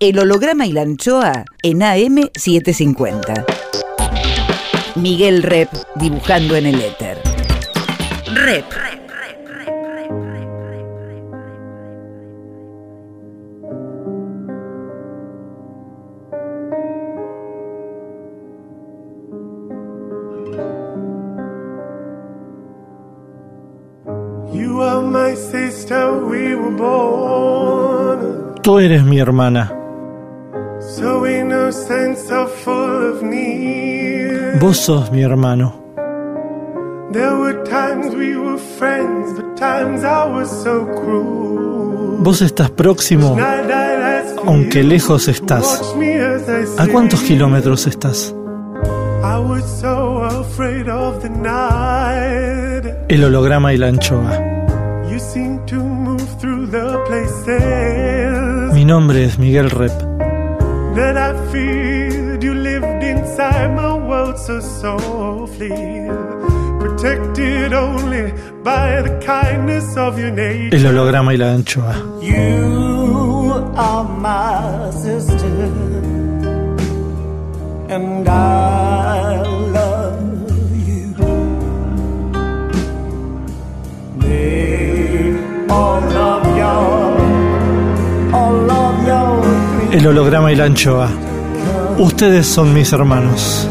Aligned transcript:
El 0.00 0.16
holograma 0.20 0.64
y 0.64 0.70
la 0.70 0.82
anchoa 0.82 1.44
en 1.60 1.80
AM750. 1.80 3.44
Miguel 4.94 5.42
Rep 5.42 5.68
dibujando 5.96 6.54
en 6.54 6.66
el 6.66 6.80
éter. 6.80 7.18
Rep. 8.32 8.64
You 24.52 24.80
are 24.80 25.02
my 25.02 25.34
sister, 25.34 26.12
we 26.24 26.54
were 26.54 26.70
born. 26.70 28.54
Tú 28.62 28.78
eres 28.78 29.02
mi 29.02 29.18
hermana. 29.18 29.77
Vos 34.60 34.76
sos 34.76 35.10
mi 35.12 35.22
hermano. 35.22 35.74
There 37.12 37.34
were 37.36 37.62
times 37.64 38.14
we 38.14 38.36
were 38.36 38.58
friends, 38.78 39.32
but 39.36 39.56
times 39.56 40.02
I 40.02 40.24
was 40.30 40.50
so 40.62 40.86
cruel. 40.86 42.18
Vos 42.20 42.42
estás 42.42 42.70
próximo, 42.70 43.36
aunque 44.44 44.82
lejos 44.82 45.28
estás. 45.28 45.80
¿A 46.78 46.86
cuántos 46.88 47.20
kilómetros 47.20 47.86
estás? 47.86 48.34
I 49.22 49.38
was 49.38 49.64
so 49.80 50.24
afraid 50.24 50.88
of 50.88 51.22
the 51.22 51.30
night. 51.30 52.94
El 53.08 53.24
holograma 53.24 53.72
y 53.72 53.76
la 53.76 53.86
anchoa. 53.86 54.38
You 55.10 55.18
seem 55.18 55.64
to 55.66 55.76
move 55.76 56.26
through 56.40 56.70
the 56.70 56.98
places 57.06 58.74
Mi 58.74 58.84
nombre 58.84 59.24
es 59.24 59.38
Miguel 59.38 59.70
Rep. 59.70 60.07
that 60.98 61.16
I 61.16 61.30
feared. 61.52 62.42
You 62.42 62.54
lived 62.54 63.02
inside 63.12 63.68
my 63.82 63.94
world 64.08 64.36
so 64.46 64.56
softly, 64.60 65.70
protected 66.82 67.72
only 67.72 68.32
by 68.64 69.02
the 69.06 69.12
kindness 69.24 69.96
of 69.96 70.18
your 70.18 70.32
nature. 70.32 70.76
El 70.76 70.86
holograma 70.86 71.32
y 71.32 71.36
la 71.36 71.52
anchoa. 71.52 71.94
You 72.20 73.72
are 73.76 74.04
my 74.26 74.90
sister, 75.04 75.70
and 77.94 78.28
I 78.28 79.42
love 79.76 80.18
you. 80.88 81.14
El 89.90 90.06
holograma 90.06 90.52
y 90.52 90.54
la 90.54 90.64
anchoa. 90.64 91.08
Ustedes 91.96 92.46
son 92.46 92.74
mis 92.74 92.92
hermanos. 92.92 93.66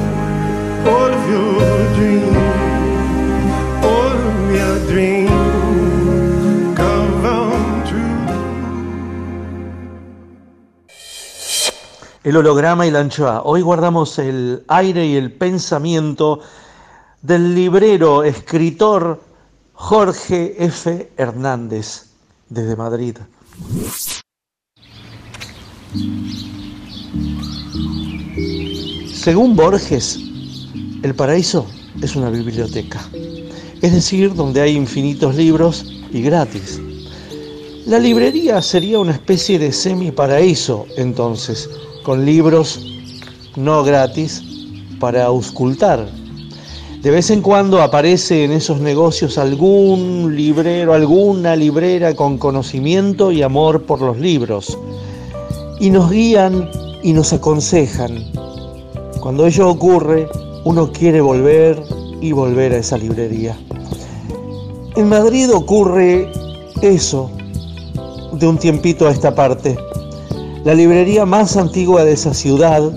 El 12.23 12.35
holograma 12.35 12.87
y 12.87 12.91
la 12.91 12.99
anchoa. 12.99 13.43
Hoy 13.43 13.61
guardamos 13.61 14.17
el 14.17 14.63
aire 14.67 15.05
y 15.05 15.15
el 15.15 15.31
pensamiento 15.31 16.41
del 17.21 17.53
librero, 17.53 18.23
escritor 18.23 19.21
Jorge 19.73 20.55
F. 20.65 21.11
Hernández, 21.15 22.07
desde 22.49 22.75
Madrid. 22.75 23.17
Según 29.13 29.55
Borges, 29.55 30.19
el 31.03 31.13
paraíso 31.13 31.65
es 32.01 32.15
una 32.15 32.29
biblioteca, 32.29 33.01
es 33.81 33.93
decir, 33.93 34.33
donde 34.33 34.61
hay 34.61 34.75
infinitos 34.75 35.35
libros 35.35 35.85
y 36.11 36.21
gratis. 36.21 36.79
La 37.85 37.99
librería 37.99 38.61
sería 38.61 38.99
una 38.99 39.13
especie 39.13 39.59
de 39.59 39.71
semi-paraíso, 39.71 40.85
entonces, 40.97 41.69
con 42.03 42.25
libros 42.25 42.85
no 43.55 43.83
gratis 43.83 44.43
para 44.99 45.25
auscultar. 45.25 46.07
De 47.01 47.11
vez 47.11 47.29
en 47.29 47.41
cuando 47.41 47.81
aparece 47.81 48.43
en 48.43 48.51
esos 48.51 48.79
negocios 48.79 49.37
algún 49.37 50.35
librero, 50.35 50.93
alguna 50.93 51.55
librera 51.55 52.15
con 52.15 52.37
conocimiento 52.37 53.31
y 53.31 53.41
amor 53.41 53.83
por 53.83 54.01
los 54.01 54.17
libros. 54.17 54.77
Y 55.79 55.89
nos 55.89 56.11
guían 56.11 56.69
y 57.03 57.13
nos 57.13 57.33
aconsejan. 57.33 58.23
Cuando 59.19 59.45
ello 59.45 59.69
ocurre, 59.69 60.27
uno 60.63 60.91
quiere 60.91 61.21
volver 61.21 61.81
y 62.21 62.31
volver 62.31 62.73
a 62.73 62.77
esa 62.77 62.97
librería. 62.97 63.57
En 64.95 65.09
Madrid 65.09 65.53
ocurre 65.53 66.31
eso 66.81 67.29
de 68.33 68.47
un 68.47 68.57
tiempito 68.57 69.07
a 69.07 69.11
esta 69.11 69.33
parte. 69.35 69.77
La 70.63 70.73
librería 70.73 71.25
más 71.25 71.55
antigua 71.55 72.03
de 72.03 72.13
esa 72.13 72.33
ciudad, 72.33 72.91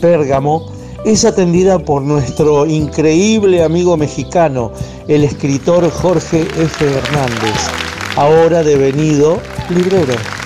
Pérgamo, 0.00 0.70
es 1.04 1.24
atendida 1.24 1.78
por 1.78 2.02
nuestro 2.02 2.66
increíble 2.66 3.64
amigo 3.64 3.96
mexicano, 3.96 4.70
el 5.08 5.24
escritor 5.24 5.90
Jorge 5.90 6.42
F. 6.42 6.84
Hernández, 6.84 7.70
ahora 8.16 8.62
devenido 8.62 9.38
librero. 9.70 10.39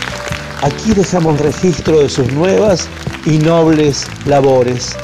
Aquí 0.65 0.95
dejamos 0.95 1.39
registro 1.41 2.01
de 2.01 2.09
sus 2.09 2.33
nuevas 2.33 2.89
y 3.27 3.33
nobles 3.33 4.07
labores. 4.25 4.97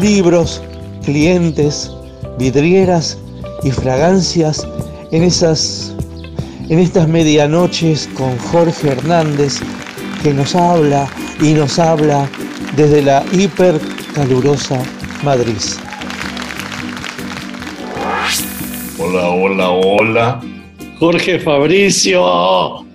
Libros, 0.00 0.62
clientes, 1.04 1.92
vidrieras 2.38 3.18
y 3.62 3.70
fragancias 3.70 4.66
en 5.10 5.24
esas 5.24 5.94
en 6.70 6.78
estas 6.78 7.08
medianoches 7.08 8.08
con 8.14 8.38
Jorge 8.38 8.92
Hernández 8.92 9.60
que 10.22 10.32
nos 10.32 10.54
habla 10.54 11.06
y 11.42 11.52
nos 11.52 11.78
habla 11.78 12.26
desde 12.74 13.02
la 13.02 13.22
hipercalurosa 13.32 14.82
Madrid. 15.22 15.60
Hola, 18.98 19.28
hola, 19.28 19.68
hola. 19.68 20.40
Jorge 20.98 21.38
Fabricio. 21.38 22.91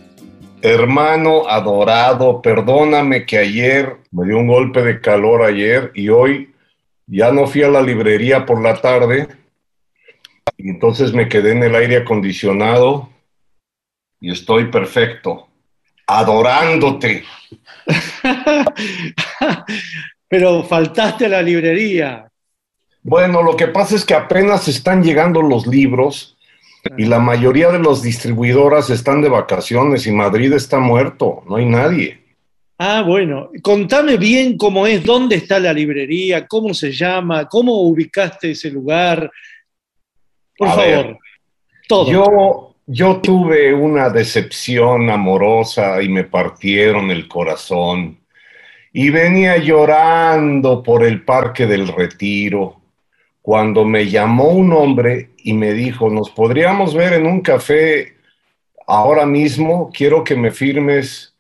Hermano 0.70 1.48
adorado, 1.48 2.42
perdóname 2.42 3.26
que 3.26 3.38
ayer 3.38 3.96
me 4.12 4.26
dio 4.26 4.38
un 4.38 4.48
golpe 4.48 4.82
de 4.82 5.00
calor 5.00 5.44
ayer 5.44 5.92
y 5.96 6.10
hoy 6.10 6.54
ya 7.06 7.32
no 7.32 7.48
fui 7.48 7.64
a 7.64 7.70
la 7.70 7.82
librería 7.82 8.46
por 8.46 8.62
la 8.62 8.76
tarde 8.82 9.30
y 10.58 10.70
entonces 10.70 11.14
me 11.14 11.30
quedé 11.30 11.54
en 11.54 11.64
el 11.64 11.74
aire 11.74 11.98
acondicionado 11.98 13.10
y 14.20 14.30
estoy 14.30 14.66
perfecto, 14.66 15.48
adorándote. 16.06 17.24
Pero 20.28 20.64
faltaste 20.64 21.28
a 21.28 21.30
la 21.30 21.42
librería. 21.42 22.30
Bueno, 23.04 23.42
lo 23.42 23.56
que 23.56 23.68
pasa 23.68 23.96
es 23.96 24.04
que 24.04 24.16
apenas 24.16 24.68
están 24.68 25.02
llegando 25.02 25.42
los 25.42 25.66
libros 25.66 26.37
y 26.98 27.06
la 27.06 27.20
mayoría 27.20 27.72
de 27.72 27.80
las 27.80 28.02
distribuidoras 28.02 28.90
están 28.90 29.22
de 29.22 29.30
vacaciones 29.30 30.06
y 30.08 30.12
Madrid 30.12 30.54
está 30.54 30.80
muerto, 30.80 31.44
no 31.48 31.56
hay 31.56 31.66
nadie. 31.66 32.20
Ah, 32.80 33.02
bueno. 33.06 33.50
Contame 33.64 34.18
bien 34.18 34.58
cómo 34.58 34.86
es, 34.86 35.04
dónde 35.04 35.36
está 35.36 35.60
la 35.60 35.74
librería, 35.74 36.48
cómo 36.48 36.74
se 36.74 36.92
llama, 36.92 37.48
cómo 37.48 37.74
ubicaste 37.82 38.52
ese 38.52 38.70
lugar. 38.70 39.32
Por 40.56 40.68
A 40.68 40.72
favor. 40.72 40.86
ver, 40.88 41.18
Todo. 41.88 42.12
Yo, 42.12 42.76
yo 42.86 43.18
tuve 43.18 43.74
una 43.74 44.10
decepción 44.10 45.10
amorosa 45.10 46.02
y 46.02 46.10
me 46.10 46.24
partieron 46.24 47.10
el 47.10 47.28
corazón. 47.28 48.20
Y 48.94 49.10
venía 49.10 49.58
llorando 49.58 50.82
por 50.84 51.04
el 51.04 51.24
Parque 51.24 51.66
del 51.66 51.88
Retiro 51.88 52.82
cuando 53.42 53.86
me 53.86 54.08
llamó 54.08 54.50
un 54.50 54.74
hombre 54.74 55.30
y 55.48 55.54
me 55.54 55.72
dijo, 55.72 56.10
nos 56.10 56.30
podríamos 56.30 56.94
ver 56.94 57.14
en 57.14 57.26
un 57.26 57.40
café 57.40 58.18
ahora 58.86 59.26
mismo, 59.26 59.90
quiero 59.94 60.22
que 60.26 60.36
me 60.36 60.52
firmes 60.52 61.34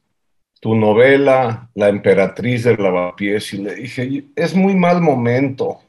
tu 0.62 0.75
novela, 0.75 1.69
La 1.75 1.89
emperatriz 1.89 2.63
del 2.63 2.81
lavapiés. 2.81 3.54
Y 3.54 3.57
le 3.57 3.75
dije, 3.75 4.24
es 4.33 4.56
muy 4.56 4.75
mal 4.75 5.01
momento. 5.01 5.81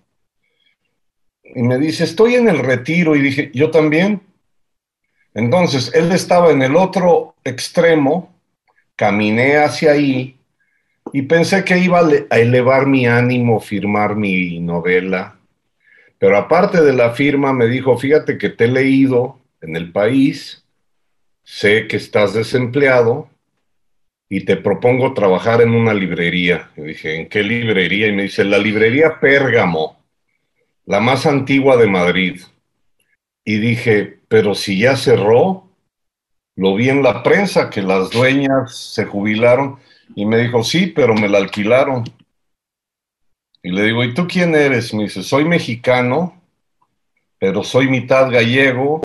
Y 1.45 1.63
me 1.63 1.79
dice, 1.79 2.03
estoy 2.05 2.35
en 2.35 2.49
el 2.49 2.59
retiro. 2.59 3.15
Y 3.15 3.21
dije, 3.21 3.53
yo 3.55 3.71
también. 3.71 4.21
Entonces, 5.35 5.93
él 5.95 6.11
estaba 6.11 6.51
en 6.51 6.63
el 6.63 6.75
otro 6.75 7.37
extremo, 7.45 8.35
caminé 8.97 9.59
hacia 9.59 9.93
ahí 9.93 10.37
y 11.13 11.23
pensé 11.23 11.65
que 11.65 11.79
iba 11.79 12.01
a 12.01 12.03
le- 12.03 12.27
a 12.31 12.39
elevar 12.39 12.87
mi 12.87 13.07
ánimo, 13.07 13.61
firmar 13.61 14.17
mi 14.17 14.59
novela. 14.59 15.38
Pero 16.19 16.37
aparte 16.37 16.83
de 16.83 16.93
la 16.93 17.11
firma, 17.11 17.53
me 17.53 17.67
dijo, 17.69 17.97
fíjate 17.97 18.39
que 18.39 18.49
te 18.49 18.65
he 18.65 18.69
leído 18.69 19.39
en 19.61 19.77
el 19.77 19.93
país, 19.93 20.65
sé 21.45 21.87
que 21.87 21.97
estás 21.97 22.35
desempleado 22.35 23.31
y 24.29 24.45
te 24.45 24.57
propongo 24.57 25.15
trabajar 25.15 25.63
en 25.63 25.71
una 25.71 25.95
librería. 25.95 26.71
Y 26.77 26.83
dije, 26.83 27.17
¿en 27.17 27.29
qué 27.29 27.43
librería? 27.43 28.09
Y 28.09 28.13
me 28.13 28.25
dice, 28.25 28.45
la 28.45 28.59
librería 28.59 29.21
Pérgamo, 29.21 29.97
la 30.87 31.01
más 31.01 31.25
antigua 31.25 31.77
de 31.77 31.87
Madrid. 31.87 32.41
Y 33.45 33.59
dije, 33.59 34.19
pero 34.29 34.55
si 34.55 34.79
ya 34.79 34.97
cerró, 34.97 35.71
lo 36.57 36.75
vi 36.75 36.91
en 36.91 37.03
la 37.03 37.23
prensa 37.23 37.71
que 37.71 37.83
las 37.83 38.11
dueñas 38.11 38.77
se 38.77 39.05
jubilaron 39.05 39.79
y 40.15 40.27
me 40.27 40.39
dijo, 40.39 40.65
sí, 40.65 40.89
pero 40.89 41.15
me 41.15 41.29
la 41.29 41.39
alquilaron. 41.39 42.05
Y 43.63 43.71
le 43.71 43.85
digo, 43.85 44.05
¿y 44.05 44.15
tú 44.15 44.27
quién 44.27 44.55
eres? 44.55 44.95
Me 44.95 45.05
dice, 45.05 45.23
soy 45.23 45.45
mexicano, 45.45 46.41
pero 47.39 47.65
soy 47.65 47.89
mitad 47.89 48.31
gallego 48.31 49.03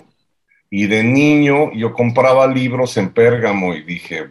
y 0.70 0.86
de 0.86 1.02
niño 1.02 1.72
yo 1.72 1.92
compraba 1.92 2.46
libros 2.46 2.96
en 2.96 3.12
Pérgamo 3.12 3.74
y 3.74 3.82
dije, 3.82 4.30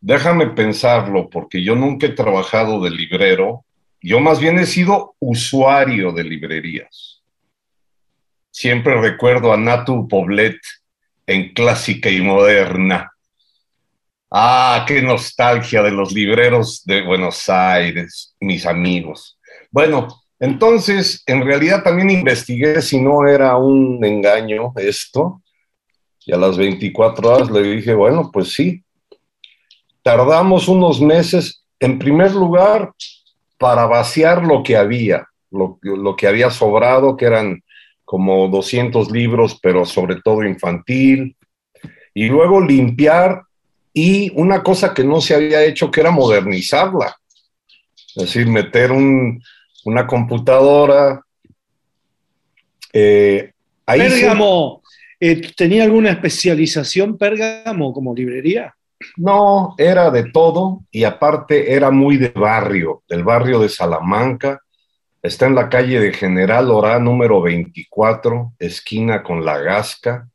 déjame 0.00 0.48
pensarlo 0.48 1.28
porque 1.28 1.62
yo 1.62 1.74
nunca 1.74 2.06
he 2.06 2.10
trabajado 2.10 2.82
de 2.82 2.90
librero, 2.90 3.64
yo 4.00 4.20
más 4.20 4.40
bien 4.40 4.58
he 4.58 4.66
sido 4.66 5.14
usuario 5.18 6.12
de 6.12 6.24
librerías. 6.24 7.22
Siempre 8.50 9.00
recuerdo 9.00 9.52
a 9.52 9.56
Natu 9.56 10.08
Poblet 10.08 10.58
en 11.26 11.52
Clásica 11.52 12.08
y 12.08 12.22
Moderna 12.22 13.15
Ah, 14.30 14.84
qué 14.88 15.00
nostalgia 15.02 15.82
de 15.82 15.92
los 15.92 16.12
libreros 16.12 16.82
de 16.84 17.02
Buenos 17.02 17.48
Aires, 17.48 18.34
mis 18.40 18.66
amigos. 18.66 19.38
Bueno, 19.70 20.08
entonces, 20.40 21.22
en 21.26 21.44
realidad 21.44 21.84
también 21.84 22.10
investigué 22.10 22.82
si 22.82 23.00
no 23.00 23.26
era 23.28 23.56
un 23.56 24.04
engaño 24.04 24.72
esto. 24.76 25.42
Y 26.24 26.32
a 26.32 26.36
las 26.36 26.56
24 26.56 27.28
horas 27.28 27.50
le 27.50 27.62
dije, 27.62 27.94
bueno, 27.94 28.30
pues 28.32 28.52
sí. 28.52 28.82
Tardamos 30.02 30.66
unos 30.66 31.00
meses, 31.00 31.64
en 31.78 31.96
primer 31.96 32.32
lugar, 32.32 32.92
para 33.58 33.86
vaciar 33.86 34.44
lo 34.44 34.64
que 34.64 34.76
había, 34.76 35.28
lo, 35.52 35.78
lo 35.82 36.16
que 36.16 36.26
había 36.26 36.50
sobrado, 36.50 37.16
que 37.16 37.26
eran 37.26 37.62
como 38.04 38.48
200 38.48 39.08
libros, 39.12 39.58
pero 39.62 39.84
sobre 39.84 40.20
todo 40.20 40.42
infantil. 40.42 41.36
Y 42.12 42.26
luego 42.26 42.60
limpiar 42.60 43.46
y 43.98 44.30
una 44.34 44.62
cosa 44.62 44.92
que 44.92 45.02
no 45.02 45.22
se 45.22 45.34
había 45.34 45.64
hecho, 45.64 45.90
que 45.90 46.02
era 46.02 46.10
modernizarla. 46.10 47.16
Es 48.14 48.26
decir, 48.26 48.46
meter 48.46 48.92
una 48.92 50.06
computadora. 50.06 51.22
Eh, 52.92 53.52
Pérgamo, 53.86 54.82
eh, 55.18 55.40
¿tenía 55.56 55.84
alguna 55.84 56.10
especialización 56.10 57.16
Pérgamo 57.16 57.94
como 57.94 58.14
librería? 58.14 58.76
No, 59.16 59.74
era 59.78 60.10
de 60.10 60.24
todo 60.30 60.82
y 60.90 61.04
aparte 61.04 61.72
era 61.72 61.90
muy 61.90 62.18
de 62.18 62.28
barrio, 62.28 63.02
del 63.08 63.24
barrio 63.24 63.60
de 63.60 63.70
Salamanca. 63.70 64.60
Está 65.22 65.46
en 65.46 65.54
la 65.54 65.70
calle 65.70 66.00
de 66.00 66.12
General 66.12 66.70
Orá 66.70 66.98
número 66.98 67.40
24, 67.40 68.52
esquina 68.58 69.22
con 69.22 69.42
La 69.42 69.56
Gasca 69.56 70.28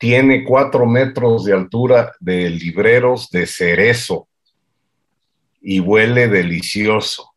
tiene 0.00 0.44
cuatro 0.44 0.86
metros 0.86 1.44
de 1.44 1.52
altura 1.52 2.14
de 2.20 2.48
libreros 2.48 3.28
de 3.28 3.46
cerezo 3.46 4.28
y 5.60 5.78
huele 5.78 6.26
delicioso. 6.26 7.34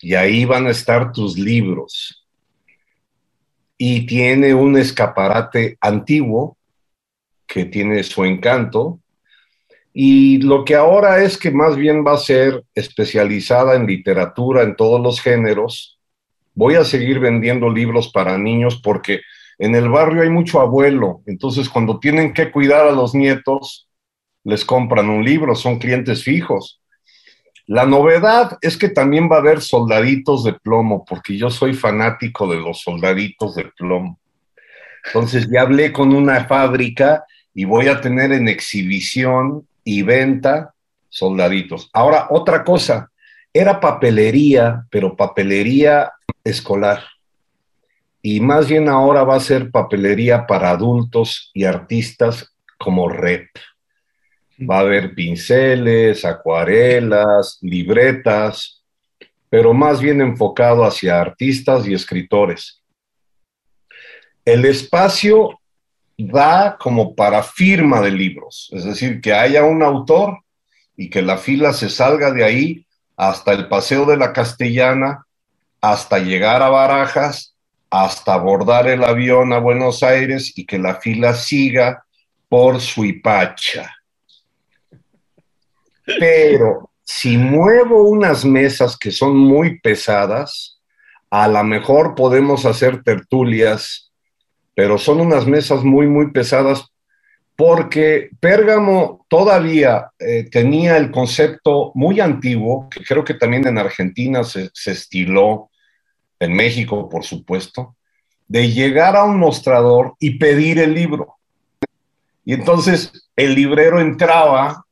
Y 0.00 0.14
ahí 0.14 0.44
van 0.44 0.68
a 0.68 0.70
estar 0.70 1.10
tus 1.10 1.36
libros. 1.36 2.24
Y 3.76 4.06
tiene 4.06 4.54
un 4.54 4.78
escaparate 4.78 5.76
antiguo 5.80 6.56
que 7.48 7.64
tiene 7.64 8.04
su 8.04 8.24
encanto. 8.24 9.00
Y 9.92 10.38
lo 10.42 10.64
que 10.64 10.76
ahora 10.76 11.24
es 11.24 11.36
que 11.36 11.50
más 11.50 11.74
bien 11.74 12.06
va 12.06 12.12
a 12.12 12.18
ser 12.18 12.62
especializada 12.76 13.74
en 13.74 13.88
literatura 13.88 14.62
en 14.62 14.76
todos 14.76 15.00
los 15.00 15.20
géneros. 15.20 15.98
Voy 16.54 16.76
a 16.76 16.84
seguir 16.84 17.18
vendiendo 17.18 17.68
libros 17.68 18.12
para 18.12 18.38
niños 18.38 18.80
porque 18.80 19.22
en 19.58 19.74
el 19.74 19.88
barrio 19.88 20.22
hay 20.22 20.30
mucho 20.30 20.60
abuelo, 20.60 21.22
entonces 21.26 21.68
cuando 21.68 21.98
tienen 21.98 22.34
que 22.34 22.50
cuidar 22.50 22.86
a 22.86 22.92
los 22.92 23.14
nietos, 23.14 23.88
les 24.44 24.64
compran 24.64 25.08
un 25.08 25.24
libro, 25.24 25.54
son 25.54 25.78
clientes 25.78 26.22
fijos. 26.22 26.80
La 27.66 27.84
novedad 27.84 28.58
es 28.60 28.76
que 28.76 28.88
también 28.88 29.28
va 29.30 29.36
a 29.36 29.40
haber 29.40 29.60
soldaditos 29.60 30.44
de 30.44 30.52
plomo, 30.52 31.04
porque 31.04 31.36
yo 31.36 31.50
soy 31.50 31.74
fanático 31.74 32.46
de 32.46 32.60
los 32.60 32.82
soldaditos 32.82 33.56
de 33.56 33.64
plomo. 33.76 34.20
Entonces 35.06 35.48
ya 35.50 35.62
hablé 35.62 35.92
con 35.92 36.14
una 36.14 36.44
fábrica 36.44 37.24
y 37.54 37.64
voy 37.64 37.88
a 37.88 38.00
tener 38.00 38.32
en 38.32 38.48
exhibición 38.48 39.66
y 39.82 40.02
venta 40.02 40.74
soldaditos. 41.08 41.90
Ahora, 41.92 42.26
otra 42.30 42.62
cosa, 42.62 43.10
era 43.52 43.80
papelería, 43.80 44.84
pero 44.90 45.16
papelería 45.16 46.12
escolar 46.44 47.02
y 48.28 48.40
más 48.40 48.66
bien 48.66 48.88
ahora 48.88 49.22
va 49.22 49.36
a 49.36 49.40
ser 49.40 49.70
papelería 49.70 50.48
para 50.48 50.72
adultos 50.72 51.52
y 51.54 51.62
artistas 51.62 52.52
como 52.76 53.08
rep. 53.08 53.48
Va 54.68 54.78
a 54.78 54.80
haber 54.80 55.14
pinceles, 55.14 56.24
acuarelas, 56.24 57.58
libretas, 57.60 58.82
pero 59.48 59.72
más 59.72 60.00
bien 60.00 60.20
enfocado 60.20 60.84
hacia 60.84 61.20
artistas 61.20 61.86
y 61.86 61.94
escritores. 61.94 62.82
El 64.44 64.64
espacio 64.64 65.60
da 66.18 66.76
como 66.80 67.14
para 67.14 67.44
firma 67.44 68.00
de 68.00 68.10
libros, 68.10 68.70
es 68.72 68.82
decir, 68.82 69.20
que 69.20 69.34
haya 69.34 69.62
un 69.62 69.84
autor 69.84 70.40
y 70.96 71.10
que 71.10 71.22
la 71.22 71.38
fila 71.38 71.72
se 71.72 71.88
salga 71.88 72.32
de 72.32 72.42
ahí 72.42 72.86
hasta 73.16 73.52
el 73.52 73.68
Paseo 73.68 74.04
de 74.04 74.16
la 74.16 74.32
Castellana, 74.32 75.24
hasta 75.80 76.18
llegar 76.18 76.60
a 76.60 76.70
Barajas 76.70 77.55
hasta 77.90 78.34
abordar 78.34 78.88
el 78.88 79.04
avión 79.04 79.52
a 79.52 79.58
Buenos 79.58 80.02
Aires 80.02 80.52
y 80.56 80.66
que 80.66 80.78
la 80.78 80.96
fila 80.96 81.34
siga 81.34 82.04
por 82.48 82.80
Suipacha. 82.80 83.94
Pero 86.18 86.90
si 87.02 87.36
muevo 87.36 88.08
unas 88.08 88.44
mesas 88.44 88.96
que 88.96 89.10
son 89.10 89.36
muy 89.36 89.80
pesadas, 89.80 90.80
a 91.30 91.48
lo 91.48 91.62
mejor 91.64 92.14
podemos 92.14 92.64
hacer 92.64 93.02
tertulias, 93.02 94.12
pero 94.74 94.98
son 94.98 95.20
unas 95.20 95.46
mesas 95.46 95.82
muy, 95.82 96.06
muy 96.06 96.30
pesadas 96.30 96.86
porque 97.56 98.30
Pérgamo 98.38 99.24
todavía 99.28 100.10
eh, 100.18 100.48
tenía 100.50 100.98
el 100.98 101.10
concepto 101.10 101.90
muy 101.94 102.20
antiguo, 102.20 102.88
que 102.90 103.02
creo 103.02 103.24
que 103.24 103.34
también 103.34 103.66
en 103.66 103.78
Argentina 103.78 104.44
se, 104.44 104.68
se 104.74 104.92
estiló, 104.92 105.70
en 106.40 106.54
México, 106.54 107.08
por 107.08 107.24
supuesto, 107.24 107.96
de 108.48 108.70
llegar 108.70 109.16
a 109.16 109.24
un 109.24 109.38
mostrador 109.38 110.14
y 110.20 110.38
pedir 110.38 110.78
el 110.78 110.94
libro. 110.94 111.36
Y 112.44 112.54
entonces 112.54 113.28
el 113.34 113.54
librero 113.54 114.00
entraba, 114.00 114.84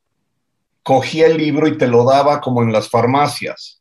cogía 0.83 1.27
el 1.27 1.37
libro 1.37 1.69
y 1.69 1.79
te 1.79 1.87
lo 1.87 2.05
daba 2.05 2.41
como 2.41 2.63
en 2.63 2.73
las 2.73 2.89
farmacias. 2.89 3.81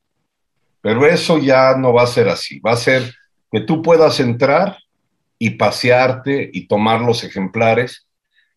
Pero 0.82 1.06
eso 1.06 1.38
ya 1.38 1.76
no 1.76 1.94
va 1.94 2.04
a 2.04 2.08
ser 2.08 2.30
así. 2.30 2.60
Va 2.60 2.74
a 2.74 2.78
ser 2.78 3.14
que 3.52 3.62
tú 3.62 3.82
puedas 3.82 4.20
entrar 4.20 4.78
y 5.40 5.52
pasearte 5.52 6.50
y 6.54 6.68
tomar 6.68 7.02
los 7.02 7.24
ejemplares. 7.24 8.06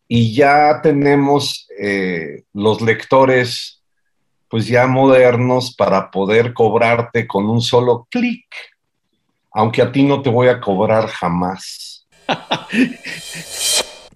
Y 0.07 0.35
ya 0.35 0.81
tenemos 0.81 1.67
eh, 1.79 2.43
los 2.53 2.81
lectores, 2.81 3.81
pues 4.49 4.67
ya 4.67 4.87
modernos, 4.87 5.75
para 5.75 6.11
poder 6.11 6.53
cobrarte 6.53 7.27
con 7.27 7.49
un 7.49 7.61
solo 7.61 8.07
clic 8.09 8.45
aunque 9.57 9.81
a 9.81 9.91
ti 9.91 10.03
no 10.03 10.21
te 10.21 10.29
voy 10.29 10.49
a 10.49 10.61
cobrar 10.61 11.07
jamás. 11.07 12.07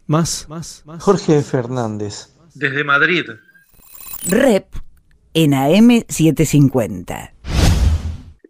más, 0.05 0.45
más, 0.47 0.83
más. 0.85 1.01
Jorge 1.01 1.41
Fernández. 1.41 2.31
Desde 2.53 2.83
Madrid. 2.83 3.23
Rep 4.27 4.67
en 5.33 5.53
AM750. 5.53 7.31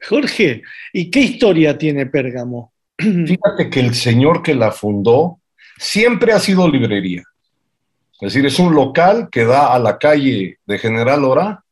Jorge, 0.09 0.63
¿y 0.91 1.09
qué 1.09 1.19
historia 1.21 1.77
tiene 1.77 2.07
Pérgamo? 2.07 2.73
Fíjate 2.97 3.69
que 3.69 3.79
el 3.79 3.95
señor 3.95 4.43
que 4.43 4.53
la 4.53 4.73
fundó 4.73 5.39
siempre 5.77 6.33
ha 6.33 6.39
sido 6.39 6.67
librería. 6.69 7.23
Es 8.19 8.33
decir, 8.33 8.45
es 8.45 8.59
un 8.59 8.75
local 8.75 9.29
que 9.31 9.45
da 9.45 9.73
a 9.73 9.79
la 9.79 9.97
calle 9.97 10.59
de 10.65 10.77
General 10.77 11.23
Ora, 11.23 11.63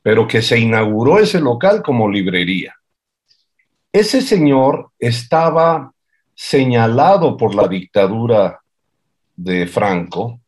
pero 0.00 0.26
que 0.26 0.40
se 0.40 0.58
inauguró 0.58 1.18
ese 1.18 1.38
local 1.38 1.82
como 1.82 2.10
librería. 2.10 2.74
Ese 3.94 4.22
señor 4.22 4.90
estaba 4.98 5.92
señalado 6.34 7.36
por 7.36 7.54
la 7.54 7.68
dictadura 7.68 8.58
de 9.36 9.68
Franco, 9.68 10.40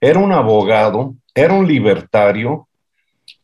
era 0.00 0.20
un 0.20 0.30
abogado, 0.30 1.16
era 1.34 1.52
un 1.52 1.66
libertario, 1.66 2.68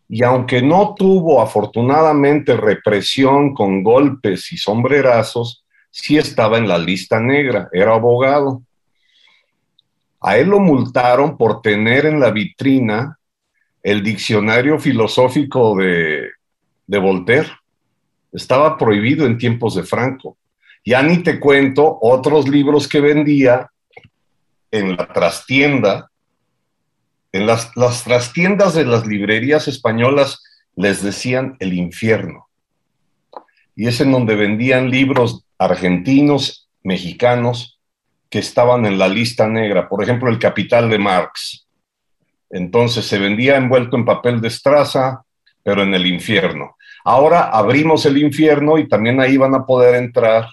y 0.09 0.23
aunque 0.23 0.63
no 0.63 0.95
tuvo 0.95 1.43
afortunadamente 1.43 2.57
represión 2.57 3.53
con 3.53 3.83
golpes 3.83 4.53
y 4.53 4.57
sombrerazos, 4.57 5.65
sí 5.91 6.17
estaba 6.17 6.59
en 6.59 6.69
la 6.69 6.79
lista 6.79 7.19
negra, 7.19 7.69
era 7.73 7.95
abogado. 7.95 8.63
A 10.21 10.39
él 10.39 10.51
lo 10.51 10.61
multaron 10.61 11.37
por 11.37 11.63
tener 11.63 12.07
en 12.07 12.21
la 12.21 12.31
vitrina 12.31 13.19
el 13.83 14.05
diccionario 14.05 14.79
filosófico 14.79 15.75
de, 15.75 16.29
de 16.87 16.99
Voltaire. 17.01 17.60
Estaba 18.33 18.79
prohibido 18.79 19.27
en 19.27 19.39
tiempos 19.39 19.75
de 19.75 19.83
Franco. 19.83 20.37
Ya 20.85 21.03
ni 21.03 21.19
te 21.19 21.39
cuento 21.39 21.99
otros 22.01 22.49
libros 22.49 22.89
que 22.89 23.01
vendía 23.01 23.71
en 24.71 24.97
la 24.97 25.07
trastienda. 25.13 26.11
En 27.33 27.47
las, 27.47 27.73
trastiendas 28.05 28.75
de 28.75 28.85
las 28.85 29.07
librerías 29.07 29.69
españolas 29.69 30.43
les 30.77 31.03
decían 31.03 31.57
el 31.61 31.75
infierno. 31.75 32.49
Y 33.77 33.87
es 33.87 34.01
en 34.01 34.13
donde 34.13 34.35
vendían 34.35 34.91
libros 34.91 35.45
argentinos, 35.59 36.69
mexicanos, 36.83 37.79
que 38.29 38.39
estaban 38.39 38.87
en 38.87 38.99
la 38.99 39.09
lista 39.09 39.49
negra. 39.49 39.89
Por 39.89 40.03
ejemplo, 40.03 40.31
El 40.31 40.39
Capital 40.39 40.89
de 40.89 40.99
Marx. 40.99 41.67
Entonces 42.49 43.05
se 43.07 43.19
vendía 43.19 43.57
envuelto 43.57 43.97
en 43.97 44.05
papel 44.05 44.41
de 44.41 44.49
estraza, 44.49 45.25
pero 45.63 45.83
en 45.83 45.95
el 45.95 46.07
infierno. 46.07 46.77
Ahora 47.05 47.51
abrimos 47.51 48.05
el 48.07 48.19
infierno 48.19 48.79
y 48.79 48.89
también 48.89 49.21
ahí 49.21 49.37
van 49.37 49.55
a 49.55 49.65
poder 49.65 49.95
entrar 49.95 50.47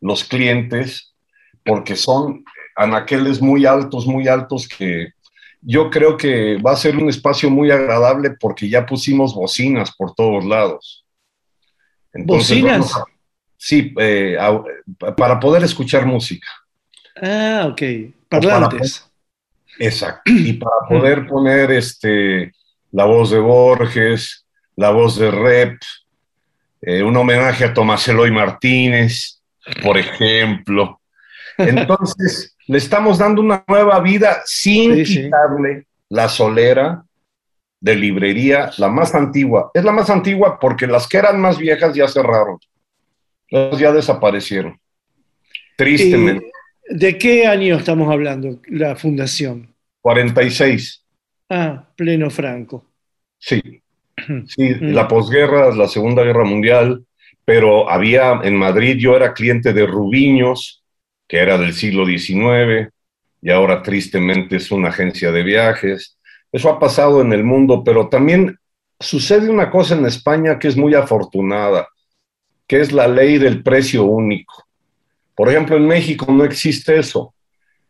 los 0.00 0.24
clientes 0.24 1.14
porque 1.64 1.96
son 1.96 2.44
anaqueles 2.76 3.42
muy 3.42 3.66
altos, 3.66 4.06
muy 4.06 4.28
altos 4.28 4.68
que 4.68 5.12
yo 5.60 5.90
creo 5.90 6.16
que 6.16 6.56
va 6.58 6.72
a 6.72 6.76
ser 6.76 6.96
un 6.96 7.08
espacio 7.08 7.50
muy 7.50 7.70
agradable 7.70 8.30
porque 8.30 8.68
ya 8.68 8.86
pusimos 8.86 9.34
bocinas 9.34 9.94
por 9.96 10.14
todos 10.14 10.44
lados. 10.44 11.04
¿Bocinas? 12.14 12.92
sí, 13.56 13.92
eh, 13.98 14.38
para 15.16 15.38
poder 15.38 15.64
escuchar 15.64 16.06
música. 16.06 16.48
Ah, 17.20 17.68
ok. 17.70 17.82
Parlantes. 18.28 19.10
exacto. 19.78 20.22
Y 20.32 20.54
para 20.54 20.88
poder 20.88 21.26
poner 21.26 21.72
este, 21.72 22.52
la 22.92 23.04
voz 23.04 23.30
de 23.30 23.38
Borges, 23.38 24.46
la 24.78 24.90
voz 24.90 25.18
de 25.18 25.28
Rep, 25.28 25.80
eh, 26.82 27.02
un 27.02 27.16
homenaje 27.16 27.64
a 27.64 27.74
Tomás 27.74 28.06
Eloy 28.06 28.30
Martínez, 28.30 29.42
por 29.82 29.98
ejemplo. 29.98 31.00
Entonces, 31.58 32.56
le 32.68 32.78
estamos 32.78 33.18
dando 33.18 33.42
una 33.42 33.64
nueva 33.66 33.98
vida 33.98 34.40
sin 34.44 35.02
quitarle 35.02 35.88
la 36.08 36.28
solera 36.28 37.02
de 37.80 37.96
librería, 37.96 38.70
la 38.78 38.88
más 38.88 39.16
antigua. 39.16 39.72
Es 39.74 39.82
la 39.82 39.90
más 39.90 40.10
antigua 40.10 40.60
porque 40.60 40.86
las 40.86 41.08
que 41.08 41.16
eran 41.16 41.40
más 41.40 41.58
viejas 41.58 41.92
ya 41.92 42.06
cerraron. 42.06 42.58
ya 43.50 43.90
desaparecieron. 43.90 44.78
Tristemente. 45.76 46.52
¿De 46.88 47.18
qué 47.18 47.48
año 47.48 47.76
estamos 47.76 48.12
hablando, 48.12 48.60
la 48.68 48.94
fundación? 48.94 49.74
46. 50.02 51.04
Ah, 51.50 51.84
pleno 51.96 52.30
Franco. 52.30 52.84
Sí, 53.40 53.82
sí, 54.46 54.74
mm. 54.74 54.92
la 54.92 55.08
posguerra, 55.08 55.74
la 55.74 55.88
Segunda 55.88 56.22
Guerra 56.22 56.44
Mundial, 56.44 57.04
pero 57.44 57.90
había 57.90 58.40
en 58.42 58.56
Madrid, 58.56 58.96
yo 58.98 59.16
era 59.16 59.32
cliente 59.32 59.72
de 59.72 59.86
Rubiños, 59.86 60.82
que 61.26 61.38
era 61.38 61.58
del 61.58 61.72
siglo 61.72 62.06
XIX, 62.06 62.90
y 63.40 63.50
ahora 63.50 63.82
tristemente 63.82 64.56
es 64.56 64.70
una 64.70 64.88
agencia 64.88 65.30
de 65.32 65.42
viajes. 65.42 66.18
Eso 66.52 66.68
ha 66.70 66.78
pasado 66.78 67.20
en 67.20 67.32
el 67.32 67.44
mundo, 67.44 67.82
pero 67.84 68.08
también 68.08 68.58
sucede 68.98 69.48
una 69.48 69.70
cosa 69.70 69.94
en 69.94 70.06
España 70.06 70.58
que 70.58 70.68
es 70.68 70.76
muy 70.76 70.94
afortunada, 70.94 71.88
que 72.66 72.80
es 72.80 72.92
la 72.92 73.06
ley 73.06 73.38
del 73.38 73.62
precio 73.62 74.04
único. 74.04 74.66
Por 75.34 75.48
ejemplo, 75.48 75.76
en 75.76 75.86
México 75.86 76.26
no 76.32 76.44
existe 76.44 76.98
eso. 76.98 77.32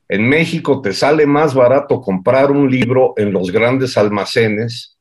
En 0.09 0.29
México 0.29 0.81
te 0.83 0.93
sale 0.93 1.27
más 1.27 1.55
barato 1.55 2.01
comprar 2.01 2.51
un 2.51 2.71
libro 2.71 3.15
en 3.17 3.33
los 3.33 3.51
grandes 3.51 3.97
almacenes 3.97 4.98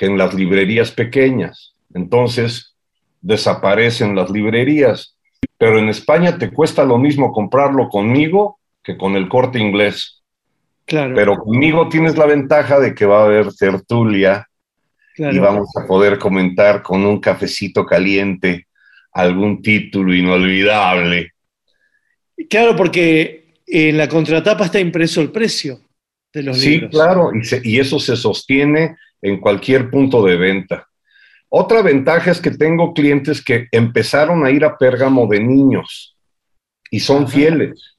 que 0.00 0.06
en 0.06 0.16
las 0.16 0.32
librerías 0.32 0.92
pequeñas. 0.92 1.74
Entonces, 1.92 2.74
desaparecen 3.20 4.16
las 4.16 4.30
librerías. 4.30 5.14
Pero 5.58 5.78
en 5.78 5.90
España 5.90 6.38
te 6.38 6.50
cuesta 6.50 6.84
lo 6.84 6.96
mismo 6.96 7.32
comprarlo 7.32 7.90
conmigo 7.90 8.58
que 8.82 8.96
con 8.96 9.14
el 9.14 9.28
corte 9.28 9.58
inglés. 9.58 10.22
Claro. 10.86 11.14
Pero 11.14 11.36
conmigo 11.36 11.90
tienes 11.90 12.16
la 12.16 12.24
ventaja 12.24 12.80
de 12.80 12.94
que 12.94 13.04
va 13.04 13.20
a 13.20 13.24
haber 13.26 13.52
tertulia 13.52 14.48
y 15.18 15.38
vamos 15.38 15.68
a 15.76 15.86
poder 15.86 16.18
comentar 16.18 16.80
con 16.80 17.04
un 17.04 17.20
cafecito 17.20 17.84
caliente 17.84 18.68
algún 19.12 19.60
título 19.60 20.14
inolvidable 20.14 21.34
Claro, 22.48 22.74
porque 22.74 23.56
en 23.66 23.98
la 23.98 24.08
contratapa 24.08 24.64
está 24.64 24.80
impreso 24.80 25.20
el 25.20 25.30
precio 25.30 25.82
de 26.32 26.42
los 26.42 26.64
libros. 26.64 26.90
Sí, 26.90 26.96
claro, 26.96 27.32
y, 27.64 27.78
eso 27.78 28.00
se 28.00 28.16
sostiene 28.16 28.96
en 29.22 29.40
cualquier 29.40 29.90
punto 29.90 30.24
de 30.24 30.36
venta. 30.36 30.86
Otra 31.48 31.82
ventaja 31.82 32.30
es 32.30 32.40
que 32.40 32.52
tengo 32.52 32.94
clientes 32.94 33.42
que 33.42 33.66
empezaron 33.72 34.44
a 34.44 34.50
ir 34.50 34.64
a 34.64 34.78
Pérgamo 34.78 35.26
de 35.26 35.40
niños 35.40 36.16
y 36.90 37.00
son 37.00 37.28
fieles. 37.28 37.96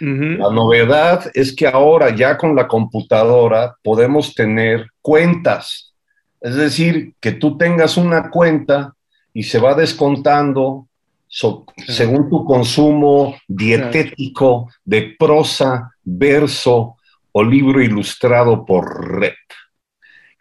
La 0.00 0.50
novedad 0.50 1.30
es 1.34 1.54
que 1.54 1.66
ahora 1.66 2.14
ya 2.14 2.36
con 2.36 2.56
la 2.56 2.66
computadora 2.66 3.76
podemos 3.82 4.34
tener 4.34 4.90
cuentas. 5.00 5.94
Es 6.40 6.56
decir, 6.56 7.14
que 7.20 7.32
tú 7.32 7.56
tengas 7.56 7.96
una 7.96 8.28
cuenta 8.28 8.94
y 9.32 9.44
se 9.44 9.58
va 9.58 9.74
descontando 9.74 10.88
según 11.28 12.28
tu 12.28 12.44
consumo 12.44 13.36
dietético 13.48 14.68
de 14.84 15.14
prosa, 15.18 15.90
verso 16.02 16.96
o 17.32 17.42
libro 17.42 17.82
ilustrado 17.82 18.64
por 18.64 19.20
red. 19.20 19.32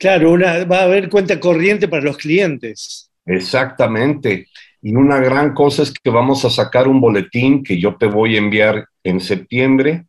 Claro, 0.03 0.33
una, 0.33 0.65
va 0.65 0.79
a 0.79 0.83
haber 0.83 1.07
cuenta 1.07 1.39
corriente 1.39 1.88
para 1.88 2.03
los 2.03 2.17
clientes. 2.17 3.10
Exactamente. 3.25 4.50
Y 4.81 4.93
una 4.93 5.17
gran 5.19 5.53
cosa 5.53 5.83
es 5.83 5.93
que 5.93 6.10
vamos 6.10 6.43
a 6.43 6.50
sacar 6.50 6.89
un 6.89 7.00
boletín 7.00 7.63
que 7.63 7.79
yo 7.79 7.95
te 7.95 8.07
voy 8.07 8.36
a 8.36 8.39
enviar 8.39 8.86
en 9.01 9.22
septiembre, 9.22 10.03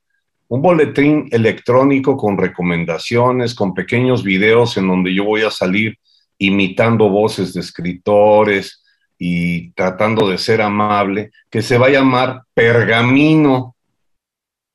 un 0.48 0.62
boletín 0.62 1.28
electrónico 1.30 2.16
con 2.16 2.36
recomendaciones, 2.36 3.54
con 3.54 3.72
pequeños 3.72 4.24
videos 4.24 4.76
en 4.78 4.88
donde 4.88 5.14
yo 5.14 5.22
voy 5.22 5.42
a 5.42 5.52
salir 5.52 5.96
imitando 6.38 7.08
voces 7.08 7.54
de 7.54 7.60
escritores, 7.60 8.82
y 9.16 9.70
tratando 9.74 10.28
de 10.28 10.38
ser 10.38 10.60
amable, 10.60 11.30
que 11.48 11.62
se 11.62 11.78
va 11.78 11.86
a 11.86 11.90
llamar 11.90 12.42
Pergamino, 12.52 13.76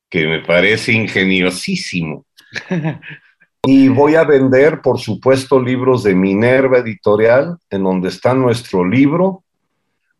que 0.09 0.25
me 0.25 0.39
parece 0.39 0.93
ingeniosísimo. 0.93 2.25
y 3.65 3.89
voy 3.89 4.15
a 4.15 4.23
vender, 4.23 4.81
por 4.81 4.99
supuesto, 4.99 5.61
libros 5.61 6.03
de 6.03 6.15
Minerva 6.15 6.79
Editorial, 6.79 7.57
en 7.69 7.83
donde 7.83 8.09
está 8.09 8.33
nuestro 8.33 8.85
libro, 8.85 9.43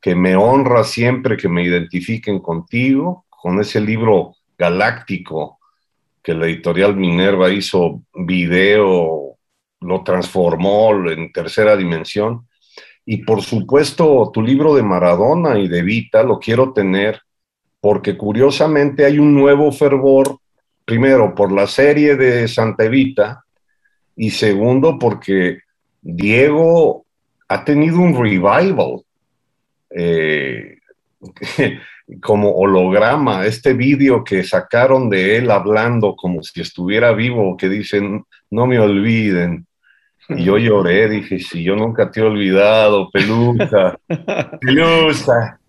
que 0.01 0.15
me 0.15 0.35
honra 0.35 0.83
siempre 0.83 1.37
que 1.37 1.49
me 1.49 1.63
identifiquen 1.63 2.39
contigo, 2.39 3.25
con 3.29 3.59
ese 3.59 3.79
libro 3.81 4.35
galáctico 4.57 5.59
que 6.21 6.33
la 6.33 6.45
editorial 6.45 6.95
Minerva 6.95 7.49
hizo 7.49 8.01
video, 8.13 9.37
lo 9.81 10.03
transformó 10.03 10.93
en 11.09 11.31
tercera 11.31 11.77
dimensión. 11.77 12.47
Y 13.05 13.23
por 13.23 13.41
supuesto, 13.41 14.29
tu 14.33 14.41
libro 14.41 14.75
de 14.75 14.83
Maradona 14.83 15.57
y 15.57 15.67
de 15.67 15.81
Vita 15.81 16.23
lo 16.23 16.39
quiero 16.39 16.73
tener 16.73 17.21
porque 17.81 18.17
curiosamente 18.17 19.05
hay 19.05 19.19
un 19.19 19.33
nuevo 19.33 19.71
fervor, 19.71 20.37
primero 20.89 21.35
por 21.35 21.51
la 21.51 21.67
serie 21.67 22.15
de 22.15 22.47
Santa 22.47 22.85
Evita 22.85 23.45
y 24.15 24.31
segundo 24.31 24.97
porque 24.97 25.59
Diego 26.01 27.05
ha 27.47 27.63
tenido 27.63 27.99
un 27.99 28.19
revival 28.19 29.03
eh, 29.91 30.79
como 32.21 32.53
holograma, 32.53 33.45
este 33.45 33.73
vídeo 33.73 34.23
que 34.23 34.43
sacaron 34.43 35.11
de 35.11 35.37
él 35.37 35.51
hablando 35.51 36.15
como 36.15 36.41
si 36.41 36.59
estuviera 36.59 37.11
vivo, 37.11 37.55
que 37.55 37.69
dicen, 37.69 38.25
no 38.49 38.65
me 38.65 38.79
olviden, 38.79 39.67
y 40.29 40.43
yo 40.43 40.57
lloré, 40.57 41.07
dije, 41.07 41.39
si 41.39 41.63
yo 41.63 41.75
nunca 41.75 42.09
te 42.09 42.19
he 42.19 42.23
olvidado, 42.23 43.11
pelusa, 43.11 43.95
pelusa. 44.59 45.59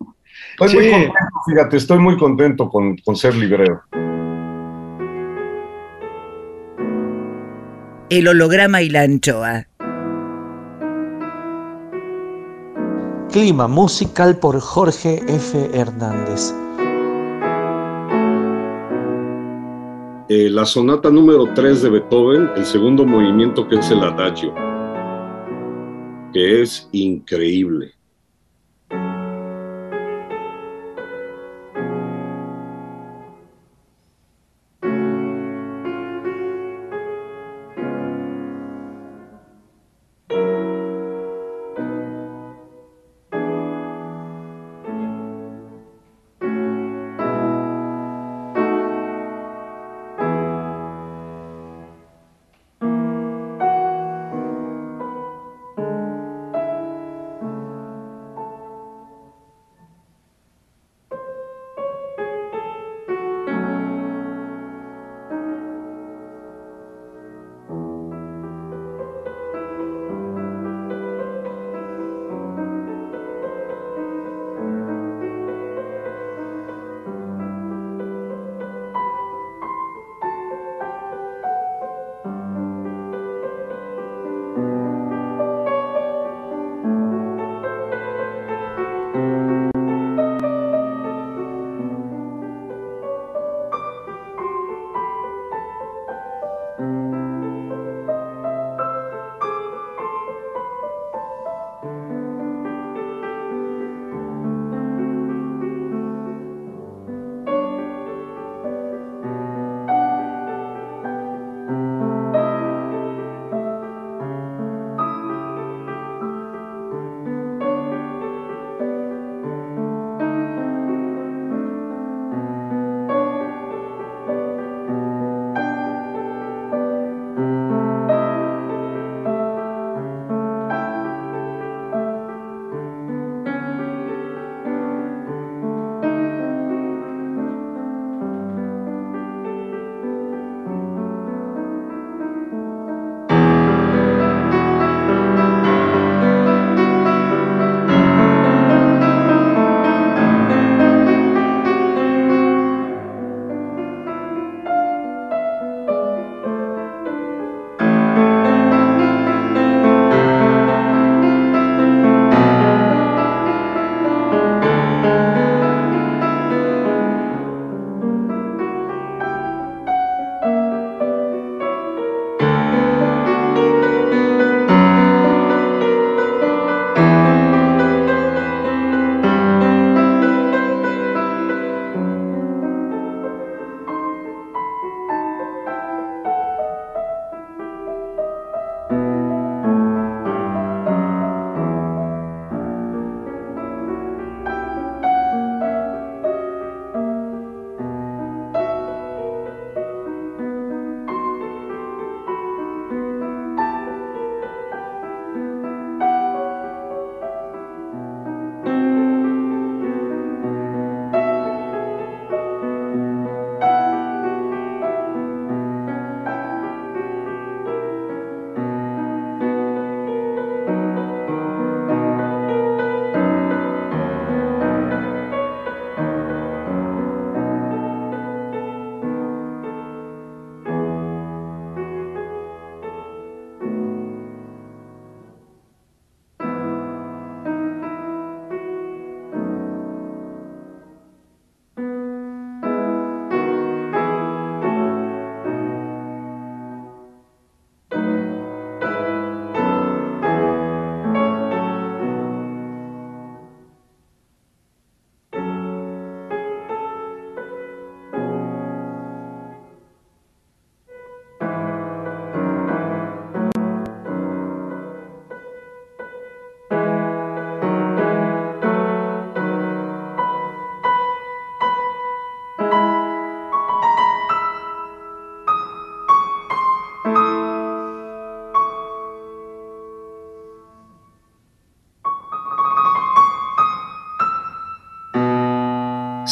Estoy 0.58 0.74
muy 0.76 0.90
contento, 0.90 1.40
fíjate, 1.46 1.76
estoy 1.76 1.98
muy 1.98 2.16
contento 2.16 2.70
con, 2.70 2.96
con 2.96 3.16
ser 3.16 3.34
librero. 3.34 3.82
El 8.10 8.26
holograma 8.26 8.82
y 8.82 8.90
la 8.90 9.02
anchoa. 9.02 9.68
Clima 13.30 13.68
musical 13.68 14.36
por 14.40 14.58
Jorge 14.58 15.22
F. 15.28 15.70
Hernández. 15.72 16.52
Eh, 20.28 20.50
la 20.50 20.66
sonata 20.66 21.08
número 21.08 21.54
3 21.54 21.82
de 21.82 21.90
Beethoven, 21.90 22.50
el 22.56 22.66
segundo 22.66 23.06
movimiento 23.06 23.68
que 23.68 23.76
es 23.76 23.88
el 23.92 24.02
adagio, 24.02 24.52
que 26.32 26.62
es 26.62 26.88
increíble. 26.90 27.94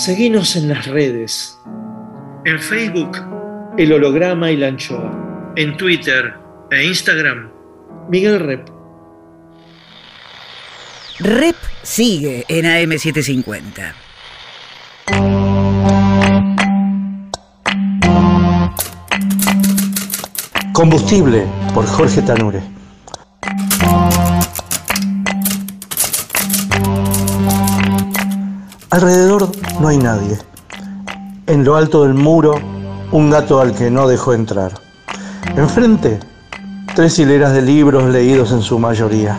Seguinos 0.08 0.56
en 0.56 0.70
las 0.70 0.86
redes. 0.86 1.58
En 2.46 2.58
Facebook, 2.58 3.18
El 3.76 3.92
Holograma 3.92 4.50
y 4.50 4.56
la 4.56 4.68
Anchoa. 4.68 5.52
En 5.54 5.76
Twitter 5.76 6.32
e 6.70 6.86
Instagram, 6.86 7.50
Miguel 8.08 8.40
Rep. 8.40 8.66
Rep 11.18 11.56
sigue 11.82 12.46
en 12.48 12.64
AM750. 12.64 13.92
Combustible 20.72 21.44
por 21.74 21.84
Jorge 21.84 22.22
Tanure. 22.22 22.77
Alrededor 28.98 29.48
no 29.80 29.87
hay 29.87 29.96
nadie. 29.96 30.37
En 31.46 31.62
lo 31.62 31.76
alto 31.76 32.02
del 32.02 32.14
muro, 32.14 32.56
un 33.12 33.30
gato 33.30 33.61
al 33.61 33.72
que 33.72 33.92
no 33.92 34.08
dejó 34.08 34.32
entrar. 34.32 34.72
Enfrente, 35.54 36.18
tres 36.96 37.16
hileras 37.20 37.52
de 37.52 37.62
libros 37.62 38.11
leídos 38.11 38.50
en 38.50 38.61
su 38.61 38.76
mayoría. 38.80 39.38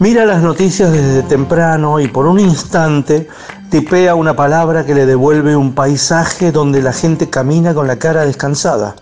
Mira 0.00 0.26
las 0.26 0.42
noticias 0.42 0.92
desde 0.92 1.22
temprano 1.22 1.98
y 1.98 2.08
por 2.08 2.26
un 2.26 2.38
instante 2.38 3.26
tipea 3.70 4.14
una 4.14 4.36
palabra 4.36 4.84
que 4.84 4.94
le 4.94 5.06
devuelve 5.06 5.56
un 5.56 5.74
paisaje 5.74 6.52
donde 6.52 6.82
la 6.82 6.92
gente 6.92 7.30
camina 7.30 7.72
con 7.72 7.86
la 7.86 7.98
cara 7.98 8.26
descansada. 8.26 8.96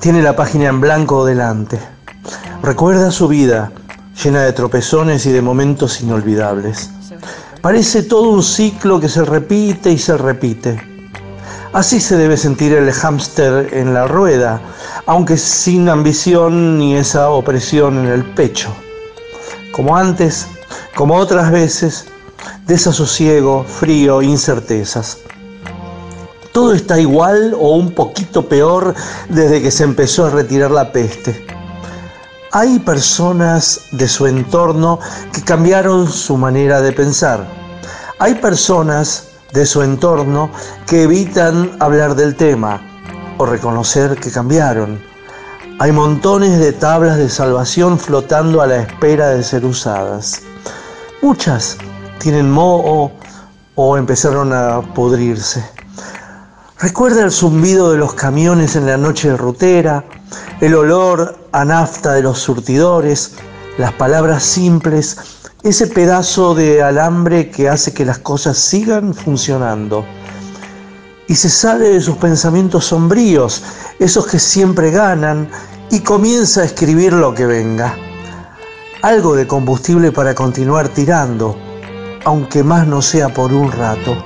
Tiene 0.00 0.22
la 0.22 0.34
página 0.34 0.68
en 0.68 0.80
blanco 0.80 1.26
delante. 1.26 1.78
Recuerda 2.62 3.10
su 3.10 3.28
vida, 3.28 3.70
llena 4.24 4.44
de 4.44 4.54
tropezones 4.54 5.26
y 5.26 5.32
de 5.32 5.42
momentos 5.42 6.00
inolvidables. 6.00 6.90
Parece 7.66 8.04
todo 8.04 8.30
un 8.30 8.44
ciclo 8.44 9.00
que 9.00 9.08
se 9.08 9.24
repite 9.24 9.90
y 9.90 9.98
se 9.98 10.16
repite. 10.16 10.80
Así 11.72 11.98
se 11.98 12.16
debe 12.16 12.36
sentir 12.36 12.72
el 12.72 12.92
hámster 12.92 13.74
en 13.74 13.92
la 13.92 14.06
rueda, 14.06 14.60
aunque 15.04 15.36
sin 15.36 15.88
ambición 15.88 16.78
ni 16.78 16.94
esa 16.94 17.28
opresión 17.30 17.98
en 17.98 18.06
el 18.06 18.24
pecho. 18.24 18.72
Como 19.72 19.96
antes, 19.96 20.46
como 20.94 21.16
otras 21.16 21.50
veces, 21.50 22.06
desasosiego, 22.68 23.64
frío, 23.64 24.22
incertezas. 24.22 25.18
Todo 26.52 26.72
está 26.72 27.00
igual 27.00 27.52
o 27.58 27.74
un 27.74 27.90
poquito 27.96 28.48
peor 28.48 28.94
desde 29.28 29.60
que 29.60 29.72
se 29.72 29.82
empezó 29.82 30.26
a 30.26 30.30
retirar 30.30 30.70
la 30.70 30.92
peste. 30.92 31.44
Hay 32.52 32.78
personas 32.78 33.80
de 33.90 34.06
su 34.06 34.28
entorno 34.28 35.00
que 35.32 35.42
cambiaron 35.42 36.08
su 36.08 36.36
manera 36.36 36.80
de 36.80 36.92
pensar. 36.92 37.55
Hay 38.18 38.36
personas 38.36 39.28
de 39.52 39.66
su 39.66 39.82
entorno 39.82 40.50
que 40.86 41.02
evitan 41.02 41.76
hablar 41.80 42.14
del 42.14 42.34
tema 42.34 42.80
o 43.36 43.44
reconocer 43.44 44.16
que 44.16 44.30
cambiaron. 44.30 45.02
Hay 45.80 45.92
montones 45.92 46.58
de 46.58 46.72
tablas 46.72 47.18
de 47.18 47.28
salvación 47.28 47.98
flotando 47.98 48.62
a 48.62 48.66
la 48.66 48.78
espera 48.78 49.28
de 49.28 49.42
ser 49.42 49.66
usadas. 49.66 50.40
Muchas 51.20 51.76
tienen 52.18 52.50
moho 52.50 53.12
o 53.74 53.98
empezaron 53.98 54.50
a 54.54 54.80
pudrirse. 54.94 55.62
Recuerda 56.80 57.22
el 57.22 57.30
zumbido 57.30 57.92
de 57.92 57.98
los 57.98 58.14
camiones 58.14 58.76
en 58.76 58.86
la 58.86 58.96
noche 58.96 59.28
de 59.28 59.36
rutera, 59.36 60.04
el 60.62 60.74
olor 60.74 61.38
a 61.52 61.66
nafta 61.66 62.14
de 62.14 62.22
los 62.22 62.38
surtidores, 62.38 63.34
las 63.76 63.92
palabras 63.92 64.42
simples, 64.42 65.18
ese 65.66 65.88
pedazo 65.88 66.54
de 66.54 66.80
alambre 66.82 67.50
que 67.50 67.68
hace 67.68 67.92
que 67.92 68.04
las 68.04 68.18
cosas 68.18 68.56
sigan 68.56 69.14
funcionando. 69.14 70.04
Y 71.26 71.34
se 71.34 71.50
sale 71.50 71.88
de 71.88 72.00
sus 72.00 72.16
pensamientos 72.18 72.86
sombríos, 72.86 73.64
esos 73.98 74.28
que 74.28 74.38
siempre 74.38 74.92
ganan, 74.92 75.48
y 75.90 76.00
comienza 76.00 76.60
a 76.60 76.64
escribir 76.64 77.12
lo 77.12 77.34
que 77.34 77.46
venga. 77.46 77.96
Algo 79.02 79.34
de 79.34 79.48
combustible 79.48 80.12
para 80.12 80.34
continuar 80.34 80.88
tirando, 80.88 81.56
aunque 82.24 82.62
más 82.62 82.86
no 82.86 83.02
sea 83.02 83.34
por 83.34 83.52
un 83.52 83.72
rato. 83.72 84.24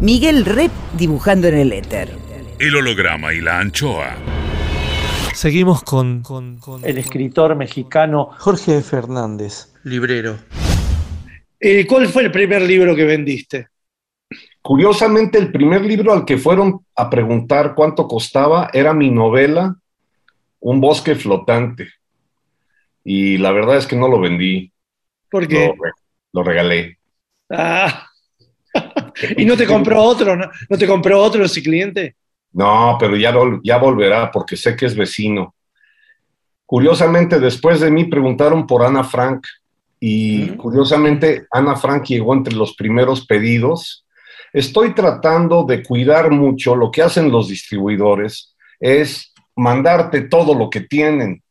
Miguel 0.00 0.44
Rep 0.44 0.72
dibujando 0.94 1.46
en 1.48 1.58
el 1.58 1.72
éter. 1.72 2.10
El 2.58 2.76
holograma 2.76 3.32
y 3.32 3.40
la 3.40 3.60
anchoa. 3.60 4.16
Seguimos 5.34 5.82
con, 5.82 6.22
el 6.82 6.98
escritor 6.98 7.56
mexicano 7.56 8.30
Jorge 8.38 8.82
Fernández, 8.82 9.72
librero. 9.84 10.36
Eh, 11.60 11.86
¿Cuál 11.86 12.08
fue 12.08 12.24
el 12.24 12.32
primer 12.32 12.62
libro 12.62 12.96
que 12.96 13.04
vendiste? 13.04 13.68
Curiosamente, 14.64 15.36
el 15.38 15.52
primer 15.52 15.82
libro 15.84 16.14
al 16.14 16.24
que 16.24 16.38
fueron 16.38 16.86
a 16.96 17.10
preguntar 17.10 17.74
cuánto 17.74 18.08
costaba 18.08 18.70
era 18.72 18.94
mi 18.94 19.10
novela, 19.10 19.76
Un 20.60 20.80
bosque 20.80 21.14
flotante. 21.14 21.88
Y 23.04 23.36
la 23.36 23.52
verdad 23.52 23.76
es 23.76 23.86
que 23.86 23.96
no 23.96 24.08
lo 24.08 24.18
vendí, 24.18 24.72
¿Por 25.30 25.46
qué? 25.46 25.66
lo, 25.76 25.84
re- 25.84 25.92
lo 26.32 26.42
regalé. 26.42 26.98
Ah. 27.50 28.06
¿Y 29.36 29.44
no 29.44 29.56
te 29.56 29.66
compró 29.66 30.02
otro? 30.02 30.34
¿No, 30.36 30.46
¿No 30.70 30.78
te 30.78 30.86
compró 30.86 31.20
otro 31.20 31.44
ese 31.44 31.62
cliente? 31.62 32.16
No, 32.52 32.96
pero 32.98 33.16
ya, 33.16 33.34
vol- 33.34 33.60
ya 33.62 33.76
volverá 33.76 34.30
porque 34.30 34.56
sé 34.56 34.74
que 34.74 34.86
es 34.86 34.96
vecino. 34.96 35.54
Curiosamente, 36.66 37.38
después 37.40 37.80
de 37.80 37.90
mí 37.90 38.04
preguntaron 38.04 38.66
por 38.66 38.82
Ana 38.82 39.04
Frank 39.04 39.46
y 40.00 40.48
curiosamente 40.56 41.46
Ana 41.50 41.76
Frank 41.76 42.04
llegó 42.06 42.32
entre 42.34 42.54
los 42.54 42.74
primeros 42.74 43.26
pedidos. 43.26 44.06
Estoy 44.54 44.94
tratando 44.94 45.64
de 45.64 45.82
cuidar 45.82 46.30
mucho 46.30 46.76
lo 46.76 46.92
que 46.92 47.02
hacen 47.02 47.28
los 47.32 47.48
distribuidores 47.48 48.54
es 48.78 49.34
mandarte 49.56 50.20
todo 50.20 50.54
lo 50.54 50.70
que 50.70 50.80
tienen. 50.80 51.42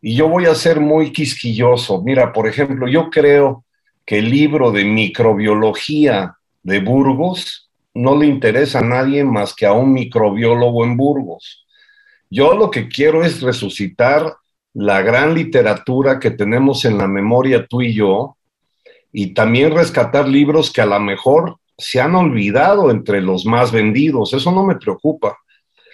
Y 0.00 0.16
yo 0.16 0.28
voy 0.28 0.46
a 0.46 0.56
ser 0.56 0.80
muy 0.80 1.12
quisquilloso. 1.12 2.02
Mira, 2.02 2.32
por 2.32 2.48
ejemplo, 2.48 2.88
yo 2.88 3.10
creo 3.10 3.64
que 4.04 4.18
el 4.18 4.28
libro 4.28 4.72
de 4.72 4.84
microbiología 4.84 6.36
de 6.64 6.80
Burgos 6.80 7.70
no 7.94 8.16
le 8.16 8.26
interesa 8.26 8.80
a 8.80 8.88
nadie 8.88 9.22
más 9.22 9.54
que 9.54 9.64
a 9.64 9.72
un 9.72 9.92
microbiólogo 9.92 10.84
en 10.84 10.96
Burgos. 10.96 11.64
Yo 12.28 12.54
lo 12.54 12.72
que 12.72 12.88
quiero 12.88 13.22
es 13.22 13.40
resucitar 13.40 14.34
la 14.74 15.00
gran 15.02 15.32
literatura 15.34 16.18
que 16.18 16.32
tenemos 16.32 16.84
en 16.86 16.98
la 16.98 17.06
memoria 17.06 17.68
tú 17.68 17.82
y 17.82 17.94
yo 17.94 18.36
y 19.12 19.32
también 19.32 19.72
rescatar 19.72 20.26
libros 20.26 20.72
que 20.72 20.80
a 20.80 20.86
lo 20.86 20.98
mejor 20.98 21.58
se 21.78 22.00
han 22.00 22.14
olvidado 22.14 22.90
entre 22.90 23.20
los 23.20 23.44
más 23.46 23.72
vendidos. 23.72 24.32
Eso 24.34 24.52
no 24.52 24.64
me 24.64 24.76
preocupa, 24.76 25.36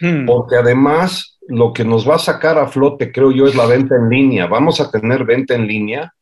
Hmm. 0.00 0.26
porque 0.26 0.54
además 0.56 1.38
lo 1.48 1.72
que 1.72 1.84
nos 1.84 2.08
va 2.08 2.16
a 2.16 2.18
sacar 2.20 2.56
a 2.58 2.68
flote, 2.68 3.10
creo 3.10 3.32
yo, 3.32 3.46
es 3.46 3.56
la 3.56 3.66
venta 3.66 3.96
en 3.96 4.08
línea. 4.08 4.46
Vamos 4.46 4.80
a 4.80 4.90
tener 4.90 5.24
venta 5.24 5.54
en 5.54 5.66
línea 5.66 6.12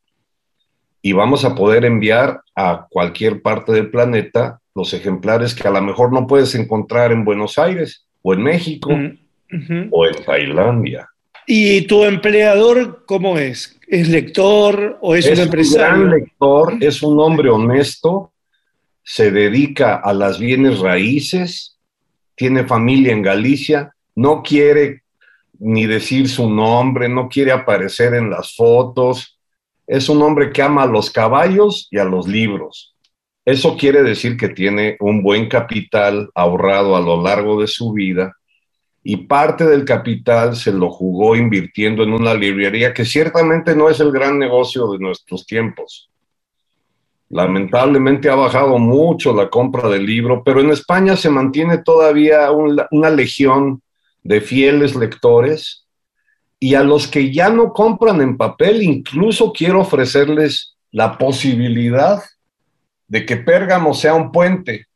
y 1.02 1.12
vamos 1.12 1.44
a 1.44 1.54
poder 1.54 1.84
enviar 1.84 2.40
a 2.54 2.86
cualquier 2.88 3.42
parte 3.42 3.72
del 3.72 3.90
planeta 3.90 4.60
los 4.74 4.92
ejemplares 4.94 5.54
que 5.54 5.68
a 5.68 5.70
lo 5.70 5.82
mejor 5.82 6.12
no 6.12 6.26
puedes 6.26 6.54
encontrar 6.54 7.12
en 7.12 7.24
Buenos 7.24 7.58
Aires 7.58 8.06
o 8.22 8.32
en 8.34 8.42
México 8.42 8.90
Mm, 8.90 9.18
ujú. 9.52 9.88
o 9.90 10.06
en 10.06 10.24
Tailandia. 10.24 11.08
¿Y 11.46 11.82
tu 11.86 12.02
empleador 12.04 13.04
cómo 13.06 13.38
es? 13.38 13.78
¿Es 13.88 14.08
lector 14.08 14.98
o 15.00 15.14
es, 15.14 15.26
un 15.26 15.30
un 15.30 15.34
gran 15.36 15.44
empresario? 15.46 16.04
lector, 16.06 16.74
es 16.80 17.02
un 17.02 17.20
hombre 17.20 17.50
honesto, 17.50 18.32
se 19.08 19.30
dedica 19.30 19.94
a 19.94 20.12
las 20.12 20.40
bienes 20.40 20.80
raíces, 20.80 21.78
tiene 22.34 22.66
familia 22.66 23.12
en 23.12 23.22
Galicia, 23.22 23.94
no 24.16 24.42
quiere 24.42 25.04
ni 25.60 25.86
decir 25.86 26.28
su 26.28 26.50
nombre, 26.50 27.08
no 27.08 27.28
quiere 27.28 27.52
aparecer 27.52 28.14
en 28.14 28.30
las 28.30 28.56
fotos. 28.56 29.38
Es 29.86 30.08
un 30.08 30.20
hombre 30.22 30.50
que 30.50 30.60
ama 30.60 30.82
a 30.82 30.86
los 30.86 31.12
caballos 31.12 31.86
y 31.92 31.98
a 31.98 32.04
los 32.04 32.26
libros. 32.26 32.96
Eso 33.44 33.76
quiere 33.76 34.02
decir 34.02 34.36
que 34.36 34.48
tiene 34.48 34.96
un 34.98 35.22
buen 35.22 35.48
capital 35.48 36.28
ahorrado 36.34 36.96
a 36.96 37.00
lo 37.00 37.22
largo 37.22 37.60
de 37.60 37.68
su 37.68 37.92
vida 37.92 38.36
y 39.04 39.18
parte 39.18 39.64
del 39.66 39.84
capital 39.84 40.56
se 40.56 40.72
lo 40.72 40.90
jugó 40.90 41.36
invirtiendo 41.36 42.02
en 42.02 42.12
una 42.12 42.34
librería 42.34 42.92
que 42.92 43.04
ciertamente 43.04 43.76
no 43.76 43.88
es 43.88 44.00
el 44.00 44.10
gran 44.10 44.36
negocio 44.36 44.90
de 44.90 44.98
nuestros 44.98 45.46
tiempos. 45.46 46.10
Lamentablemente 47.28 48.30
ha 48.30 48.36
bajado 48.36 48.78
mucho 48.78 49.34
la 49.34 49.50
compra 49.50 49.88
del 49.88 50.06
libro, 50.06 50.42
pero 50.44 50.60
en 50.60 50.70
España 50.70 51.16
se 51.16 51.28
mantiene 51.28 51.78
todavía 51.78 52.50
un- 52.52 52.80
una 52.92 53.10
legión 53.10 53.82
de 54.22 54.40
fieles 54.40 54.94
lectores 54.94 55.82
Y 56.58 56.74
a 56.74 56.82
los 56.82 57.06
que 57.06 57.32
ya 57.32 57.50
no 57.50 57.74
compran 57.74 58.22
en 58.22 58.38
papel, 58.38 58.82
incluso 58.82 59.52
quiero 59.52 59.80
ofrecerles 59.82 60.74
la 60.90 61.18
posibilidad 61.18 62.22
de 63.08 63.26
que 63.26 63.36
Pérgamo 63.36 63.92
sea 63.92 64.14
un 64.14 64.32
puente. 64.32 64.86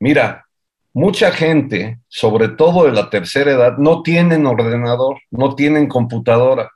Mira, 0.00 0.46
mucha 0.94 1.30
gente, 1.30 2.00
sobre 2.08 2.48
todo 2.48 2.86
de 2.86 2.92
la 2.92 3.10
tercera 3.10 3.52
edad, 3.52 3.76
no 3.76 4.02
tienen 4.02 4.46
ordenador, 4.46 5.18
no 5.30 5.54
tienen 5.54 5.88
computadora. 5.88 6.70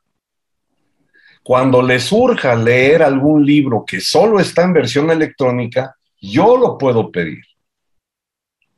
Cuando 1.49 1.81
les 1.81 2.03
surja 2.03 2.55
leer 2.55 3.03
algún 3.03 3.43
libro 3.47 3.83
que 3.87 4.03
solo 4.03 4.39
está 4.39 4.65
en 4.65 4.75
versión 4.75 5.11
electrónica, 5.11 5.97
yo 6.21 6.59
lo 6.59 6.77
puedo 6.77 7.11
pedir. 7.11 7.43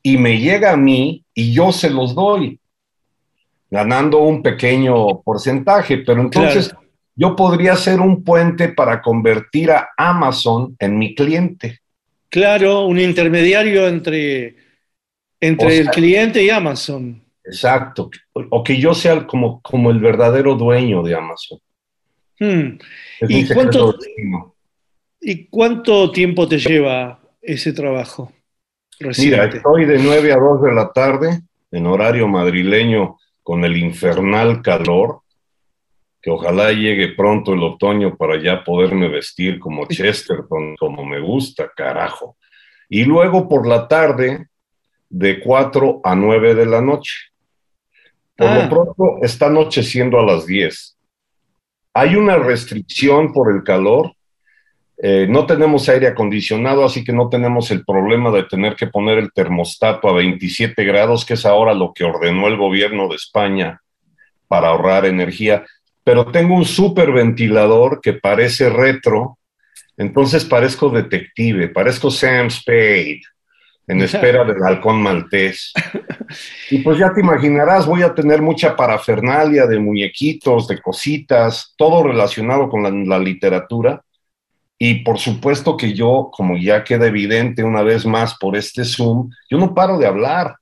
Y 0.04 0.16
me 0.16 0.38
llega 0.38 0.70
a 0.70 0.76
mí 0.76 1.24
y 1.35 1.52
yo 1.52 1.72
se 1.72 1.90
los 1.90 2.14
doy, 2.14 2.61
ganando 3.68 4.18
un 4.18 4.40
pequeño 4.40 5.20
porcentaje. 5.22 5.98
Pero 6.06 6.20
entonces 6.20 6.68
Claro. 6.68 6.87
yo 7.16 7.35
podría 7.35 7.74
ser 7.74 8.00
un 8.00 8.22
puente 8.22 8.68
para 8.68 9.02
convertir 9.02 9.72
a 9.72 9.88
Amazon 9.96 10.76
en 10.78 10.96
mi 10.96 11.12
cliente. 11.16 11.80
Claro, 12.28 12.87
un 12.87 13.00
intermediario 13.00 13.88
entre, 13.88 14.54
entre 15.40 15.66
O 15.66 15.70
sea- 15.70 15.80
el 15.80 15.88
cliente 15.90 16.40
y 16.44 16.50
Amazon. 16.50 17.20
Exacto. 17.42 18.11
O 18.33 18.62
que 18.62 18.78
yo 18.78 18.94
sea 18.94 19.26
como, 19.26 19.61
como 19.61 19.90
el 19.90 19.98
verdadero 19.98 20.54
dueño 20.54 21.02
de 21.02 21.16
Amazon. 21.16 21.59
Hmm. 22.40 22.79
¿Y 23.29 23.46
cuánto- 23.53 23.92
destino. 23.92 24.55
¿Y 25.20 25.46
cuánto 25.48 26.11
tiempo 26.11 26.48
te 26.48 26.59
lleva 26.59 27.20
ese 27.42 27.72
trabajo 27.74 28.33
Mira, 28.98 29.09
reciente? 29.11 29.57
estoy 29.59 29.85
de 29.85 29.98
9 29.98 30.33
a 30.33 30.37
2 30.37 30.62
de 30.62 30.72
la 30.72 30.90
tarde 30.92 31.42
en 31.70 31.87
horario 31.87 32.26
madrileño 32.26 33.18
con 33.42 33.64
el 33.64 33.76
infernal 33.76 34.62
calor, 34.62 35.20
que 36.22 36.31
ojalá 36.31 36.72
llegue 36.72 37.09
pronto 37.09 37.53
el 37.53 37.62
otoño 37.62 38.16
para 38.16 38.42
ya 38.42 38.64
poderme 38.64 39.09
vestir 39.09 39.59
como 39.59 39.87
Chesterton, 39.87 40.76
como 40.76 41.05
me 41.05 41.20
gusta, 41.20 41.70
carajo. 41.76 42.37
Y 42.88 43.05
luego 43.05 43.46
por 43.48 43.66
la 43.66 43.87
tarde 43.87 44.48
de 45.11 45.40
4 45.40 46.00
a 46.03 46.14
9 46.14 46.55
de 46.55 46.66
la 46.66 46.81
noche. 46.81 47.12
Por 48.37 48.48
Ah. 48.48 48.62
lo 48.62 48.68
pronto 48.70 49.18
está 49.22 49.46
anocheciendo 49.46 50.18
a 50.18 50.24
las 50.24 50.46
10. 50.46 50.96
Hay 51.94 52.14
una 52.14 52.37
restricción 52.37 53.33
por 53.33 53.53
el 53.55 53.64
calor. 53.64 54.12
Eh, 55.03 55.26
no 55.29 55.46
tenemos 55.46 55.88
aire 55.88 56.09
acondicionado, 56.09 56.85
así 56.85 57.03
que 57.03 57.12
no 57.12 57.29
tenemos 57.29 57.70
el 57.70 57.85
problema 57.85 58.31
de 58.31 58.44
tener 58.44 58.76
que 58.76 58.87
poner 58.87 59.18
el 59.18 59.33
termostato 59.33 60.09
a 60.09 60.12
27 60.12 60.85
grados, 60.85 61.24
que 61.24 61.35
es 61.35 61.46
ahora 61.46 61.74
lo 61.74 61.92
que 61.94 62.05
ordenó 62.05 62.48
el 62.48 62.57
gobierno 62.57 63.09
de 63.09 63.16
España 63.16 63.81
para 64.46 64.68
ahorrar 64.68 65.07
energía. 65.07 65.64
Pero 66.05 66.31
tengo 66.31 66.55
un 66.55 66.64
superventilador 66.64 68.00
que 68.00 68.12
parece 68.12 68.68
retro, 68.68 69.38
entonces 69.96 70.44
parezco 70.44 70.90
detective, 70.90 71.68
parezco 71.68 72.11
Sam 72.11 72.50
Spade 72.50 73.22
en 73.90 74.03
espera 74.03 74.44
del 74.44 74.62
halcón 74.62 75.03
maltés. 75.03 75.72
Y 76.70 76.79
pues 76.79 76.96
ya 76.96 77.12
te 77.12 77.20
imaginarás, 77.20 77.87
voy 77.87 78.03
a 78.03 78.14
tener 78.14 78.40
mucha 78.40 78.76
parafernalia 78.76 79.66
de 79.66 79.81
muñequitos, 79.81 80.68
de 80.68 80.81
cositas, 80.81 81.74
todo 81.76 82.05
relacionado 82.05 82.68
con 82.68 82.85
la, 82.85 82.90
la 82.90 83.18
literatura. 83.18 84.00
Y 84.79 85.03
por 85.03 85.18
supuesto 85.18 85.76
que 85.76 85.92
yo, 85.92 86.31
como 86.33 86.57
ya 86.57 86.85
queda 86.85 87.09
evidente 87.09 87.64
una 87.64 87.83
vez 87.83 88.07
más 88.07 88.37
por 88.38 88.57
este 88.57 88.85
Zoom, 88.85 89.31
yo 89.50 89.59
no 89.59 89.74
paro 89.74 89.98
de 89.98 90.07
hablar. 90.07 90.55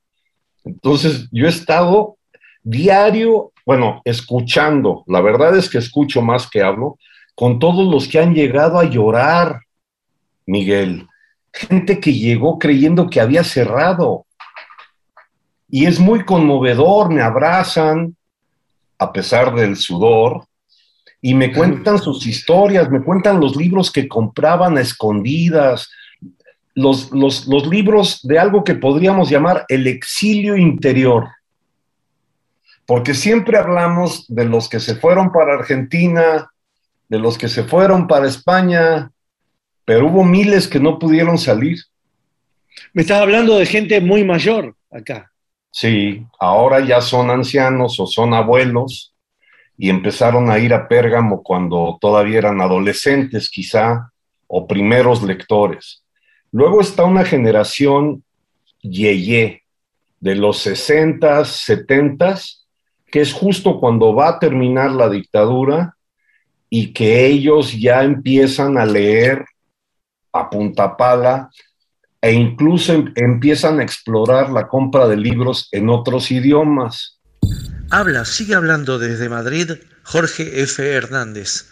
Entonces, 0.64 1.28
yo 1.30 1.44
he 1.44 1.50
estado 1.50 2.16
diario, 2.62 3.52
bueno, 3.66 4.00
escuchando, 4.06 5.04
la 5.06 5.20
verdad 5.20 5.54
es 5.54 5.68
que 5.68 5.76
escucho 5.76 6.22
más 6.22 6.48
que 6.48 6.62
hablo, 6.62 6.98
con 7.34 7.58
todos 7.58 7.86
los 7.92 8.08
que 8.08 8.20
han 8.20 8.34
llegado 8.34 8.78
a 8.78 8.84
llorar, 8.84 9.60
Miguel. 10.46 11.06
Gente 11.58 11.98
que 11.98 12.12
llegó 12.12 12.56
creyendo 12.56 13.10
que 13.10 13.20
había 13.20 13.42
cerrado. 13.42 14.26
Y 15.68 15.86
es 15.86 15.98
muy 15.98 16.24
conmovedor, 16.24 17.12
me 17.12 17.20
abrazan, 17.20 18.16
a 18.96 19.12
pesar 19.12 19.52
del 19.56 19.74
sudor, 19.74 20.46
y 21.20 21.34
me 21.34 21.52
cuentan 21.52 21.98
sus 22.02 22.26
historias, 22.26 22.88
me 22.90 23.02
cuentan 23.02 23.40
los 23.40 23.56
libros 23.56 23.90
que 23.90 24.06
compraban 24.06 24.78
a 24.78 24.82
escondidas, 24.82 25.90
los, 26.74 27.10
los, 27.10 27.48
los 27.48 27.66
libros 27.66 28.20
de 28.22 28.38
algo 28.38 28.62
que 28.62 28.76
podríamos 28.76 29.28
llamar 29.28 29.64
el 29.68 29.88
exilio 29.88 30.56
interior. 30.56 31.26
Porque 32.86 33.14
siempre 33.14 33.58
hablamos 33.58 34.26
de 34.28 34.44
los 34.44 34.68
que 34.68 34.78
se 34.78 34.94
fueron 34.94 35.32
para 35.32 35.54
Argentina, 35.54 36.48
de 37.08 37.18
los 37.18 37.36
que 37.36 37.48
se 37.48 37.64
fueron 37.64 38.06
para 38.06 38.28
España, 38.28 39.10
pero 39.88 40.06
hubo 40.06 40.22
miles 40.22 40.68
que 40.68 40.78
no 40.78 40.98
pudieron 40.98 41.38
salir. 41.38 41.78
Me 42.92 43.00
estás 43.00 43.22
hablando 43.22 43.56
de 43.56 43.64
gente 43.64 44.02
muy 44.02 44.22
mayor 44.22 44.76
acá. 44.90 45.32
Sí, 45.70 46.26
ahora 46.38 46.80
ya 46.80 47.00
son 47.00 47.30
ancianos 47.30 47.98
o 47.98 48.06
son 48.06 48.34
abuelos 48.34 49.14
y 49.78 49.88
empezaron 49.88 50.50
a 50.50 50.58
ir 50.58 50.74
a 50.74 50.86
Pérgamo 50.88 51.42
cuando 51.42 51.96
todavía 52.02 52.36
eran 52.36 52.60
adolescentes 52.60 53.48
quizá 53.48 54.12
o 54.46 54.66
primeros 54.66 55.22
lectores. 55.22 56.04
Luego 56.52 56.82
está 56.82 57.04
una 57.04 57.24
generación 57.24 58.22
yeye 58.82 59.62
de 60.20 60.34
los 60.34 60.66
60s, 60.66 61.64
70s, 61.66 62.66
que 63.06 63.22
es 63.22 63.32
justo 63.32 63.80
cuando 63.80 64.14
va 64.14 64.28
a 64.28 64.38
terminar 64.38 64.90
la 64.90 65.08
dictadura 65.08 65.96
y 66.68 66.92
que 66.92 67.24
ellos 67.24 67.72
ya 67.72 68.04
empiezan 68.04 68.76
a 68.76 68.84
leer 68.84 69.46
a 70.32 70.48
punta 70.50 70.96
pala 70.96 71.50
e 72.20 72.32
incluso 72.32 72.92
em- 72.92 73.12
empiezan 73.14 73.80
a 73.80 73.82
explorar 73.82 74.50
la 74.50 74.66
compra 74.68 75.06
de 75.06 75.16
libros 75.16 75.68
en 75.72 75.88
otros 75.88 76.30
idiomas. 76.30 77.18
Habla, 77.90 78.24
sigue 78.24 78.54
hablando 78.54 78.98
desde 78.98 79.28
Madrid 79.28 79.70
Jorge 80.02 80.62
F. 80.62 80.86
Hernández. 80.86 81.70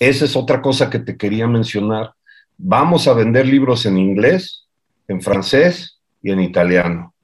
Esa 0.00 0.24
es 0.24 0.34
otra 0.34 0.60
cosa 0.60 0.90
que 0.90 0.98
te 0.98 1.16
quería 1.16 1.46
mencionar. 1.46 2.12
Vamos 2.58 3.06
a 3.06 3.14
vender 3.14 3.46
libros 3.46 3.86
en 3.86 3.98
inglés, 3.98 4.64
en 5.08 5.22
francés 5.22 5.98
y 6.22 6.30
en 6.30 6.40
italiano, 6.40 7.14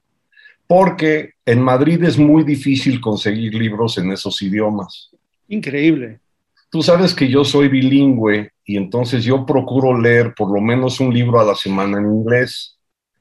porque 0.67 1.33
en 1.45 1.61
Madrid 1.61 2.03
es 2.03 2.17
muy 2.17 2.43
difícil 2.43 3.01
conseguir 3.01 3.53
libros 3.53 3.97
en 3.97 4.11
esos 4.11 4.41
idiomas. 4.41 5.09
Increíble. 5.47 6.19
Tú 6.69 6.83
sabes 6.83 7.13
que 7.13 7.27
yo 7.27 7.43
soy 7.43 7.67
bilingüe 7.67 8.51
y 8.69 8.77
entonces 8.77 9.23
yo 9.23 9.47
procuro 9.47 9.99
leer 9.99 10.35
por 10.35 10.51
lo 10.53 10.61
menos 10.61 10.99
un 10.99 11.11
libro 11.11 11.39
a 11.39 11.43
la 11.43 11.55
semana 11.55 11.97
en 11.97 12.05
inglés. 12.05 12.77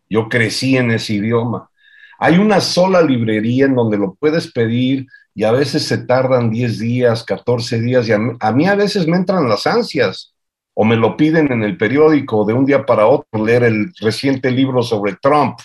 Yo 0.06 0.28
crecí 0.28 0.76
en 0.76 0.90
ese 0.90 1.14
idioma. 1.14 1.70
Hay 2.18 2.36
una 2.36 2.60
sola 2.60 3.00
librería 3.00 3.64
en 3.64 3.74
donde 3.74 3.96
lo 3.96 4.12
puedes 4.12 4.52
pedir 4.52 5.06
y 5.34 5.44
a 5.44 5.52
veces 5.52 5.84
se 5.84 6.04
tardan 6.04 6.50
10 6.50 6.78
días, 6.78 7.24
14 7.24 7.80
días 7.80 8.06
y 8.06 8.12
a 8.12 8.18
mí, 8.52 8.66
a 8.66 8.74
veces 8.74 9.06
me 9.06 9.16
entran 9.16 9.48
las 9.48 9.66
ansias 9.66 10.34
o 10.74 10.84
me 10.84 10.96
lo 10.96 11.16
piden 11.16 11.50
en 11.50 11.62
el 11.62 11.78
periódico 11.78 12.44
de 12.44 12.52
un 12.52 12.66
día 12.66 12.84
para 12.84 13.06
otro 13.06 13.42
leer 13.42 13.62
el 13.62 13.90
reciente 14.02 14.50
libro 14.50 14.82
sobre 14.82 15.16
Trump. 15.16 15.60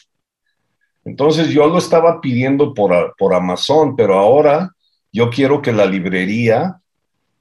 Entonces 1.04 1.50
yo 1.50 1.67
lo 1.67 1.78
estaba 1.78 2.22
pidiendo 2.22 2.74
por, 2.74 3.15
por 3.17 3.34
Amazon, 3.34 3.98
pero 3.98 4.13
ahora 4.17 4.72
yo 5.12 5.30
quiero 5.30 5.62
que 5.62 5.74
la 5.74 5.86
librería 5.86 6.80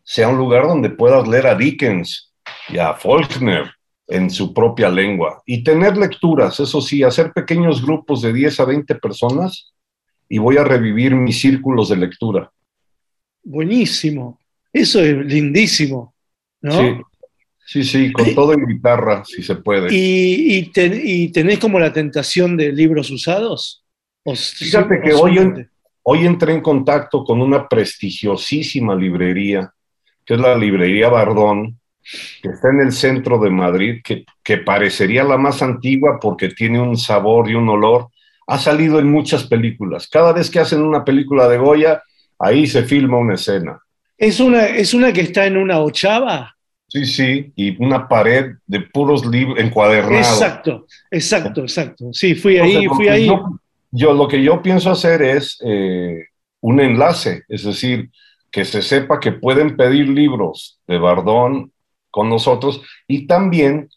sea 0.02 0.26
un 0.26 0.38
lugar 0.38 0.66
donde 0.66 0.90
puedas 0.90 1.28
leer 1.28 1.46
a 1.46 1.54
Dickens 1.54 2.30
y 2.68 2.78
a 2.78 2.94
Faulkner 2.94 3.70
en 4.08 4.30
su 4.30 4.52
propia 4.52 4.88
lengua 4.88 5.42
y 5.46 5.62
tener 5.64 5.96
lecturas, 5.96 6.58
eso 6.60 6.80
sí, 6.80 7.02
hacer 7.02 7.32
pequeños 7.32 7.82
grupos 7.82 8.22
de 8.22 8.32
10 8.32 8.60
a 8.60 8.64
20 8.64 8.94
personas 8.96 9.72
y 10.28 10.38
voy 10.38 10.56
a 10.56 10.64
revivir 10.64 11.14
mis 11.14 11.40
círculos 11.40 11.88
de 11.88 11.96
lectura. 11.96 12.50
Buenísimo. 13.44 14.38
Eso 14.72 15.00
es 15.02 15.16
lindísimo. 15.26 16.14
¿no? 16.60 16.72
Sí, 16.72 16.94
sí, 17.66 17.84
sí, 17.84 18.12
con 18.12 18.34
todo 18.34 18.52
en 18.52 18.66
guitarra, 18.66 19.24
si 19.24 19.42
se 19.42 19.56
puede. 19.56 19.92
¿Y, 19.94 20.56
y, 20.58 20.66
ten- 20.72 21.00
y 21.02 21.28
tenés 21.32 21.58
como 21.58 21.78
la 21.78 21.92
tentación 21.92 22.56
de 22.56 22.72
libros 22.72 23.10
usados? 23.10 23.84
¿O 24.24 24.34
Fíjate 24.34 25.00
que 25.02 25.12
hoy, 25.12 25.38
en- 25.38 25.68
hoy 26.04 26.24
entré 26.26 26.52
en 26.54 26.60
contacto 26.60 27.24
con 27.24 27.40
una 27.40 27.68
prestigiosísima 27.68 28.94
librería, 28.94 29.72
que 30.24 30.34
es 30.34 30.40
la 30.40 30.56
librería 30.56 31.08
Bardón, 31.08 31.78
que 32.42 32.48
está 32.48 32.70
en 32.70 32.80
el 32.80 32.92
centro 32.92 33.38
de 33.38 33.50
Madrid, 33.50 34.00
que, 34.02 34.24
que 34.42 34.58
parecería 34.58 35.24
la 35.24 35.36
más 35.36 35.62
antigua 35.62 36.18
porque 36.20 36.48
tiene 36.48 36.80
un 36.80 36.96
sabor 36.96 37.50
y 37.50 37.54
un 37.54 37.68
olor. 37.68 38.08
Ha 38.46 38.58
salido 38.58 38.98
en 38.98 39.10
muchas 39.10 39.44
películas. 39.44 40.08
Cada 40.08 40.32
vez 40.32 40.50
que 40.50 40.60
hacen 40.60 40.82
una 40.82 41.04
película 41.04 41.48
de 41.48 41.58
Goya, 41.58 42.02
ahí 42.38 42.66
se 42.66 42.82
filma 42.82 43.18
una 43.18 43.34
escena. 43.34 43.78
¿Es 44.18 44.40
una, 44.40 44.66
¿Es 44.66 44.94
una 44.94 45.12
que 45.12 45.22
está 45.22 45.46
en 45.46 45.56
una 45.56 45.80
ochava? 45.80 46.54
Sí, 46.88 47.06
sí, 47.06 47.52
y 47.56 47.82
una 47.82 48.06
pared 48.06 48.52
de 48.66 48.80
puros 48.80 49.24
libros 49.24 49.58
encuadernados. 49.58 50.26
Exacto, 50.26 50.86
exacto, 51.10 51.62
exacto. 51.62 52.12
Sí, 52.12 52.34
fui 52.34 52.56
Entonces, 52.56 52.78
ahí, 52.78 52.86
fui 52.88 53.08
ahí. 53.08 53.26
Yo, 53.26 53.58
yo 53.90 54.12
lo 54.12 54.28
que 54.28 54.42
yo 54.42 54.60
pienso 54.60 54.90
hacer 54.90 55.22
es 55.22 55.58
eh, 55.64 56.26
un 56.60 56.80
enlace, 56.80 57.44
es 57.48 57.64
decir, 57.64 58.10
que 58.50 58.66
se 58.66 58.82
sepa 58.82 59.18
que 59.18 59.32
pueden 59.32 59.76
pedir 59.76 60.08
libros 60.08 60.78
de 60.86 60.98
Bardón 60.98 61.72
con 62.12 62.28
nosotros 62.28 62.82
y 63.08 63.26
también 63.26 63.88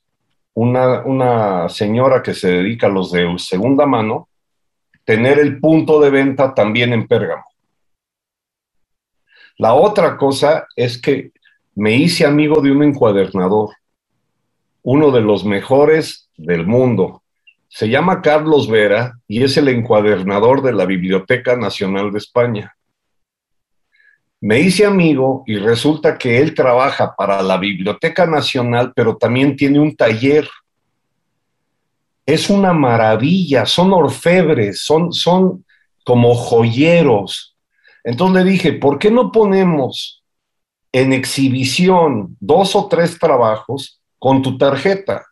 una, 0.55 1.01
una 1.01 1.69
señora 1.69 2.23
que 2.23 2.33
se 2.33 2.47
dedica 2.47 2.87
a 2.87 2.89
los 2.89 3.11
de 3.11 3.27
segunda 3.37 3.85
mano, 3.85 4.29
tener 5.03 5.37
el 5.37 5.59
punto 5.59 5.99
de 5.99 6.09
venta 6.09 6.55
también 6.55 6.93
en 6.93 7.07
Pérgamo. 7.07 7.45
La 9.57 9.73
otra 9.73 10.17
cosa 10.17 10.67
es 10.75 10.99
que 10.99 11.31
me 11.75 11.93
hice 11.93 12.25
amigo 12.25 12.61
de 12.61 12.71
un 12.71 12.83
encuadernador, 12.83 13.75
uno 14.81 15.11
de 15.11 15.21
los 15.21 15.45
mejores 15.45 16.29
del 16.37 16.65
mundo. 16.65 17.21
Se 17.67 17.89
llama 17.89 18.21
Carlos 18.21 18.69
Vera 18.69 19.19
y 19.27 19.43
es 19.43 19.57
el 19.57 19.67
encuadernador 19.67 20.61
de 20.61 20.73
la 20.73 20.85
Biblioteca 20.85 21.57
Nacional 21.57 22.11
de 22.11 22.19
España. 22.19 22.74
Me 24.41 24.59
hice 24.59 24.85
amigo 24.85 25.43
y 25.47 25.57
resulta 25.57 26.17
que 26.17 26.39
él 26.39 26.53
trabaja 26.53 27.15
para 27.15 27.41
la 27.41 27.57
Biblioteca 27.57 28.25
Nacional, 28.25 28.91
pero 28.95 29.15
también 29.17 29.55
tiene 29.55 29.79
un 29.79 29.95
taller. 29.95 30.47
Es 32.25 32.49
una 32.49 32.73
maravilla, 32.73 33.65
son 33.65 33.93
orfebres, 33.93 34.81
son, 34.83 35.13
son 35.13 35.65
como 36.03 36.35
joyeros. 36.35 37.55
Entonces 38.03 38.43
le 38.43 38.51
dije, 38.51 38.73
¿por 38.73 38.99
qué 38.99 39.09
no 39.09 39.31
ponemos 39.31 40.23
en 40.91 41.13
exhibición 41.13 42.37
dos 42.39 42.75
o 42.75 42.87
tres 42.87 43.17
trabajos 43.17 43.99
con 44.19 44.41
tu 44.41 44.57
tarjeta? 44.57 45.25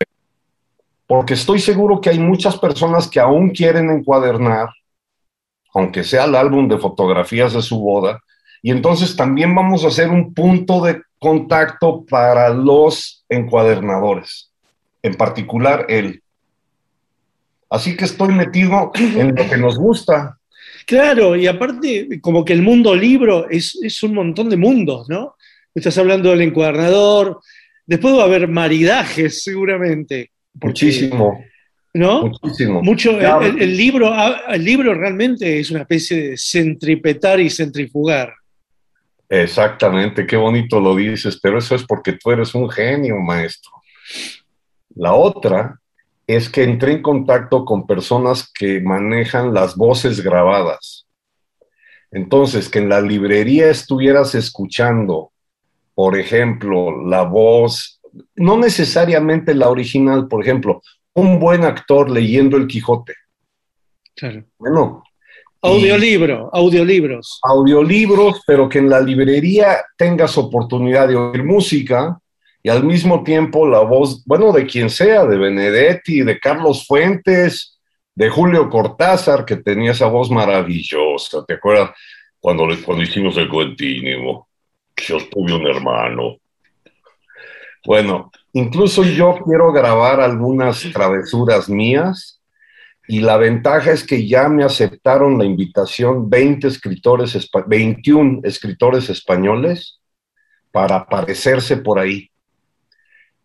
Porque 1.06 1.34
estoy 1.34 1.60
seguro 1.60 2.00
que 2.00 2.10
hay 2.10 2.18
muchas 2.18 2.56
personas 2.56 3.08
que 3.08 3.20
aún 3.20 3.50
quieren 3.50 3.90
encuadernar, 3.90 4.70
aunque 5.74 6.02
sea 6.02 6.24
el 6.24 6.34
álbum 6.34 6.66
de 6.68 6.78
fotografías 6.78 7.52
de 7.52 7.62
su 7.62 7.78
boda, 7.78 8.20
y 8.66 8.70
entonces 8.70 9.14
también 9.14 9.54
vamos 9.54 9.84
a 9.84 9.88
hacer 9.88 10.08
un 10.08 10.32
punto 10.32 10.82
de 10.82 11.02
contacto 11.18 12.02
para 12.08 12.48
los 12.48 13.22
encuadernadores, 13.28 14.50
en 15.02 15.14
particular 15.16 15.84
él. 15.90 16.22
Así 17.68 17.94
que 17.94 18.06
estoy 18.06 18.32
metido 18.32 18.90
en 18.94 19.34
lo 19.34 19.48
que 19.50 19.58
nos 19.58 19.76
gusta. 19.78 20.38
Claro, 20.86 21.36
y 21.36 21.46
aparte, 21.46 22.20
como 22.22 22.42
que 22.42 22.54
el 22.54 22.62
mundo 22.62 22.94
libro 22.94 23.48
es, 23.50 23.78
es 23.82 24.02
un 24.02 24.14
montón 24.14 24.48
de 24.48 24.56
mundos, 24.56 25.10
¿no? 25.10 25.34
Estás 25.74 25.98
hablando 25.98 26.30
del 26.30 26.40
encuadernador, 26.40 27.40
después 27.84 28.14
va 28.14 28.22
a 28.22 28.26
haber 28.26 28.48
maridajes 28.48 29.42
seguramente. 29.42 30.30
porque- 30.58 30.68
Muchísimo, 30.86 31.44
¿No? 31.92 32.22
muchísimo. 32.28 32.82
Mucho, 32.82 33.18
Claro. 33.18 33.44
el, 33.44 33.60
el 33.60 33.76
libro, 33.76 34.08
ah, 34.12 34.40
el 34.48 34.64
libro 34.64 34.94
realmente 34.94 35.58
es 35.60 35.70
una 35.70 35.80
especie 35.80 36.30
de 36.30 36.36
centripetar 36.38 37.40
y 37.40 37.50
centrifugar. 37.50 38.32
Exactamente, 39.28 40.26
qué 40.26 40.36
bonito 40.36 40.80
lo 40.80 40.94
dices, 40.94 41.38
pero 41.42 41.58
eso 41.58 41.74
es 41.74 41.84
porque 41.84 42.12
tú 42.12 42.30
eres 42.30 42.54
un 42.54 42.68
genio, 42.68 43.16
maestro. 43.16 43.72
La 44.94 45.14
otra 45.14 45.80
es 46.26 46.48
que 46.48 46.62
entré 46.62 46.92
en 46.92 47.02
contacto 47.02 47.64
con 47.64 47.86
personas 47.86 48.50
que 48.52 48.80
manejan 48.80 49.52
las 49.52 49.76
voces 49.76 50.22
grabadas. 50.22 51.06
Entonces, 52.10 52.68
que 52.68 52.78
en 52.78 52.88
la 52.88 53.00
librería 53.00 53.70
estuvieras 53.70 54.34
escuchando, 54.34 55.32
por 55.94 56.16
ejemplo, 56.16 57.04
la 57.04 57.22
voz, 57.22 58.00
no 58.36 58.56
necesariamente 58.56 59.54
la 59.54 59.68
original, 59.68 60.28
por 60.28 60.42
ejemplo, 60.42 60.80
un 61.14 61.40
buen 61.40 61.64
actor 61.64 62.10
leyendo 62.10 62.56
El 62.56 62.68
Quijote. 62.68 63.14
Claro. 64.14 64.44
Bueno, 64.58 65.02
Audiolibro, 65.66 66.50
audiolibros. 66.52 67.38
audiolibros, 67.42 68.42
pero 68.46 68.68
que 68.68 68.78
en 68.78 68.90
la 68.90 69.00
librería 69.00 69.82
tengas 69.96 70.36
oportunidad 70.36 71.08
de 71.08 71.16
oír 71.16 71.42
música 71.42 72.18
y 72.62 72.68
al 72.68 72.84
mismo 72.84 73.22
tiempo 73.24 73.66
la 73.66 73.80
voz, 73.80 74.22
bueno, 74.26 74.52
de 74.52 74.66
quien 74.66 74.90
sea, 74.90 75.24
de 75.24 75.36
Benedetti, 75.38 76.22
de 76.22 76.38
Carlos 76.38 76.86
Fuentes, 76.86 77.78
de 78.14 78.28
Julio 78.28 78.68
Cortázar, 78.68 79.44
que 79.44 79.56
tenía 79.56 79.92
esa 79.92 80.06
voz 80.06 80.30
maravillosa. 80.30 81.44
¿Te 81.46 81.54
acuerdas 81.54 81.90
cuando, 82.40 82.66
le- 82.66 82.82
cuando 82.82 83.02
hicimos 83.02 83.36
el 83.38 83.48
continuo? 83.48 84.46
Yo 84.96 85.16
tuve 85.30 85.52
un 85.54 85.66
hermano. 85.66 86.36
Bueno, 87.86 88.30
incluso 88.52 89.02
yo 89.02 89.38
quiero 89.46 89.72
grabar 89.72 90.20
algunas 90.20 90.86
travesuras 90.92 91.68
mías 91.68 92.40
y 93.06 93.20
la 93.20 93.36
ventaja 93.36 93.92
es 93.92 94.04
que 94.04 94.26
ya 94.26 94.48
me 94.48 94.64
aceptaron 94.64 95.38
la 95.38 95.44
invitación 95.44 96.30
20 96.30 96.68
escritores, 96.68 97.34
espa- 97.36 97.64
21 97.66 98.40
escritores 98.44 99.10
españoles 99.10 100.00
para 100.72 100.96
aparecerse 100.96 101.76
por 101.76 101.98
ahí. 101.98 102.30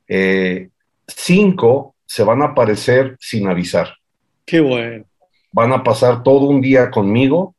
Eh, 0.08 0.70
cinco 1.08 1.96
se 2.06 2.24
van 2.24 2.42
a 2.42 2.46
aparecer 2.46 3.18
sin 3.20 3.48
avisar. 3.48 3.94
Qué 4.46 4.60
bueno. 4.60 5.06
Van 5.52 5.72
a 5.74 5.84
pasar 5.84 6.24
todo 6.24 6.46
un 6.48 6.62
día 6.62 6.90
conmigo 6.90 7.56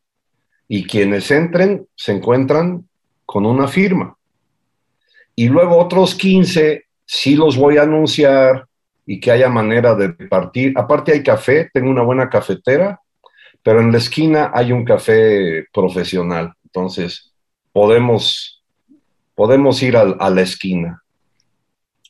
y 0.68 0.84
quienes 0.86 1.30
entren 1.30 1.86
se 1.94 2.12
encuentran 2.12 2.88
con 3.26 3.46
una 3.46 3.68
firma. 3.68 4.16
Y 5.36 5.48
luego 5.48 5.76
otros 5.78 6.14
15 6.14 6.84
sí 7.04 7.36
los 7.36 7.56
voy 7.56 7.76
a 7.76 7.82
anunciar 7.82 8.66
y 9.12 9.18
que 9.18 9.32
haya 9.32 9.48
manera 9.48 9.96
de 9.96 10.10
partir. 10.10 10.72
Aparte 10.76 11.10
hay 11.10 11.24
café, 11.24 11.68
tengo 11.74 11.90
una 11.90 12.02
buena 12.02 12.30
cafetera, 12.30 13.00
pero 13.60 13.80
en 13.80 13.90
la 13.90 13.98
esquina 13.98 14.52
hay 14.54 14.70
un 14.70 14.84
café 14.84 15.66
profesional. 15.72 16.52
Entonces 16.62 17.32
podemos, 17.72 18.62
podemos 19.34 19.82
ir 19.82 19.96
al- 19.96 20.16
a 20.20 20.30
la 20.30 20.42
esquina. 20.42 21.02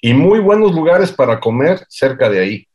Y 0.02 0.12
muy 0.12 0.40
buenos 0.40 0.74
lugares 0.74 1.10
para 1.10 1.40
comer 1.40 1.86
cerca 1.88 2.28
de 2.28 2.38
ahí. 2.40 2.66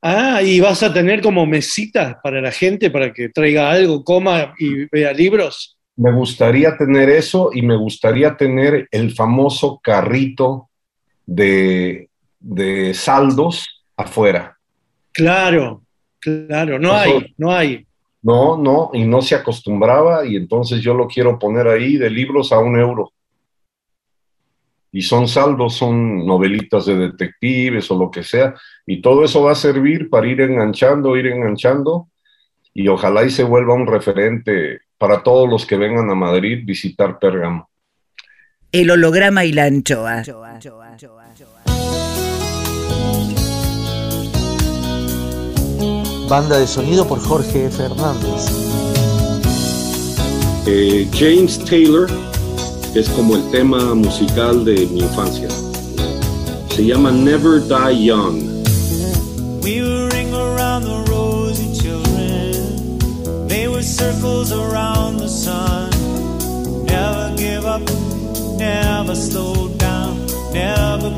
Ah, 0.00 0.40
y 0.42 0.58
vas 0.58 0.82
a 0.82 0.90
tener 0.90 1.20
como 1.20 1.44
mesitas 1.44 2.16
para 2.22 2.40
la 2.40 2.52
gente 2.52 2.90
para 2.90 3.12
que 3.12 3.28
traiga 3.28 3.70
algo, 3.70 4.02
coma 4.02 4.54
y 4.58 4.86
vea 4.86 5.12
libros. 5.12 5.76
Me 5.94 6.10
gustaría 6.10 6.74
tener 6.78 7.10
eso 7.10 7.50
y 7.52 7.60
me 7.60 7.76
gustaría 7.76 8.34
tener 8.34 8.88
el 8.90 9.14
famoso 9.14 9.78
carrito 9.82 10.70
de, 11.26 12.07
de 12.40 12.94
saldos 12.94 13.84
afuera. 13.96 14.58
Claro, 15.12 15.82
claro, 16.20 16.78
no 16.78 16.92
hay, 16.92 17.34
no 17.36 17.52
hay. 17.52 17.86
No, 18.22 18.56
no, 18.56 18.90
y 18.92 19.04
no 19.04 19.22
se 19.22 19.34
acostumbraba 19.34 20.26
y 20.26 20.36
entonces 20.36 20.80
yo 20.80 20.94
lo 20.94 21.06
quiero 21.06 21.38
poner 21.38 21.68
ahí 21.68 21.96
de 21.96 22.10
libros 22.10 22.52
a 22.52 22.58
un 22.58 22.78
euro. 22.78 23.12
Y 24.90 25.02
son 25.02 25.28
saldos, 25.28 25.74
son 25.74 26.26
novelitas 26.26 26.86
de 26.86 26.96
detectives 26.96 27.90
o 27.90 27.98
lo 27.98 28.10
que 28.10 28.22
sea, 28.22 28.54
y 28.86 29.02
todo 29.02 29.24
eso 29.24 29.42
va 29.42 29.52
a 29.52 29.54
servir 29.54 30.08
para 30.08 30.26
ir 30.26 30.40
enganchando, 30.40 31.16
ir 31.16 31.26
enganchando, 31.26 32.08
y 32.72 32.88
ojalá 32.88 33.24
y 33.24 33.30
se 33.30 33.44
vuelva 33.44 33.74
un 33.74 33.86
referente 33.86 34.80
para 34.96 35.22
todos 35.22 35.48
los 35.48 35.66
que 35.66 35.76
vengan 35.76 36.10
a 36.10 36.14
Madrid 36.14 36.62
visitar 36.64 37.18
Pérgamo. 37.18 37.68
El 38.72 38.90
holograma 38.90 39.44
y 39.44 39.52
la 39.52 39.64
anchoa. 39.64 40.22
Banda 46.28 46.58
de 46.58 46.66
sonido 46.66 47.06
por 47.06 47.20
Jorge 47.20 47.70
Fernández. 47.70 48.48
Eh, 50.66 51.08
James 51.14 51.58
Taylor 51.58 52.06
es 52.94 53.08
como 53.08 53.36
el 53.36 53.50
tema 53.50 53.94
musical 53.94 54.62
de 54.62 54.86
mi 54.88 55.00
infancia. 55.00 55.48
Se 56.68 56.84
llama 56.84 57.10
Never 57.10 57.62
Die 57.62 58.04
Young. 58.04 58.42
We 59.62 59.80
would 59.80 60.12
ring 60.12 60.34
around 60.34 60.84
the 60.84 61.02
rosy 61.10 61.72
children. 61.72 63.48
They 63.48 63.66
were 63.66 63.82
circles 63.82 64.52
around 64.52 65.20
the 65.20 65.28
sun. 65.28 65.88
Never 66.84 67.34
give 67.36 67.64
up, 67.64 67.80
never 68.58 69.14
slow 69.14 69.68
down, 69.78 70.26
never 70.52 71.10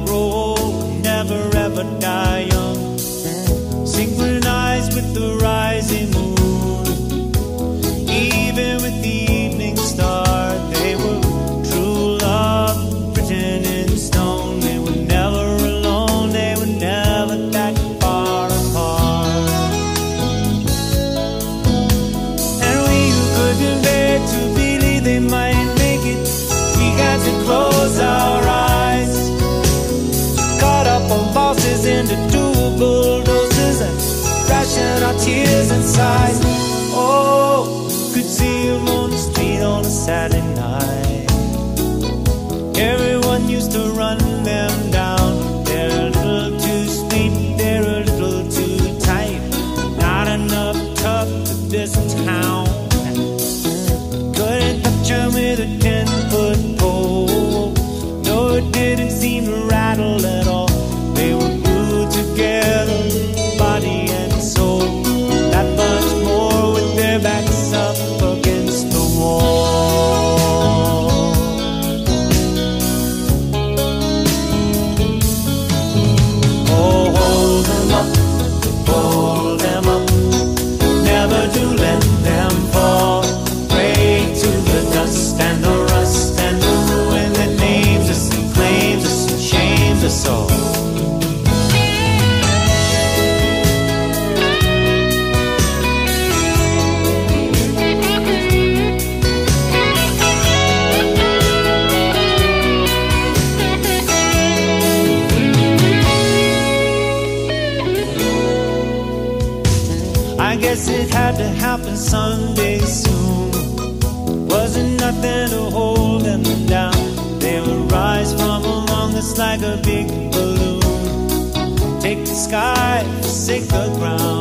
sky, 122.50 123.04
forsake 123.22 123.68
the 123.68 123.86
ground. 123.94 124.39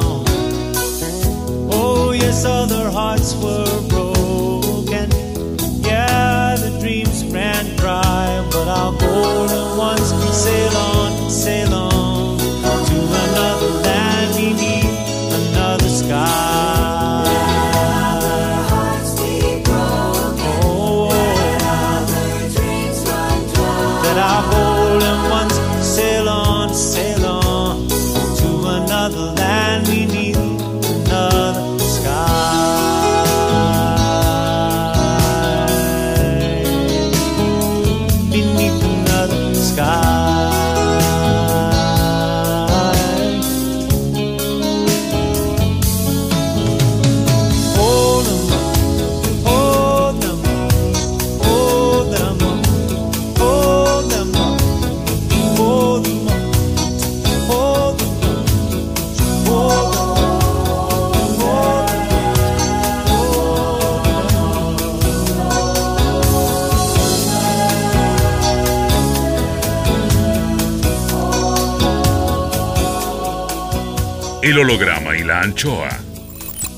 La 75.39 75.45
anchoa. 75.45 75.89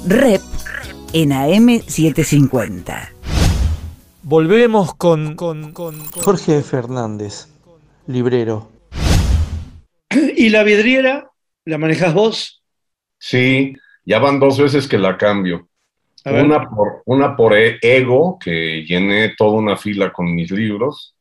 Rep 0.07 0.41
en 1.14 1.32
AM750. 1.32 3.09
Volvemos 4.24 4.93
con, 4.95 5.36
con, 5.36 5.72
con, 5.72 6.05
con 6.05 6.24
Jorge 6.24 6.62
Fernández, 6.62 7.47
librero. 8.05 8.70
¿Y 10.36 10.49
la 10.49 10.64
vidriera? 10.64 11.32
¿La 11.66 11.78
manejas 11.80 12.14
vos? 12.14 12.64
Sí, 13.18 13.74
ya 14.05 14.20
van 14.20 14.39
dos 14.39 14.59
veces 14.59 14.88
que 14.88 14.99
la 14.99 15.18
cambio. 15.18 15.68
Una 16.26 16.70
por, 16.70 17.01
una 17.05 17.36
por 17.36 17.57
e- 17.57 17.80
ego, 17.82 18.38
que 18.38 18.84
llené 18.88 19.34
toda 19.36 19.53
una 19.53 19.76
fila 19.76 20.14
con 20.14 20.36
mis 20.36 20.51
libros, 20.51 21.16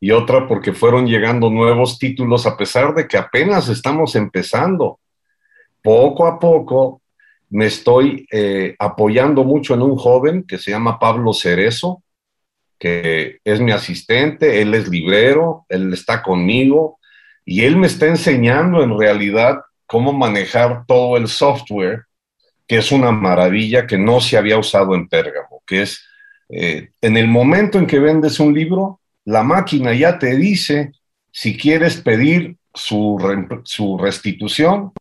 y 0.00 0.10
otra 0.10 0.48
porque 0.48 0.72
fueron 0.72 1.06
llegando 1.06 1.48
nuevos 1.48 1.96
títulos 2.00 2.44
a 2.44 2.56
pesar 2.56 2.92
de 2.92 3.06
que 3.06 3.18
apenas 3.18 3.68
estamos 3.68 4.16
empezando. 4.16 4.98
Poco 5.82 6.26
a 6.26 6.38
poco 6.38 7.02
me 7.50 7.66
estoy 7.66 8.26
eh, 8.32 8.74
apoyando 8.78 9.44
mucho 9.44 9.74
en 9.74 9.82
un 9.82 9.96
joven 9.96 10.44
que 10.44 10.58
se 10.58 10.70
llama 10.70 10.98
Pablo 10.98 11.32
Cerezo, 11.32 12.02
que 12.78 13.38
es 13.44 13.60
mi 13.60 13.72
asistente, 13.72 14.62
él 14.62 14.74
es 14.74 14.88
librero, 14.88 15.66
él 15.68 15.92
está 15.92 16.22
conmigo 16.22 16.98
y 17.44 17.64
él 17.64 17.76
me 17.76 17.86
está 17.86 18.06
enseñando 18.06 18.82
en 18.82 18.98
realidad 18.98 19.60
cómo 19.86 20.12
manejar 20.12 20.84
todo 20.86 21.16
el 21.16 21.28
software, 21.28 22.04
que 22.66 22.78
es 22.78 22.90
una 22.90 23.12
maravilla 23.12 23.86
que 23.86 23.98
no 23.98 24.20
se 24.20 24.38
había 24.38 24.56
usado 24.58 24.94
en 24.94 25.08
Pérgamo, 25.08 25.62
que 25.66 25.82
es 25.82 26.02
eh, 26.48 26.90
en 27.00 27.16
el 27.16 27.28
momento 27.28 27.78
en 27.78 27.86
que 27.86 27.98
vendes 27.98 28.40
un 28.40 28.54
libro, 28.54 29.00
la 29.24 29.42
máquina 29.42 29.92
ya 29.92 30.18
te 30.18 30.36
dice 30.36 30.92
si 31.30 31.56
quieres 31.56 32.00
pedir 32.00 32.56
su, 32.74 33.18
re- 33.18 33.60
su 33.64 33.98
restitución, 33.98 34.92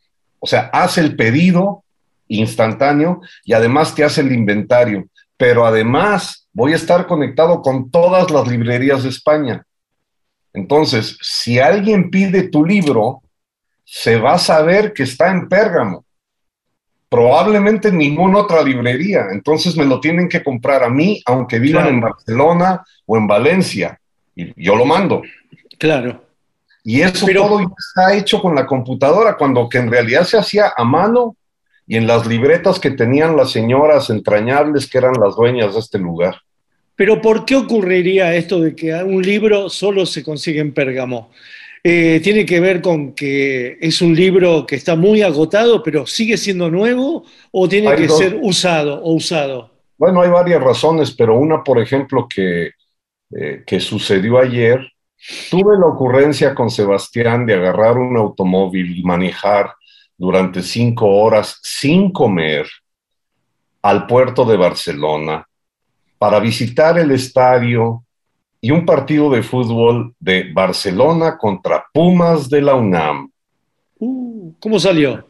o 0.42 0.48
sea, 0.48 0.70
hace 0.74 1.00
el 1.02 1.16
pedido 1.16 1.84
instantáneo 2.28 3.22
y 3.46 3.54
además 3.54 3.94
te 3.96 4.04
hace 4.04 4.22
el 4.22 4.32
inventario. 4.34 5.06
Pero 5.38 5.66
además 5.66 6.48
voy 6.52 6.74
a 6.74 6.78
estar 6.78 7.06
conectado 7.08 7.62
con 7.62 7.89
todas 7.92 8.30
las 8.32 8.48
librerías 8.48 9.04
de 9.04 9.10
España. 9.10 9.64
Entonces, 10.54 11.18
si 11.22 11.60
alguien 11.60 12.10
pide 12.10 12.50
tu 12.50 12.66
libro, 12.66 13.22
se 13.86 14.18
va 14.18 14.34
a 14.34 14.39
saber 14.39 14.94
que 14.94 15.04
está 15.04 15.30
en 15.32 15.48
Pérgamo. 15.48 16.04
Probablemente 17.10 17.89
en 17.89 17.98
ninguna 17.98 18.39
otra 18.39 18.64
librería. 18.64 19.28
Entonces 19.32 19.76
me 19.76 19.86
lo 19.86 20.00
tienen 20.00 20.28
que 20.30 20.44
comprar 20.44 20.84
a 20.84 20.89
mí, 20.89 21.22
aunque 21.26 21.60
vivan 21.60 21.84
Claro. 21.84 21.96
en 21.96 22.02
Barcelona 22.02 22.84
o 23.06 23.18
en 23.18 23.28
Valencia. 23.28 24.00
Y 24.36 24.54
yo 24.64 24.76
lo 24.76 24.86
mando. 24.86 25.22
Claro. 25.78 26.24
Y 26.84 27.02
eso 27.02 27.26
Pero- 27.26 27.44
todo 27.44 27.60
ya 27.60 27.66
está 27.78 28.16
hecho 28.16 28.42
con 28.42 28.56
la 28.56 28.66
computadora, 28.66 29.38
cuando 29.38 29.70
que 29.70 29.78
en 29.78 29.92
realidad 29.92 30.24
se 30.24 30.38
hacía 30.38 30.74
a 30.76 30.84
mano 30.84 31.36
y 31.88 31.98
en 31.98 32.08
las 32.08 32.26
libretas 32.26 32.80
que 32.80 32.92
tenían 32.92 33.36
las 33.36 33.52
señoras 33.52 34.10
entrañables 34.10 34.88
que 34.90 34.98
eran 34.98 35.14
las 35.20 35.36
dueñas 35.36 35.74
de 35.74 35.80
este 35.80 36.00
lugar. 36.00 36.36
Pero 36.96 37.22
¿por 37.22 37.46
qué 37.46 37.56
ocurriría 37.56 38.36
esto 38.36 38.60
de 38.60 38.76
que 38.76 38.94
un 38.94 39.22
libro 39.22 39.70
solo 39.70 40.06
se 40.06 40.24
consigue 40.24 40.60
en 40.60 40.74
Pérgamo? 40.74 41.32
Eh, 41.84 42.20
¿Tiene 42.24 42.46
que 42.46 42.60
ver 42.60 42.80
con 42.82 43.14
que 43.14 43.78
es 43.82 44.02
un 44.04 44.16
libro 44.16 44.66
que 44.68 44.76
está 44.76 44.96
muy 44.96 45.24
agotado, 45.24 45.82
pero 45.82 46.06
sigue 46.06 46.38
siendo 46.38 46.70
nuevo? 46.70 47.26
¿O 47.52 47.68
tiene 47.68 47.90
Hay 47.90 47.98
que 47.98 48.08
dos. 48.08 48.20
ser 48.20 48.38
usado 48.42 49.02
o 49.02 49.14
usado? 49.14 49.72
Bueno, 49.98 50.22
hay 50.22 50.30
varias 50.30 50.62
razones, 50.62 51.12
pero 51.12 51.38
una, 51.38 51.64
por 51.64 51.80
ejemplo, 51.80 52.28
que, 52.30 52.72
eh, 53.36 53.64
que 53.66 53.80
sucedió 53.80 54.38
ayer, 54.38 54.91
tuve 55.50 55.78
la 55.78 55.88
ocurrencia 55.88 56.56
con 56.56 56.70
Sebastián 56.70 57.46
de 57.46 57.56
agarrar 57.56 57.98
un 57.98 58.18
automóvil 58.18 58.98
y 58.98 59.04
manejar 59.04 59.74
durante 60.18 60.62
cinco 60.62 61.08
horas 61.08 61.60
sin 61.62 62.12
comer 62.12 62.68
al 63.82 64.06
puerto 64.06 64.46
de 64.46 64.58
Barcelona 64.58 65.48
para 66.18 66.40
visitar 66.40 67.00
el 67.00 67.12
estadio 67.12 68.04
y 68.60 68.70
un 68.70 68.86
partido 68.86 69.32
de 69.32 69.42
fútbol 69.42 70.14
de 70.20 70.52
Barcelona 70.54 71.38
contra 71.38 71.84
Pumas 71.92 72.48
de 72.48 72.62
la 72.62 72.76
UNAM. 72.76 73.32
Uh, 73.98 74.54
¿Cómo 74.60 74.80
salió? 74.80 75.28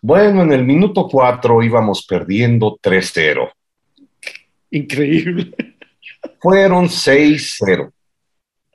Bueno, 0.00 0.42
en 0.42 0.52
el 0.52 0.64
minuto 0.64 1.08
cuatro 1.08 1.62
íbamos 1.62 2.04
perdiendo 2.04 2.78
3-0. 2.82 3.50
Increíble. 4.70 5.52
Fueron 6.40 6.86
6-0. 6.86 7.92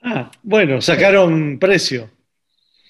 Ah, 0.01 0.31
bueno, 0.41 0.81
sacaron 0.81 1.57
precio. 1.59 2.09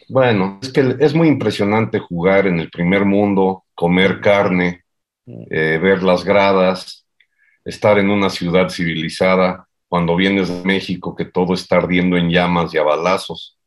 Bueno, 0.07 0.59
es 0.61 0.71
que 0.71 0.95
es 0.99 1.13
muy 1.13 1.27
impresionante 1.27 1.99
jugar 1.99 2.47
en 2.47 2.59
el 2.59 2.69
primer 2.69 3.05
mundo, 3.05 3.65
comer 3.73 4.21
carne, 4.21 4.83
eh, 5.25 5.79
ver 5.81 6.03
las 6.03 6.23
gradas, 6.23 7.05
estar 7.63 7.97
en 7.99 8.09
una 8.09 8.29
ciudad 8.29 8.69
civilizada, 8.69 9.67
cuando 9.87 10.15
vienes 10.15 10.47
de 10.47 10.63
México 10.63 11.15
que 11.15 11.25
todo 11.25 11.53
está 11.53 11.77
ardiendo 11.77 12.15
en 12.15 12.29
llamas 12.29 12.73
y 12.73 12.77
a 12.77 12.83
balazos. 12.83 13.57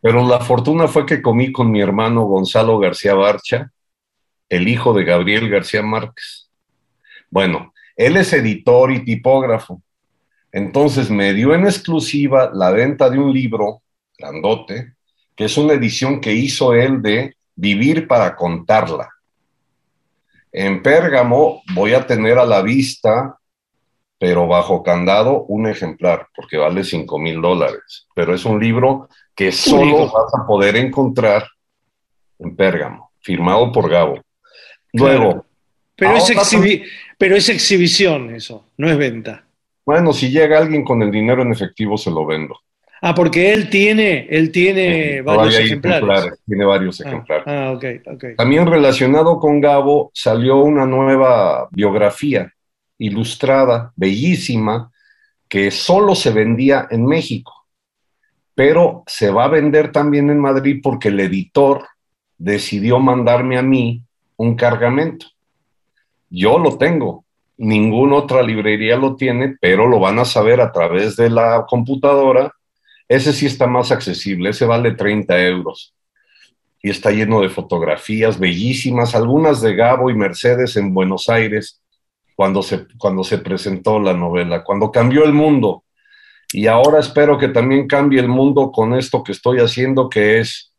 Pero 0.00 0.26
la 0.26 0.40
fortuna 0.40 0.88
fue 0.88 1.06
que 1.06 1.22
comí 1.22 1.52
con 1.52 1.70
mi 1.70 1.80
hermano 1.80 2.22
Gonzalo 2.22 2.78
García 2.78 3.14
Barcha, 3.14 3.70
el 4.48 4.66
hijo 4.66 4.92
de 4.92 5.04
Gabriel 5.04 5.48
García 5.48 5.82
Márquez. 5.82 6.50
Bueno, 7.30 7.72
él 7.94 8.16
es 8.16 8.32
editor 8.32 8.90
y 8.90 9.04
tipógrafo. 9.04 9.80
Entonces 10.52 11.10
me 11.10 11.32
dio 11.32 11.54
en 11.54 11.64
exclusiva 11.64 12.50
la 12.52 12.70
venta 12.70 13.08
de 13.08 13.18
un 13.18 13.32
libro 13.32 13.82
grandote, 14.18 14.94
que 15.36 15.44
es 15.44 15.56
una 15.56 15.74
edición 15.74 16.20
que 16.20 16.32
hizo 16.32 16.74
él 16.74 17.00
de 17.02 17.36
Vivir 17.54 18.08
para 18.08 18.34
contarla. 18.36 19.10
En 20.52 20.82
Pérgamo 20.82 21.62
voy 21.74 21.92
a 21.94 22.06
tener 22.06 22.38
a 22.38 22.46
la 22.46 22.62
vista, 22.62 23.38
pero 24.18 24.46
bajo 24.46 24.82
candado, 24.82 25.42
un 25.44 25.66
ejemplar, 25.66 26.28
porque 26.34 26.56
vale 26.56 26.84
5 26.84 27.18
mil 27.18 27.40
dólares. 27.40 28.06
Pero 28.14 28.34
es 28.34 28.44
un 28.44 28.58
libro 28.58 29.08
que 29.34 29.52
solo 29.52 30.10
vas 30.10 30.34
a 30.34 30.46
poder 30.46 30.76
encontrar 30.76 31.46
en 32.38 32.56
Pérgamo, 32.56 33.12
firmado 33.20 33.70
por 33.70 33.88
Gabo. 33.90 34.20
Luego. 34.92 35.44
Pero 35.94 36.16
es, 36.16 36.30
ahora 36.30 36.42
exhibi- 36.42 36.84
pero 37.18 37.36
es 37.36 37.48
exhibición 37.50 38.34
eso, 38.34 38.66
no 38.78 38.90
es 38.90 38.96
venta. 38.96 39.44
Bueno, 39.84 40.12
si 40.12 40.30
llega 40.30 40.58
alguien 40.58 40.84
con 40.84 41.02
el 41.02 41.10
dinero 41.10 41.42
en 41.42 41.52
efectivo, 41.52 41.96
se 41.96 42.10
lo 42.10 42.26
vendo. 42.26 42.58
Ah, 43.02 43.14
porque 43.14 43.52
él 43.54 43.70
tiene, 43.70 44.26
él 44.28 44.52
tiene 44.52 45.22
varios 45.22 45.58
ejemplares. 45.58 46.38
Tiene 46.46 46.64
varios 46.66 47.00
Ah, 47.00 47.08
ejemplares. 47.08 47.44
Ah, 47.46 47.72
ok, 47.74 47.84
ok. 48.14 48.24
También 48.36 48.66
relacionado 48.66 49.38
con 49.38 49.60
Gabo, 49.60 50.10
salió 50.12 50.58
una 50.58 50.84
nueva 50.84 51.68
biografía 51.70 52.52
ilustrada, 52.98 53.92
bellísima, 53.96 54.92
que 55.48 55.70
solo 55.70 56.14
se 56.14 56.30
vendía 56.30 56.86
en 56.90 57.06
México, 57.06 57.52
pero 58.54 59.02
se 59.06 59.30
va 59.30 59.44
a 59.44 59.48
vender 59.48 59.90
también 59.90 60.28
en 60.28 60.38
Madrid 60.38 60.80
porque 60.82 61.08
el 61.08 61.18
editor 61.20 61.86
decidió 62.36 62.98
mandarme 62.98 63.56
a 63.56 63.62
mí 63.62 64.02
un 64.36 64.54
cargamento. 64.54 65.26
Yo 66.28 66.58
lo 66.58 66.76
tengo, 66.76 67.24
ninguna 67.60 68.16
otra 68.16 68.42
librería 68.42 68.96
lo 68.96 69.16
tiene, 69.16 69.56
pero 69.60 69.86
lo 69.86 70.00
van 70.00 70.18
a 70.18 70.24
saber 70.24 70.62
a 70.62 70.72
través 70.72 71.14
de 71.16 71.28
la 71.28 71.66
computadora. 71.68 72.52
Ese 73.06 73.34
sí 73.34 73.46
está 73.46 73.66
más 73.66 73.92
accesible, 73.92 74.50
ese 74.50 74.64
vale 74.64 74.92
30 74.92 75.38
euros 75.46 75.94
y 76.82 76.88
está 76.88 77.10
lleno 77.10 77.42
de 77.42 77.50
fotografías 77.50 78.38
bellísimas, 78.38 79.14
algunas 79.14 79.60
de 79.60 79.74
Gabo 79.74 80.10
y 80.10 80.14
Mercedes 80.14 80.76
en 80.76 80.94
Buenos 80.94 81.28
Aires, 81.28 81.82
cuando 82.34 82.62
se, 82.62 82.86
cuando 82.96 83.22
se 83.22 83.36
presentó 83.36 84.00
la 84.00 84.14
novela, 84.14 84.64
cuando 84.64 84.90
cambió 84.90 85.24
el 85.24 85.34
mundo. 85.34 85.84
Y 86.54 86.66
ahora 86.66 86.98
espero 86.98 87.36
que 87.36 87.48
también 87.48 87.86
cambie 87.86 88.20
el 88.20 88.28
mundo 88.28 88.72
con 88.72 88.94
esto 88.94 89.22
que 89.22 89.32
estoy 89.32 89.58
haciendo, 89.58 90.08
que 90.08 90.40
es 90.40 90.72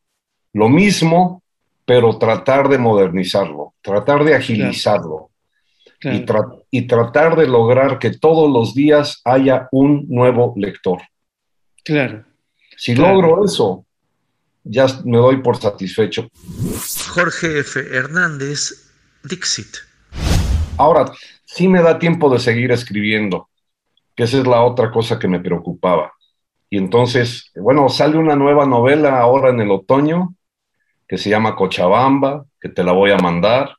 lo 0.53 0.67
mismo, 0.67 1.43
pero 1.85 2.17
tratar 2.17 2.67
de 2.67 2.79
modernizarlo, 2.79 3.75
tratar 3.83 4.23
de 4.23 4.33
agilizarlo 4.33 5.30
Claro. 6.01 6.17
y, 6.17 6.25
tra- 6.25 6.63
y 6.71 6.87
tratar 6.87 7.35
de 7.37 7.47
lograr 7.47 7.99
que 7.99 8.09
todos 8.17 8.51
los 8.51 8.73
días 8.73 9.21
haya 9.23 9.69
un 9.71 10.07
nuevo 10.09 10.53
lector. 10.57 10.99
Claro. 11.85 12.25
Si 12.75 12.95
Claro. 12.95 13.21
logro 13.21 13.45
eso, 13.45 13.85
ya 14.63 14.87
me 15.05 15.17
doy 15.17 15.37
por 15.43 15.57
satisfecho. 15.57 16.27
Jorge 17.13 17.59
F. 17.59 17.79
Hernández, 17.95 18.91
Dixit. 19.23 19.77
Ahora, 20.77 21.05
sí 21.45 21.67
me 21.67 21.81
da 21.83 21.99
tiempo 21.99 22.29
de 22.33 22.39
seguir 22.39 22.71
escribiendo, 22.71 23.49
que 24.15 24.23
esa 24.23 24.39
es 24.39 24.47
la 24.47 24.63
otra 24.63 24.89
cosa 24.91 25.19
que 25.19 25.27
me 25.27 25.39
preocupaba. 25.39 26.13
Y 26.69 26.77
entonces, 26.77 27.51
bueno, 27.55 27.89
sale 27.89 28.17
una 28.17 28.35
nueva 28.35 28.65
novela 28.65 29.19
ahora 29.19 29.49
en 29.51 29.59
el 29.61 29.69
otoño 29.69 30.33
que 31.07 31.17
se 31.19 31.29
llama 31.29 31.55
Cochabamba, 31.55 32.45
que 32.59 32.69
te 32.69 32.83
la 32.83 32.93
voy 32.93 33.11
a 33.11 33.17
mandar, 33.17 33.75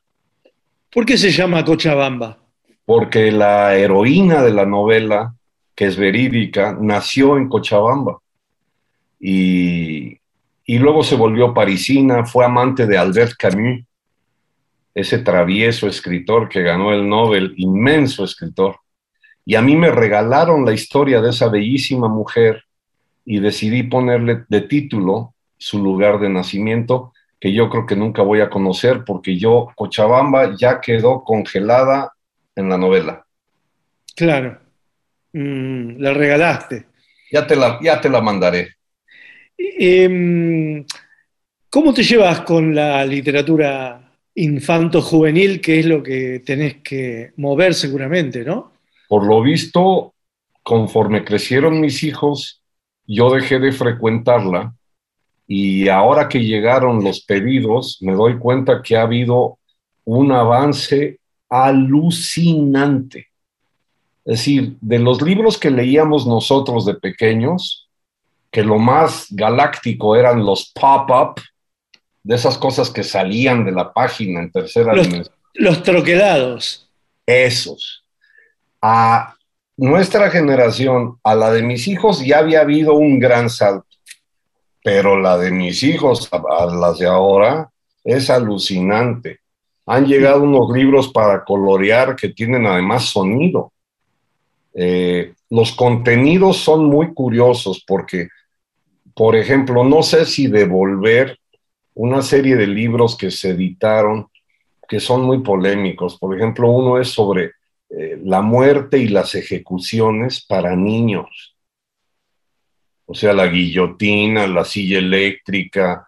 ¿Por 0.93 1.05
qué 1.05 1.17
se 1.17 1.31
llama 1.31 1.65
Cochabamba? 1.65 2.43
porque 2.85 3.31
la 3.31 3.75
heroína 3.75 4.41
de 4.43 4.51
la 4.51 4.65
novela, 4.65 5.35
que 5.75 5.85
es 5.85 5.97
verídica, 5.97 6.77
nació 6.79 7.37
en 7.37 7.47
Cochabamba. 7.47 8.19
Y, 9.19 10.17
y 10.65 10.77
luego 10.79 11.03
se 11.03 11.15
volvió 11.15 11.53
parisina, 11.53 12.25
fue 12.25 12.45
amante 12.45 12.85
de 12.85 12.97
Albert 12.97 13.33
Camus, 13.37 13.83
ese 14.93 15.19
travieso 15.19 15.87
escritor 15.87 16.49
que 16.49 16.61
ganó 16.61 16.93
el 16.93 17.07
Nobel, 17.07 17.53
inmenso 17.57 18.23
escritor. 18.23 18.77
Y 19.45 19.55
a 19.55 19.61
mí 19.61 19.75
me 19.75 19.91
regalaron 19.91 20.65
la 20.65 20.73
historia 20.73 21.21
de 21.21 21.31
esa 21.31 21.47
bellísima 21.49 22.07
mujer 22.07 22.63
y 23.25 23.39
decidí 23.39 23.83
ponerle 23.83 24.43
de 24.49 24.61
título 24.61 25.33
su 25.57 25.81
lugar 25.81 26.19
de 26.19 26.29
nacimiento, 26.29 27.12
que 27.43 27.51
yo 27.51 27.69
creo 27.69 27.85
que 27.85 27.97
nunca 27.97 28.21
voy 28.21 28.39
a 28.39 28.49
conocer 28.49 29.03
porque 29.05 29.37
yo, 29.37 29.67
Cochabamba, 29.75 30.55
ya 30.57 30.79
quedó 30.79 31.25
congelada 31.25 32.13
en 32.55 32.69
la 32.69 32.77
novela. 32.77 33.25
Claro. 34.15 34.61
Mm, 35.33 35.97
la 35.97 36.13
regalaste. 36.13 36.85
Ya 37.33 37.45
te 37.45 37.57
la, 37.57 37.79
ya 37.81 37.99
te 37.99 38.07
la 38.07 38.21
mandaré. 38.21 38.75
Em, 39.57 40.85
¿Cómo 41.69 41.93
te 41.93 42.03
llevas 42.03 42.39
con 42.43 42.73
la 42.73 43.05
literatura 43.05 44.09
infanto-juvenil, 44.35 45.59
que 45.59 45.79
es 45.79 45.85
lo 45.85 46.01
que 46.01 46.41
tenés 46.45 46.75
que 46.75 47.33
mover 47.35 47.73
seguramente, 47.73 48.45
¿no? 48.45 48.71
Por 49.09 49.27
lo 49.27 49.41
visto, 49.41 50.13
conforme 50.61 51.25
crecieron 51.25 51.81
mis 51.81 52.03
hijos, 52.03 52.63
yo 53.05 53.33
dejé 53.33 53.59
de 53.59 53.73
frecuentarla 53.73 54.73
y 55.47 55.87
ahora 55.89 56.29
que 56.29 56.43
llegaron 56.43 57.03
los 57.03 57.21
pedidos, 57.21 57.97
me 58.01 58.13
doy 58.13 58.37
cuenta 58.37 58.81
que 58.81 58.95
ha 58.97 59.03
habido 59.03 59.59
un 60.05 60.31
avance 60.31 61.19
alucinante. 61.49 63.27
Es 64.25 64.39
decir, 64.39 64.77
de 64.79 64.99
los 64.99 65.21
libros 65.21 65.57
que 65.57 65.69
leíamos 65.69 66.25
nosotros 66.25 66.85
de 66.85 66.95
pequeños, 66.95 67.89
que 68.51 68.63
lo 68.63 68.77
más 68.77 69.27
galáctico 69.29 70.15
eran 70.15 70.45
los 70.45 70.71
pop-up, 70.73 71.41
de 72.23 72.35
esas 72.35 72.57
cosas 72.57 72.89
que 72.89 73.03
salían 73.03 73.65
de 73.65 73.73
la 73.73 73.91
página 73.91 74.39
en 74.39 74.49
tercera 74.51 74.93
Los, 74.93 75.07
dimensión. 75.07 75.35
los 75.55 75.83
troquelados. 75.83 76.89
Esos. 77.25 78.05
A 78.81 79.35
nuestra 79.75 80.29
generación, 80.29 81.17
a 81.23 81.35
la 81.35 81.51
de 81.51 81.63
mis 81.63 81.87
hijos, 81.87 82.25
ya 82.25 82.39
había 82.39 82.61
habido 82.61 82.93
un 82.93 83.19
gran 83.19 83.49
salto. 83.49 83.92
Pero 84.83 85.19
la 85.19 85.37
de 85.37 85.51
mis 85.51 85.81
hijos, 85.83 86.29
a, 86.31 86.41
a 86.63 86.65
las 86.67 86.99
de 86.99 87.07
ahora, 87.07 87.69
es 88.03 88.29
alucinante. 88.29 89.39
Han 89.85 90.05
llegado 90.05 90.43
unos 90.43 90.69
libros 90.71 91.09
para 91.09 91.43
colorear 91.43 92.15
que 92.15 92.29
tienen 92.29 92.65
además 92.65 93.05
sonido. 93.05 93.71
Eh, 94.73 95.33
los 95.49 95.71
contenidos 95.73 96.57
son 96.57 96.85
muy 96.85 97.13
curiosos 97.13 97.83
porque, 97.85 98.29
por 99.13 99.35
ejemplo, 99.35 99.83
no 99.83 100.01
sé 100.01 100.25
si 100.25 100.47
devolver 100.47 101.37
una 101.93 102.21
serie 102.21 102.55
de 102.55 102.67
libros 102.67 103.15
que 103.15 103.29
se 103.29 103.51
editaron 103.51 104.27
que 104.87 104.99
son 104.99 105.23
muy 105.23 105.39
polémicos. 105.41 106.17
Por 106.17 106.35
ejemplo, 106.35 106.69
uno 106.69 106.99
es 106.99 107.09
sobre 107.09 107.51
eh, 107.89 108.19
la 108.23 108.41
muerte 108.41 108.97
y 108.97 109.07
las 109.07 109.35
ejecuciones 109.35 110.45
para 110.45 110.75
niños. 110.75 111.52
O 113.05 113.13
sea, 113.13 113.33
la 113.33 113.47
guillotina, 113.47 114.47
la 114.47 114.63
silla 114.65 114.99
eléctrica, 114.99 116.07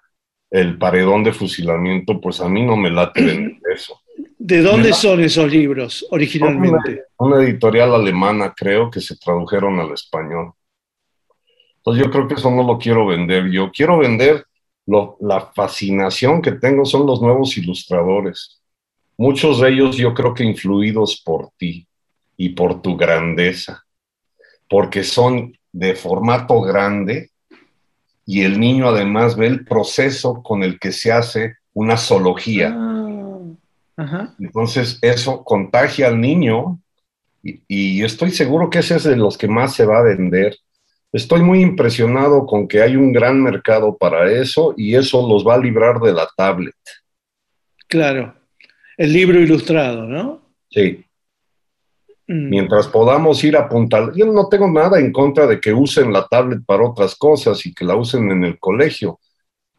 el 0.49 0.77
paredón 0.77 1.23
de 1.23 1.33
fusilamiento, 1.33 2.21
pues 2.21 2.39
a 2.39 2.47
mí 2.47 2.63
no 2.63 2.77
me 2.77 2.89
late 2.89 3.23
vender 3.23 3.59
eso. 3.75 4.01
¿De 4.37 4.61
dónde 4.61 4.93
son 4.93 5.21
esos 5.21 5.51
libros 5.51 6.05
originalmente? 6.11 7.03
Una 7.17 7.43
editorial 7.43 7.93
alemana, 7.93 8.53
creo, 8.55 8.89
que 8.91 9.01
se 9.01 9.17
tradujeron 9.17 9.79
al 9.79 9.91
español. 9.93 10.53
Entonces 11.77 12.05
yo 12.05 12.11
creo 12.11 12.27
que 12.27 12.35
eso 12.35 12.49
no 12.51 12.63
lo 12.63 12.77
quiero 12.77 13.05
vender. 13.07 13.49
Yo 13.51 13.71
quiero 13.71 13.97
vender 13.97 14.45
lo- 14.85 15.17
la 15.21 15.51
fascinación 15.53 16.41
que 16.41 16.53
tengo 16.53 16.85
son 16.85 17.05
los 17.05 17.21
nuevos 17.21 17.57
ilustradores. 17.57 18.61
Muchos 19.17 19.61
de 19.61 19.69
ellos 19.69 19.97
yo 19.97 20.13
creo 20.13 20.33
que 20.33 20.43
influidos 20.43 21.21
por 21.23 21.49
ti 21.57 21.87
y 22.37 22.49
por 22.49 22.81
tu 22.81 22.97
grandeza, 22.97 23.83
porque 24.69 25.03
son 25.03 25.53
de 25.75 25.93
formato 25.93 26.61
grande 26.61 27.31
y 28.25 28.43
el 28.43 28.59
niño 28.61 28.87
además 28.87 29.35
ve 29.35 29.47
el 29.47 29.65
proceso 29.65 30.41
con 30.41 30.63
el 30.63 30.79
que 30.79 30.93
se 30.93 31.11
hace 31.11 31.57
una 31.73 31.97
zoología. 31.97 32.73
Ah, 32.73 33.41
ajá. 33.97 34.35
Entonces 34.39 34.97
eso 35.01 35.43
contagia 35.43 36.07
al 36.07 36.19
niño 36.19 36.79
Y, 37.43 37.61
y 37.67 38.03
estoy 38.03 38.31
seguro 38.31 38.69
que 38.69 38.79
ese 38.79 38.95
es 38.95 39.03
de 39.03 39.15
los 39.17 39.37
que 39.37 39.47
más 39.47 39.75
se 39.75 39.85
va 39.85 39.99
a 39.99 40.03
vender. 40.03 40.55
Estoy 41.11 41.41
muy 41.43 41.61
impresionado 41.61 42.45
con 42.47 42.67
que 42.67 42.81
hay 42.81 42.95
un 42.95 43.11
gran 43.11 43.43
mercado 43.43 43.95
para 43.95 44.31
eso 44.31 44.73
y 44.75 44.95
eso 44.95 45.27
los 45.27 45.45
va 45.45 45.53
a 45.55 45.59
librar 45.59 45.99
de 45.99 46.13
la 46.13 46.27
tablet. 46.35 46.73
Claro. 47.87 48.33
El 48.97 49.13
libro 49.13 49.39
ilustrado, 49.39 50.07
¿no? 50.07 50.41
Sí. 50.71 51.04
Mm. 52.27 52.49
Mientras 52.49 52.87
podamos 52.87 53.43
ir 53.43 53.55
apuntando. 53.55 54.11
Yo 54.15 54.25
no 54.25 54.47
tengo 54.49 54.67
nada 54.67 54.99
en 54.99 55.11
contra 55.11 55.45
de 55.45 55.59
que 55.59 55.73
usen 55.73 56.11
la 56.11 56.27
tablet 56.27 56.65
para 56.65 56.87
otras 56.87 57.15
cosas 57.15 57.65
y 57.65 57.73
que 57.73 57.85
la 57.85 57.95
usen 57.95 58.31
en 58.31 58.43
el 58.43 58.57
colegio, 58.59 59.19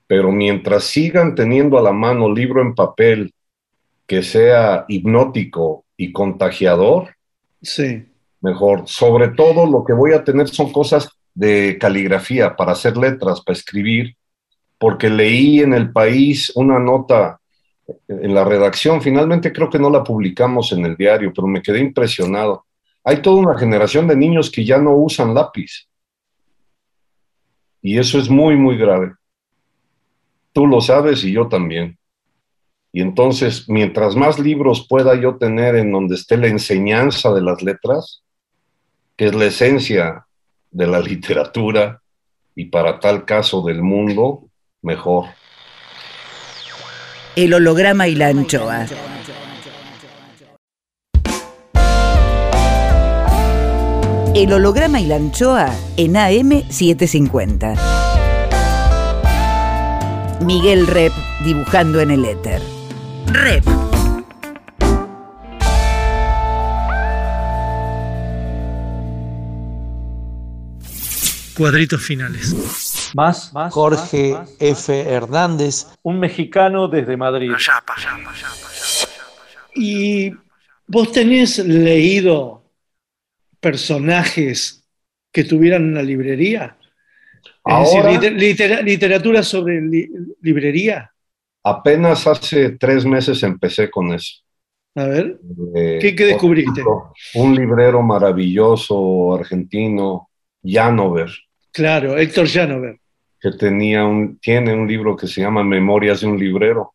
pero 0.06 0.30
mientras 0.30 0.84
sigan 0.84 1.34
teniendo 1.34 1.76
a 1.76 1.82
la 1.82 1.92
mano 1.92 2.32
libro 2.32 2.62
en 2.62 2.74
papel 2.74 3.34
que 4.06 4.22
sea 4.22 4.84
hipnótico 4.88 5.84
y 5.96 6.12
contagiador, 6.12 7.16
Sí. 7.60 8.04
mejor. 8.40 8.82
Sobre 8.86 9.28
todo 9.28 9.66
lo 9.66 9.82
que 9.84 9.92
voy 9.92 10.12
a 10.12 10.22
tener 10.22 10.48
son 10.48 10.70
cosas 10.70 11.08
de 11.34 11.76
caligrafía 11.80 12.54
para 12.54 12.72
hacer 12.72 12.96
letras, 12.96 13.40
para 13.40 13.58
escribir, 13.58 14.14
porque 14.78 15.10
leí 15.10 15.60
en 15.60 15.74
el 15.74 15.90
país 15.90 16.52
una 16.54 16.78
nota 16.78 17.40
en 18.08 18.34
la 18.34 18.44
redacción, 18.44 19.00
finalmente 19.00 19.52
creo 19.52 19.70
que 19.70 19.78
no 19.78 19.90
la 19.90 20.02
publicamos 20.02 20.72
en 20.72 20.84
el 20.84 20.96
diario, 20.96 21.32
pero 21.34 21.46
me 21.46 21.62
quedé 21.62 21.80
impresionado. 21.80 22.66
Hay 23.04 23.22
toda 23.22 23.36
una 23.36 23.58
generación 23.58 24.08
de 24.08 24.16
niños 24.16 24.50
que 24.50 24.64
ya 24.64 24.78
no 24.78 24.96
usan 24.96 25.34
lápiz. 25.34 25.88
Y 27.80 27.98
eso 27.98 28.18
es 28.18 28.28
muy, 28.28 28.56
muy 28.56 28.76
grave. 28.76 29.12
Tú 30.52 30.66
lo 30.66 30.80
sabes 30.80 31.22
y 31.22 31.32
yo 31.32 31.46
también. 31.46 31.98
Y 32.92 33.02
entonces, 33.02 33.68
mientras 33.68 34.16
más 34.16 34.38
libros 34.38 34.86
pueda 34.88 35.14
yo 35.20 35.36
tener 35.36 35.76
en 35.76 35.92
donde 35.92 36.14
esté 36.14 36.36
la 36.36 36.48
enseñanza 36.48 37.32
de 37.32 37.42
las 37.42 37.62
letras, 37.62 38.24
que 39.16 39.26
es 39.26 39.34
la 39.34 39.44
esencia 39.44 40.26
de 40.70 40.86
la 40.86 41.00
literatura 41.12 42.00
y 42.54 42.64
para 42.64 42.98
tal 42.98 43.24
caso 43.24 43.62
del 43.62 43.82
mundo, 43.82 44.48
mejor. 44.82 45.26
El 47.36 47.52
holograma 47.52 48.08
y 48.08 48.14
la 48.14 48.28
anchoa. 48.28 48.86
El 54.34 54.52
holograma 54.54 55.00
y 55.02 55.06
la 55.06 55.16
anchoa 55.16 55.70
en 55.98 56.14
AM750. 56.14 57.78
Miguel 60.46 60.86
Rep 60.86 61.12
dibujando 61.44 62.00
en 62.00 62.10
el 62.12 62.24
éter. 62.24 62.62
Rep. 63.26 63.66
Cuadritos 71.54 72.00
finales. 72.00 72.54
Más, 73.14 73.52
Jorge 73.70 74.36
F. 74.58 75.00
Hernández, 75.00 75.86
un 76.02 76.18
mexicano 76.18 76.88
desde 76.88 77.16
Madrid. 77.16 77.52
¿Y 79.74 80.32
vos 80.86 81.12
tenés 81.12 81.58
leído 81.58 82.64
personajes 83.60 84.84
que 85.32 85.44
tuvieran 85.44 85.84
una 85.90 86.02
librería? 86.02 86.76
Es 87.64 87.78
decir, 87.80 87.98
Ahora- 88.00 88.12
liter- 88.12 88.32
litera- 88.32 88.82
literatura 88.82 89.42
sobre 89.42 89.80
li- 89.80 90.08
librería. 90.40 91.10
Apenas 91.64 92.26
hace 92.26 92.70
tres 92.70 93.04
meses 93.04 93.42
empecé 93.42 93.90
con 93.90 94.12
eso. 94.12 94.36
A 94.94 95.04
ver, 95.04 95.38
Eh, 95.74 95.98
¿Qué- 96.00 96.14
qué 96.14 96.24
descubriste? 96.26 96.82
Un 97.34 97.54
librero 97.54 98.00
maravilloso 98.02 99.34
argentino, 99.34 100.30
Janover, 100.64 101.30
claro, 101.76 102.16
Héctor 102.16 102.48
Janover. 102.48 102.98
que 103.38 103.50
tenía 103.52 104.06
un, 104.06 104.38
tiene 104.38 104.72
un 104.72 104.88
libro 104.88 105.14
que 105.14 105.26
se 105.26 105.42
llama 105.42 105.62
Memorias 105.62 106.22
de 106.22 106.26
un 106.26 106.38
librero. 106.38 106.94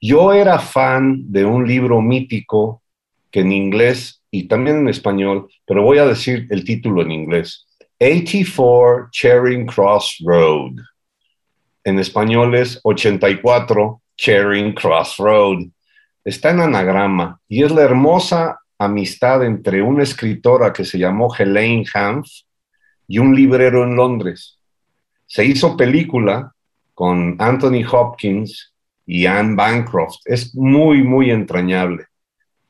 Yo 0.00 0.32
era 0.32 0.58
fan 0.58 1.30
de 1.30 1.44
un 1.44 1.68
libro 1.68 2.00
mítico 2.00 2.82
que 3.30 3.40
en 3.40 3.52
inglés 3.52 4.22
y 4.30 4.48
también 4.48 4.78
en 4.78 4.88
español, 4.88 5.46
pero 5.66 5.82
voy 5.82 5.98
a 5.98 6.06
decir 6.06 6.46
el 6.50 6.64
título 6.64 7.02
en 7.02 7.10
inglés. 7.10 7.66
84 8.00 9.10
Charing 9.12 9.66
Cross 9.66 10.22
Road. 10.24 10.72
En 11.84 11.98
español 11.98 12.54
es 12.54 12.80
84 12.82 14.00
Charing 14.16 14.72
Cross 14.72 15.16
Road. 15.18 15.66
Está 16.24 16.50
en 16.50 16.60
anagrama 16.60 17.38
y 17.46 17.62
es 17.62 17.70
la 17.70 17.82
hermosa 17.82 18.58
amistad 18.78 19.44
entre 19.44 19.82
una 19.82 20.02
escritora 20.02 20.72
que 20.72 20.86
se 20.86 20.98
llamó 20.98 21.32
Helene 21.38 21.84
Hanff 21.92 22.26
y 23.12 23.18
un 23.18 23.34
librero 23.34 23.84
en 23.84 23.94
Londres. 23.94 24.58
Se 25.26 25.44
hizo 25.44 25.76
película 25.76 26.54
con 26.94 27.36
Anthony 27.38 27.84
Hopkins 27.92 28.72
y 29.04 29.26
Anne 29.26 29.54
Bancroft. 29.54 30.20
Es 30.24 30.54
muy, 30.54 31.02
muy 31.02 31.30
entrañable. 31.30 32.06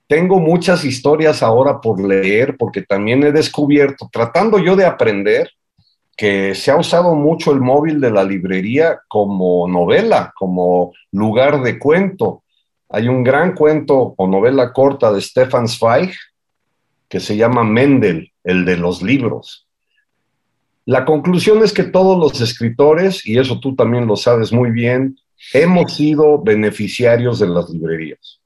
Tengo 0.08 0.40
muchas 0.40 0.84
historias 0.84 1.44
ahora 1.44 1.80
por 1.80 2.04
leer 2.04 2.56
porque 2.56 2.82
también 2.82 3.22
he 3.22 3.30
descubierto, 3.30 4.10
tratando 4.12 4.58
yo 4.58 4.74
de 4.74 4.84
aprender, 4.84 5.48
que 6.16 6.56
se 6.56 6.72
ha 6.72 6.76
usado 6.76 7.14
mucho 7.14 7.52
el 7.52 7.60
móvil 7.60 8.00
de 8.00 8.10
la 8.10 8.24
librería 8.24 8.98
como 9.06 9.68
novela, 9.68 10.32
como 10.36 10.92
lugar 11.12 11.62
de 11.62 11.78
cuento. 11.78 12.42
Hay 12.88 13.06
un 13.06 13.22
gran 13.22 13.54
cuento 13.54 14.14
o 14.16 14.26
novela 14.26 14.72
corta 14.72 15.12
de 15.12 15.20
Stefan 15.20 15.68
Zweig 15.68 16.12
que 17.08 17.20
se 17.20 17.36
llama 17.36 17.62
Mendel, 17.62 18.32
el 18.42 18.64
de 18.64 18.76
los 18.76 19.02
libros. 19.02 19.68
La 20.84 21.04
conclusión 21.04 21.62
es 21.62 21.72
que 21.72 21.84
todos 21.84 22.18
los 22.18 22.40
escritores, 22.40 23.24
y 23.26 23.38
eso 23.38 23.60
tú 23.60 23.74
también 23.74 24.06
lo 24.06 24.16
sabes 24.16 24.52
muy 24.52 24.70
bien, 24.70 25.16
hemos 25.52 25.94
sido 25.94 26.42
beneficiarios 26.42 27.38
de 27.38 27.48
las 27.48 27.70
librerías. 27.70 28.40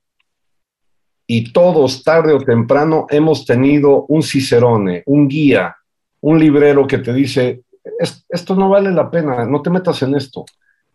Y 1.26 1.53
todos, 1.53 2.05
tarde 2.05 2.32
o 2.32 2.39
temprano, 2.39 3.07
hemos 3.11 3.45
tenido 3.45 4.05
un 4.09 4.22
cicerone, 4.22 5.03
un 5.07 5.28
guía, 5.28 5.76
un 6.20 6.39
librero 6.39 6.87
que 6.87 6.99
te 6.99 7.12
dice, 7.12 7.62
"Es- 7.99 8.24
esto 8.28 8.55
no 8.55 8.68
vale 8.68 8.91
la 8.93 9.11
pena, 9.11 9.45
no 9.47 9.61
te 9.62 9.70
metas 9.70 10.03
en 10.03 10.14
esto, 10.14 10.45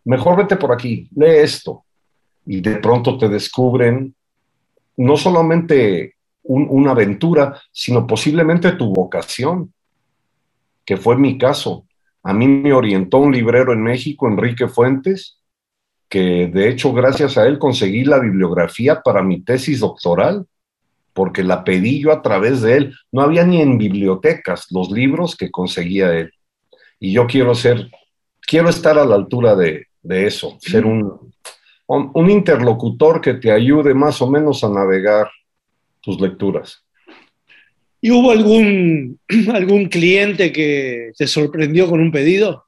mejor 0.04 0.36
vete 0.36 0.56
por 0.56 0.72
aquí, 0.72 1.08
lee 1.14 1.36
esto. 1.42 1.84
Y 2.46 2.60
de 2.60 2.76
pronto 2.76 3.18
te 3.18 3.28
descubren 3.28 4.14
no 4.96 5.16
solamente 5.16 6.14
un- 6.44 6.66
una 6.70 6.90
aventura, 6.92 7.60
sino 7.70 8.06
posiblemente 8.06 8.72
tu 8.72 8.92
vocación 8.92 9.72
que 10.84 10.96
fue 10.96 11.16
mi 11.16 11.38
caso. 11.38 11.86
A 12.22 12.32
mí 12.32 12.46
me 12.46 12.72
orientó 12.72 13.18
un 13.18 13.32
librero 13.32 13.72
en 13.72 13.82
México, 13.82 14.28
Enrique 14.28 14.68
Fuentes, 14.68 15.40
que 16.08 16.46
de 16.46 16.68
hecho 16.68 16.92
gracias 16.92 17.38
a 17.38 17.46
él 17.46 17.58
conseguí 17.58 18.04
la 18.04 18.18
bibliografía 18.18 19.00
para 19.00 19.22
mi 19.22 19.42
tesis 19.42 19.80
doctoral, 19.80 20.46
porque 21.12 21.42
la 21.42 21.64
pedí 21.64 22.00
yo 22.00 22.12
a 22.12 22.22
través 22.22 22.62
de 22.62 22.76
él. 22.76 22.94
No 23.10 23.22
había 23.22 23.44
ni 23.44 23.60
en 23.60 23.78
bibliotecas 23.78 24.66
los 24.70 24.90
libros 24.90 25.36
que 25.36 25.50
conseguía 25.50 26.12
él. 26.14 26.32
Y 27.00 27.12
yo 27.12 27.26
quiero 27.26 27.54
ser, 27.54 27.90
quiero 28.40 28.68
estar 28.68 28.98
a 28.98 29.04
la 29.04 29.14
altura 29.14 29.56
de, 29.56 29.86
de 30.02 30.26
eso, 30.26 30.56
ser 30.60 30.86
un, 30.86 31.02
un 31.02 31.32
un 31.86 32.30
interlocutor 32.30 33.20
que 33.20 33.34
te 33.34 33.50
ayude 33.50 33.92
más 33.94 34.22
o 34.22 34.30
menos 34.30 34.64
a 34.64 34.70
navegar 34.70 35.28
tus 36.00 36.20
lecturas. 36.20 36.81
¿Y 38.04 38.10
hubo 38.10 38.32
algún, 38.32 39.20
algún 39.54 39.86
cliente 39.86 40.52
que 40.52 41.12
te 41.16 41.26
sorprendió 41.26 41.88
con 41.88 42.00
un 42.00 42.10
pedido? 42.10 42.66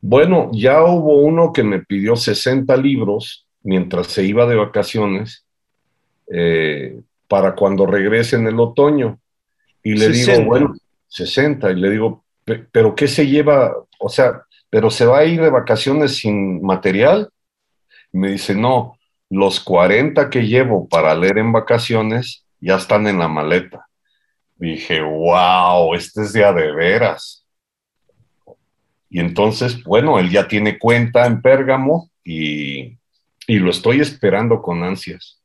Bueno, 0.00 0.50
ya 0.52 0.82
hubo 0.82 1.18
uno 1.18 1.52
que 1.52 1.62
me 1.62 1.80
pidió 1.84 2.16
60 2.16 2.76
libros 2.76 3.46
mientras 3.62 4.08
se 4.08 4.24
iba 4.24 4.46
de 4.46 4.56
vacaciones 4.56 5.44
eh, 6.32 7.00
para 7.28 7.54
cuando 7.54 7.86
regrese 7.86 8.36
en 8.36 8.46
el 8.48 8.58
otoño. 8.58 9.20
Y 9.84 9.92
le 9.92 10.06
60. 10.06 10.32
digo, 10.32 10.44
bueno, 10.46 10.74
60. 11.08 11.70
Y 11.70 11.76
le 11.76 11.90
digo, 11.90 12.24
"Pe- 12.44 12.66
¿pero 12.72 12.94
qué 12.94 13.06
se 13.06 13.26
lleva? 13.26 13.74
O 13.98 14.08
sea, 14.08 14.42
¿pero 14.70 14.90
se 14.90 15.04
va 15.06 15.18
a 15.18 15.24
ir 15.24 15.40
de 15.40 15.50
vacaciones 15.50 16.16
sin 16.16 16.62
material? 16.62 17.28
Y 18.12 18.18
me 18.18 18.32
dice, 18.32 18.54
no, 18.54 18.98
los 19.30 19.60
40 19.60 20.30
que 20.30 20.46
llevo 20.46 20.88
para 20.88 21.14
leer 21.14 21.38
en 21.38 21.52
vacaciones 21.52 22.41
ya 22.62 22.76
están 22.76 23.06
en 23.06 23.18
la 23.18 23.28
maleta. 23.28 23.86
Dije, 24.56 25.00
wow, 25.02 25.94
este 25.94 26.22
es 26.22 26.32
de 26.32 26.44
a 26.44 26.52
de 26.52 26.72
veras. 26.72 27.44
Y 29.10 29.20
entonces, 29.20 29.82
bueno, 29.84 30.18
él 30.18 30.30
ya 30.30 30.48
tiene 30.48 30.78
cuenta 30.78 31.26
en 31.26 31.42
Pérgamo 31.42 32.10
y, 32.24 32.96
y 33.46 33.58
lo 33.58 33.70
estoy 33.70 34.00
esperando 34.00 34.62
con 34.62 34.82
ansias. 34.82 35.40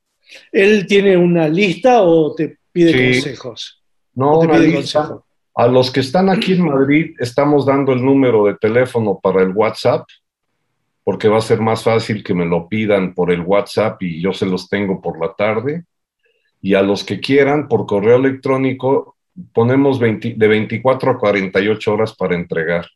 ¿Él 0.51 0.85
tiene 0.87 1.17
una 1.17 1.49
lista 1.49 2.01
o 2.03 2.33
te 2.35 2.57
pide 2.71 2.91
Sí. 3.13 3.21
consejos? 3.21 3.83
No, 4.13 4.33
¿O 4.33 4.41
te 4.41 4.47
pide 4.47 4.73
consejo? 4.75 5.25
A 5.55 5.67
los 5.67 5.89
que 5.91 6.01
están 6.01 6.29
aquí 6.29 6.53
en 6.53 6.65
Madrid 6.65 7.15
estamos 7.19 7.65
dando 7.65 7.91
el 7.91 8.05
número 8.05 8.45
de 8.45 8.55
teléfono 8.55 9.19
para 9.21 9.41
el 9.41 9.49
WhatsApp, 9.49 10.05
porque 11.03 11.27
va 11.27 11.39
a 11.39 11.41
ser 11.41 11.59
más 11.59 11.83
fácil 11.83 12.23
que 12.23 12.33
me 12.35 12.45
lo 12.45 12.67
pidan 12.69 13.13
por 13.15 13.31
el 13.31 13.41
WhatsApp 13.41 14.01
y 14.03 14.21
yo 14.21 14.33
se 14.33 14.45
los 14.45 14.69
tengo 14.69 15.01
por 15.01 15.19
la 15.19 15.33
tarde. 15.33 15.83
Y 16.61 16.73
a 16.73 16.81
los 16.81 17.03
que 17.03 17.19
quieran 17.19 17.67
por 17.67 17.85
correo 17.85 18.17
electrónico 18.17 19.17
ponemos 19.53 19.99
20 19.99 20.35
de 20.37 20.47
24 20.47 21.11
a 21.11 21.17
48 21.17 21.93
horas 21.93 22.15
para 22.15 22.35
entregar. 22.35 22.87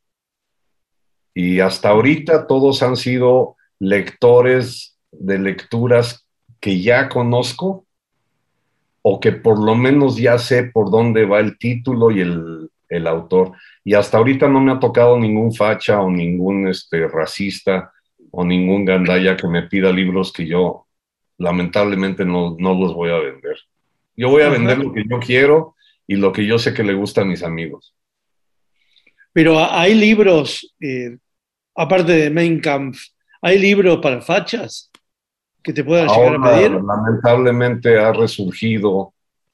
Y 1.33 1.59
hasta 1.59 1.89
ahorita 1.89 2.47
todos 2.47 2.83
han 2.83 2.95
sido 2.95 3.55
lectores 3.79 4.97
de 5.11 5.39
lecturas 5.39 6.27
que 6.59 6.81
ya 6.81 7.09
conozco 7.09 7.85
o 9.01 9.19
que 9.19 9.31
por 9.31 9.59
lo 9.59 9.75
menos 9.75 10.17
ya 10.17 10.37
sé 10.37 10.63
por 10.63 10.91
dónde 10.91 11.25
va 11.25 11.39
el 11.39 11.57
título 11.57 12.11
y 12.11 12.21
el, 12.21 12.69
el 12.89 13.07
autor. 13.07 13.53
Y 13.83 13.93
hasta 13.93 14.17
ahorita 14.17 14.47
no 14.47 14.59
me 14.59 14.73
ha 14.73 14.79
tocado 14.79 15.17
ningún 15.17 15.53
facha 15.53 16.01
o 16.01 16.09
ningún 16.09 16.67
este, 16.67 17.07
racista 17.07 17.91
o 18.31 18.45
ningún 18.45 18.85
gandaya 18.85 19.35
que 19.35 19.47
me 19.47 19.63
pida 19.63 19.91
libros 19.91 20.31
que 20.31 20.45
yo 20.45 20.85
lamentablemente 21.41 22.23
no, 22.25 22.55
no 22.59 22.73
los 22.73 22.93
voy 22.93 23.09
a 23.09 23.17
vender. 23.19 23.57
Yo 24.15 24.29
voy 24.29 24.43
a 24.43 24.47
Ajá. 24.47 24.57
vender 24.57 24.77
lo 24.77 24.93
que 24.93 25.03
yo 25.09 25.19
quiero 25.19 25.75
y 26.07 26.15
lo 26.15 26.31
que 26.31 26.45
yo 26.45 26.59
sé 26.59 26.73
que 26.73 26.83
le 26.83 26.93
gusta 26.93 27.21
a 27.21 27.25
mis 27.25 27.43
amigos. 27.43 27.95
Pero 29.33 29.59
hay 29.59 29.93
libros, 29.95 30.73
eh, 30.79 31.17
aparte 31.75 32.11
de 32.11 32.29
Mein 32.29 32.59
Kampf, 32.59 32.99
¿hay 33.41 33.57
libros 33.57 33.99
para 34.01 34.21
fachas 34.21 34.91
que 35.63 35.73
te 35.73 35.83
puedan 35.83 36.07
llegar 36.07 36.35
a 36.35 36.43
pedir? 36.43 36.71
lamentablemente 36.71 37.97
ha 37.97 38.11
resurgido, 38.11 39.13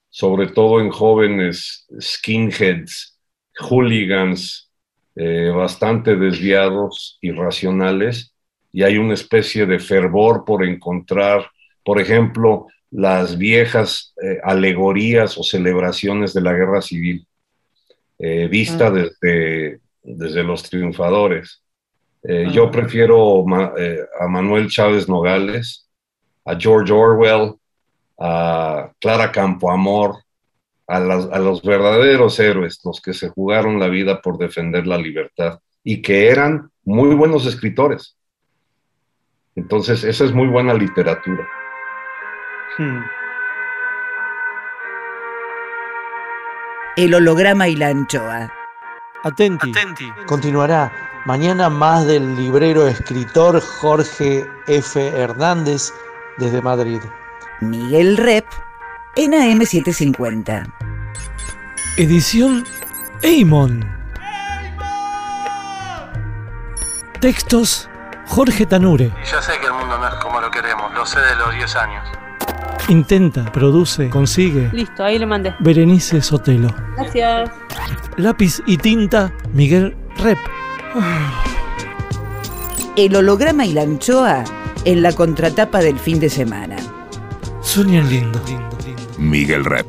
sobre 0.10 0.48
todo 0.48 0.80
en 0.82 0.90
jóvenes 0.90 1.88
skinheads, 2.00 3.20
hooligans, 3.60 4.72
eh, 5.16 5.52
bastante 5.56 6.16
desviados, 6.16 7.18
irracionales, 7.22 8.34
y 8.74 8.84
hay 8.84 8.98
una 8.98 9.14
especie 9.14 9.66
de 9.66 9.80
fervor 9.80 10.44
por 10.44 10.64
encontrar, 10.64 11.50
por 11.88 12.02
ejemplo, 12.02 12.68
las 12.92 13.38
viejas 13.38 14.14
eh, 14.22 14.40
alegorías 14.44 15.38
o 15.38 15.44
celebraciones 15.44 16.34
de 16.34 16.42
la 16.42 16.52
guerra 16.52 16.82
civil, 16.82 17.26
eh, 18.20 18.48
vista 18.50 18.88
Ah. 18.88 18.92
desde, 18.92 19.80
desde 20.04 20.44
los 20.44 20.64
triunfadores. 20.70 21.64
Eh, 22.24 22.46
Ah. 22.48 22.52
Yo 22.52 22.70
prefiero 22.70 23.46
ma- 23.46 23.72
a 24.20 24.28
Manuel 24.28 24.68
Chávez 24.68 25.08
Nogales, 25.08 25.88
a 26.44 26.56
George 26.60 26.92
Orwell, 26.92 27.54
a 28.20 28.92
Clara 29.00 29.32
Campoamor, 29.32 30.10
a, 30.88 31.00
las- 31.00 31.30
a 31.32 31.40
los 31.40 31.62
verdaderos 31.62 32.38
héroes, 32.40 32.82
los 32.84 33.00
que 33.00 33.14
se 33.14 33.30
jugaron 33.30 33.80
la 33.80 33.88
vida 33.88 34.22
por 34.22 34.38
defender 34.38 34.86
la 34.88 34.98
libertad 34.98 35.60
y 35.86 36.02
que 36.02 36.28
eran 36.28 36.70
muy 36.84 37.16
buenos 37.16 37.46
escritores. 37.46 38.18
Entonces, 39.56 40.04
esa 40.04 40.26
es 40.26 40.34
muy 40.34 40.48
buena 40.48 40.74
literatura. 40.74 41.48
Hmm. 42.78 43.02
El 46.96 47.14
holograma 47.14 47.68
y 47.68 47.76
la 47.76 47.88
anchoa. 47.88 48.52
Atenti. 49.24 49.74
Continuará 50.26 50.92
mañana 51.26 51.70
más 51.70 52.06
del 52.06 52.36
librero 52.36 52.88
escritor 52.88 53.60
Jorge 53.62 54.50
F. 54.68 55.08
Hernández 55.08 55.92
desde 56.38 56.62
Madrid. 56.62 57.02
Miguel 57.62 58.18
Rep 58.18 58.46
en 59.16 59.32
AM750. 59.32 60.72
Edición 61.98 62.64
Eimon. 63.24 63.84
Textos 67.20 67.90
Jorge 68.28 68.66
Tanure. 68.66 69.12
Y 69.24 69.26
ya 69.26 69.42
sé 69.42 69.60
que 69.60 69.66
el 69.66 69.74
mundo 69.74 69.98
no 69.98 70.08
es 70.08 70.16
como 70.16 70.40
lo 70.40 70.52
queremos, 70.52 70.94
lo 70.94 71.06
sé 71.06 71.20
de 71.20 71.36
los 71.36 71.54
10 71.56 71.76
años. 71.78 72.08
Intenta, 72.90 73.52
produce, 73.52 74.10
consigue. 74.10 74.70
Listo, 74.72 75.04
ahí 75.04 75.20
le 75.20 75.26
mandé. 75.26 75.54
Berenice 75.60 76.22
Sotelo. 76.22 76.74
Gracias. 76.96 77.52
Lápiz 78.18 78.62
y 78.66 78.78
tinta 78.78 79.34
Miguel 79.54 79.96
Rep. 80.18 80.38
El 82.96 83.16
holograma 83.16 83.66
y 83.66 83.74
la 83.74 83.82
anchoa 83.82 84.44
en 84.86 85.02
la 85.02 85.12
contratapa 85.14 85.80
del 85.80 86.00
fin 86.00 86.20
de 86.20 86.30
semana. 86.30 86.78
Sueñan 87.62 88.10
lindo. 88.10 88.40
Miguel 89.18 89.66
Rep. 89.66 89.88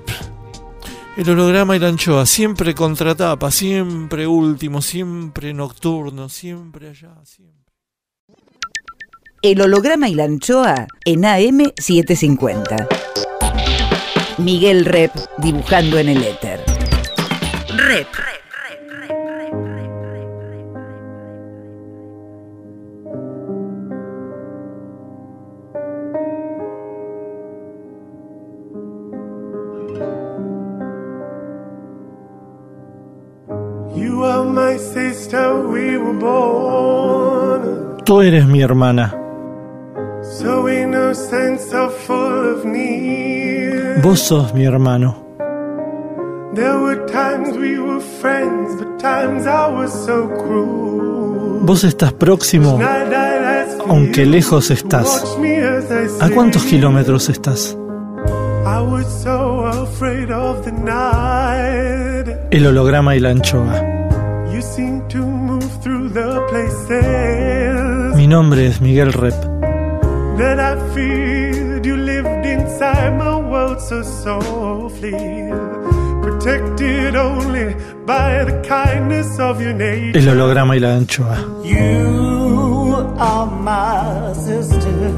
El 1.17 1.31
holograma 1.31 1.75
y 1.75 1.79
la 1.81 1.89
anchoa, 1.89 2.27
siempre 2.27 2.75
contratapa, 2.75 3.51
siempre 3.51 4.27
último, 4.27 4.81
siempre 4.81 5.53
nocturno, 5.53 6.29
siempre 6.29 6.91
allá, 6.91 7.15
siempre. 7.25 7.58
El 9.41 9.61
holograma 9.61 10.09
y 10.09 10.15
la 10.15 10.25
anchoa 10.25 10.89
en 11.05 11.23
AM750. 11.23 12.89
Miguel 14.39 14.85
Rep 14.85 15.13
dibujando 15.39 15.99
en 15.99 16.09
el 16.09 16.25
éter. 16.25 16.61
Rep. 17.77 18.09
You 33.95 34.25
are 34.25 34.45
my 34.45 34.77
sister, 34.79 35.55
we 35.69 35.97
were 35.97 36.19
born 36.19 37.99
Tú 38.09 38.23
eres 38.23 38.47
mi 38.47 38.63
hermana, 38.63 39.15
vos 44.03 44.21
sos 44.21 44.55
mi 44.55 44.65
hermano. 44.65 45.17
There 46.55 46.79
were 46.79 47.07
times 47.07 47.57
we 47.57 47.79
were 47.79 48.01
friends, 48.21 48.77
but 48.79 48.99
times 48.99 49.47
I 49.47 49.69
was 49.71 49.93
so 50.07 50.29
cruel. 50.39 51.61
Vos 51.63 51.85
estás 51.85 52.13
próximo, 52.13 52.79
aunque 53.89 54.25
lejos 54.27 54.71
estás. 54.71 55.25
¿A 56.21 56.31
cuántos 56.31 56.63
kilómetros 56.65 57.29
estás? 57.29 57.77
I 58.65 58.81
was 58.81 59.07
so 59.23 59.67
afraid 59.67 60.31
of 60.31 60.65
the 60.65 60.73
night. 60.73 62.29
El 62.51 62.67
holograma 62.67 63.15
y 63.17 63.21
la 63.21 63.31
anchoa. 63.31 63.83
You 64.53 64.63
seem 64.63 65.07
to 65.09 65.19
move 65.19 65.69
through 65.83 66.13
the 66.13 66.41
places 66.51 68.17
Mi 68.17 68.27
nombre 68.27 68.67
es 68.67 68.81
Miguel 68.81 69.13
Rep. 69.13 69.35
feared. 70.99 71.87
You 71.87 71.97
lived 71.97 72.45
inside 72.47 73.13
my 73.25 73.37
world 73.51 73.81
so 73.81 74.03
softly, 74.03 75.13
protected 76.25 77.17
only 77.17 77.75
by 78.07 78.45
the 78.45 78.57
kindness 78.67 79.39
of 79.39 79.61
your 79.61 79.75
nature. 79.75 80.19
El 80.19 80.29
holograma 80.29 80.75
y 80.77 80.81
la 80.81 80.91
anchoa. 80.97 81.37
You 81.65 83.15
are 83.19 83.47
my 83.47 84.33
sister, 84.35 85.13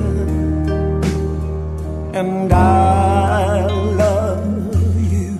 and 2.20 2.52
I 2.52 3.66
love 4.02 4.44
you. 5.12 5.38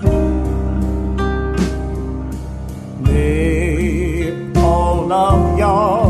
May 3.01 4.33
all 4.57 5.13
of 5.13 5.59
your 5.59 6.10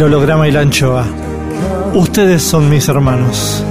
el 0.00 0.06
holograma 0.06 0.48
y 0.48 0.50
la 0.50 0.60
anchoa. 0.60 1.04
Ustedes 1.92 2.40
son 2.40 2.70
mis 2.70 2.88
hermanos. 2.88 3.62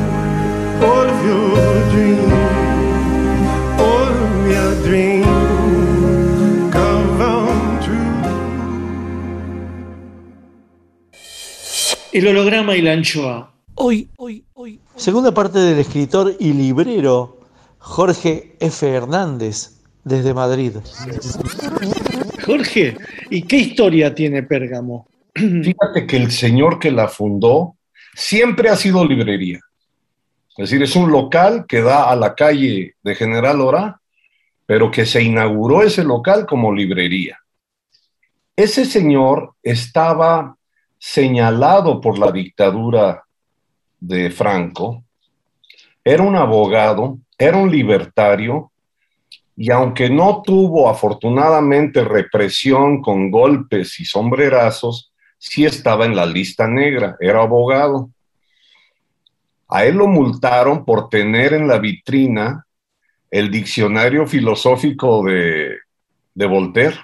El 12.11 12.27
holograma 12.27 12.75
y 12.75 12.83
la 12.83 12.93
anchoa. 12.93 13.51
Hoy, 13.73 14.07
hoy, 14.17 14.43
hoy. 14.53 14.79
Segunda 14.95 15.33
parte 15.33 15.57
del 15.57 15.79
escritor 15.79 16.35
y 16.39 16.53
librero 16.53 17.39
Jorge 17.79 18.55
F. 18.59 18.87
Hernández 18.87 19.81
desde 20.03 20.35
Madrid. 20.35 20.73
Jorge, 22.45 22.97
¿y 23.31 23.41
qué 23.41 23.57
historia 23.57 24.13
tiene 24.13 24.43
Pérgamo? 24.43 25.07
Fíjate 25.39 26.05
que 26.07 26.17
el 26.17 26.31
señor 26.31 26.79
que 26.79 26.91
la 26.91 27.07
fundó 27.07 27.77
siempre 28.13 28.69
ha 28.69 28.75
sido 28.75 29.05
librería. 29.05 29.59
Es 30.57 30.69
decir, 30.69 30.83
es 30.83 30.95
un 30.95 31.11
local 31.11 31.65
que 31.67 31.81
da 31.81 32.09
a 32.09 32.15
la 32.15 32.35
calle 32.35 32.95
de 33.01 33.15
General 33.15 33.61
Ora, 33.61 34.01
pero 34.65 34.91
que 34.91 35.05
se 35.05 35.23
inauguró 35.23 35.83
ese 35.83 36.03
local 36.03 36.45
como 36.45 36.73
librería. 36.73 37.39
Ese 38.55 38.83
señor 38.85 39.55
estaba 39.63 40.55
señalado 40.97 42.01
por 42.01 42.19
la 42.19 42.31
dictadura 42.31 43.23
de 43.99 44.29
Franco, 44.31 45.03
era 46.03 46.23
un 46.23 46.35
abogado, 46.35 47.19
era 47.37 47.57
un 47.57 47.71
libertario, 47.71 48.71
y 49.55 49.71
aunque 49.71 50.09
no 50.09 50.41
tuvo 50.41 50.89
afortunadamente 50.89 52.03
represión 52.03 53.01
con 53.01 53.29
golpes 53.29 53.99
y 53.99 54.05
sombrerazos, 54.05 55.08
sí 55.39 55.65
estaba 55.65 56.05
en 56.05 56.15
la 56.15 56.25
lista 56.25 56.67
negra, 56.67 57.17
era 57.19 57.41
abogado. 57.41 58.11
A 59.69 59.85
él 59.85 59.95
lo 59.95 60.07
multaron 60.07 60.85
por 60.85 61.09
tener 61.09 61.53
en 61.53 61.67
la 61.67 61.79
vitrina 61.79 62.65
el 63.31 63.49
diccionario 63.49 64.27
filosófico 64.27 65.23
de, 65.23 65.77
de 66.33 66.45
Voltaire. 66.45 66.97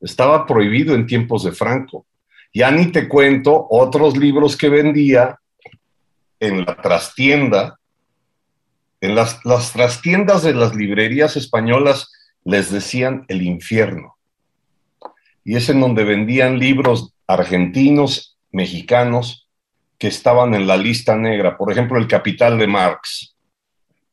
Estaba 0.00 0.46
prohibido 0.46 0.94
en 0.94 1.06
tiempos 1.06 1.44
de 1.44 1.52
Franco. 1.52 2.06
Ya 2.54 2.70
ni 2.70 2.86
te 2.86 3.08
cuento 3.08 3.66
otros 3.68 4.16
libros 4.16 4.56
que 4.56 4.68
vendía 4.68 5.38
en 6.38 6.64
la 6.64 6.76
trastienda. 6.76 7.78
En 9.00 9.14
las, 9.14 9.44
las 9.44 9.72
trastiendas 9.72 10.42
de 10.42 10.54
las 10.54 10.74
librerías 10.74 11.36
españolas 11.36 12.10
les 12.44 12.70
decían 12.70 13.24
el 13.28 13.42
infierno. 13.42 14.16
Y 15.44 15.56
es 15.56 15.68
en 15.68 15.80
donde 15.80 16.04
vendían 16.04 16.58
libros 16.58 17.12
argentinos, 17.32 18.38
mexicanos, 18.50 19.48
que 19.98 20.08
estaban 20.08 20.54
en 20.54 20.66
la 20.66 20.76
lista 20.76 21.16
negra. 21.16 21.56
Por 21.56 21.70
ejemplo, 21.70 21.98
El 21.98 22.08
Capital 22.08 22.58
de 22.58 22.66
Marx. 22.66 23.36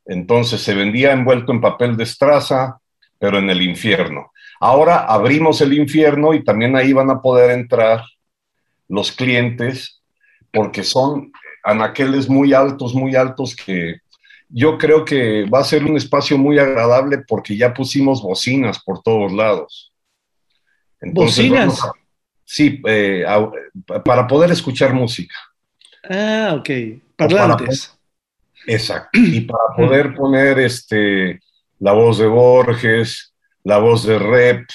Entonces 0.05 0.61
se 0.61 0.73
vendía 0.73 1.11
envuelto 1.11 1.51
en 1.51 1.61
papel 1.61 1.97
de 1.97 2.03
estraza, 2.03 2.79
pero 3.17 3.39
en 3.39 3.49
el 3.49 3.61
infierno. 3.61 4.31
Ahora 4.59 4.99
abrimos 4.99 5.61
el 5.61 5.73
infierno 5.73 6.33
y 6.33 6.43
también 6.43 6.75
ahí 6.75 6.93
van 6.93 7.09
a 7.09 7.21
poder 7.21 7.51
entrar 7.51 8.03
los 8.87 9.11
clientes 9.11 10.01
porque 10.51 10.83
son 10.83 11.31
anaqueles 11.63 12.29
muy 12.29 12.53
altos, 12.53 12.93
muy 12.93 13.15
altos 13.15 13.55
que 13.55 13.97
yo 14.49 14.77
creo 14.77 15.03
que 15.03 15.43
va 15.45 15.59
a 15.59 15.65
ser 15.65 15.83
un 15.83 15.97
espacio 15.97 16.37
muy 16.37 16.57
agradable 16.57 17.19
porque 17.27 17.57
ya 17.57 17.73
pusimos 17.73 18.21
bocinas 18.21 18.81
por 18.83 19.01
todos 19.01 19.31
lados. 19.33 19.93
¿Bocinas? 21.01 21.81
Sí, 22.47 22.81
eh, 22.87 23.25
a- 23.27 23.51
para 24.03 24.25
poder 24.25 24.51
escuchar 24.51 24.93
música. 24.93 25.35
Ah, 26.09 26.55
ok. 26.57 26.69
Parlantes. 27.17 27.93
Exacto. 28.65 29.09
Y 29.19 29.41
para 29.41 29.75
poder 29.75 30.15
poner 30.15 30.57
este, 30.59 31.39
la 31.79 31.91
voz 31.91 32.17
de 32.17 32.27
Borges, 32.27 33.33
la 33.63 33.77
voz 33.79 34.05
de 34.05 34.17
Rep, 34.17 34.65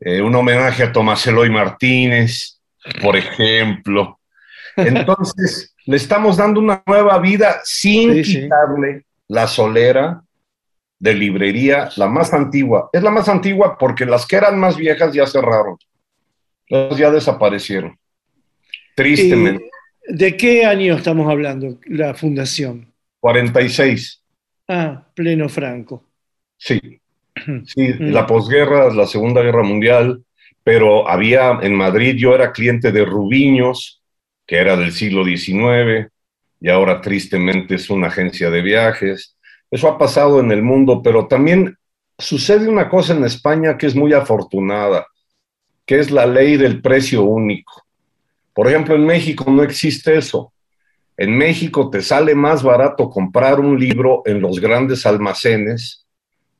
eh, 0.00 0.22
un 0.22 0.34
homenaje 0.36 0.84
a 0.84 0.92
Tomás 0.92 1.26
Eloy 1.26 1.50
Martínez, 1.50 2.60
por 3.02 3.16
ejemplo. 3.16 4.18
Entonces, 4.76 5.74
le 5.86 5.96
estamos 5.96 6.36
dando 6.36 6.60
una 6.60 6.82
nueva 6.86 7.18
vida 7.18 7.60
sin 7.64 8.12
Sí, 8.14 8.24
sí. 8.24 8.40
quitarle 8.42 9.04
la 9.26 9.48
solera 9.48 10.22
de 11.00 11.14
librería, 11.14 11.90
la 11.96 12.06
más 12.08 12.32
antigua. 12.32 12.88
Es 12.92 13.02
la 13.02 13.10
más 13.10 13.28
antigua 13.28 13.76
porque 13.78 14.06
las 14.06 14.26
que 14.26 14.36
eran 14.36 14.58
más 14.60 14.76
viejas 14.76 15.12
ya 15.12 15.26
cerraron. 15.26 15.76
Las 16.68 16.96
ya 16.96 17.10
desaparecieron. 17.10 17.98
Tristemente. 18.94 19.64
Eh, 19.64 19.70
¿De 20.08 20.36
qué 20.36 20.64
año 20.64 20.96
estamos 20.96 21.30
hablando, 21.30 21.78
la 21.86 22.14
fundación? 22.14 22.92
46. 23.20 24.22
Ah, 24.68 25.06
pleno 25.14 25.48
Franco. 25.48 26.04
Sí, 26.56 26.80
sí, 27.66 27.92
la 27.98 28.26
posguerra, 28.26 28.92
la 28.92 29.06
Segunda 29.06 29.42
Guerra 29.42 29.62
Mundial, 29.62 30.22
pero 30.64 31.08
había 31.08 31.58
en 31.62 31.74
Madrid, 31.74 32.16
yo 32.16 32.34
era 32.34 32.52
cliente 32.52 32.90
de 32.90 33.04
Rubiños, 33.04 34.02
que 34.46 34.56
era 34.56 34.76
del 34.76 34.92
siglo 34.92 35.24
XIX, 35.24 36.10
y 36.60 36.68
ahora 36.68 37.00
tristemente 37.00 37.76
es 37.76 37.88
una 37.90 38.08
agencia 38.08 38.50
de 38.50 38.62
viajes. 38.62 39.36
Eso 39.70 39.88
ha 39.88 39.98
pasado 39.98 40.40
en 40.40 40.50
el 40.50 40.62
mundo, 40.62 41.02
pero 41.02 41.26
también 41.28 41.76
sucede 42.18 42.68
una 42.68 42.88
cosa 42.88 43.14
en 43.14 43.24
España 43.24 43.78
que 43.78 43.86
es 43.86 43.94
muy 43.94 44.12
afortunada, 44.12 45.06
que 45.88 45.98
es 45.98 46.10
la 46.10 46.26
ley 46.26 46.58
del 46.58 46.82
precio 46.82 47.24
único. 47.24 47.82
Por 48.52 48.68
ejemplo, 48.68 48.94
en 48.94 49.06
México 49.06 49.50
no 49.50 49.62
existe 49.62 50.18
eso. 50.18 50.52
En 51.16 51.34
México 51.34 51.88
te 51.88 52.02
sale 52.02 52.34
más 52.34 52.62
barato 52.62 53.08
comprar 53.08 53.58
un 53.58 53.80
libro 53.80 54.20
en 54.26 54.42
los 54.42 54.60
grandes 54.60 55.06
almacenes 55.06 56.04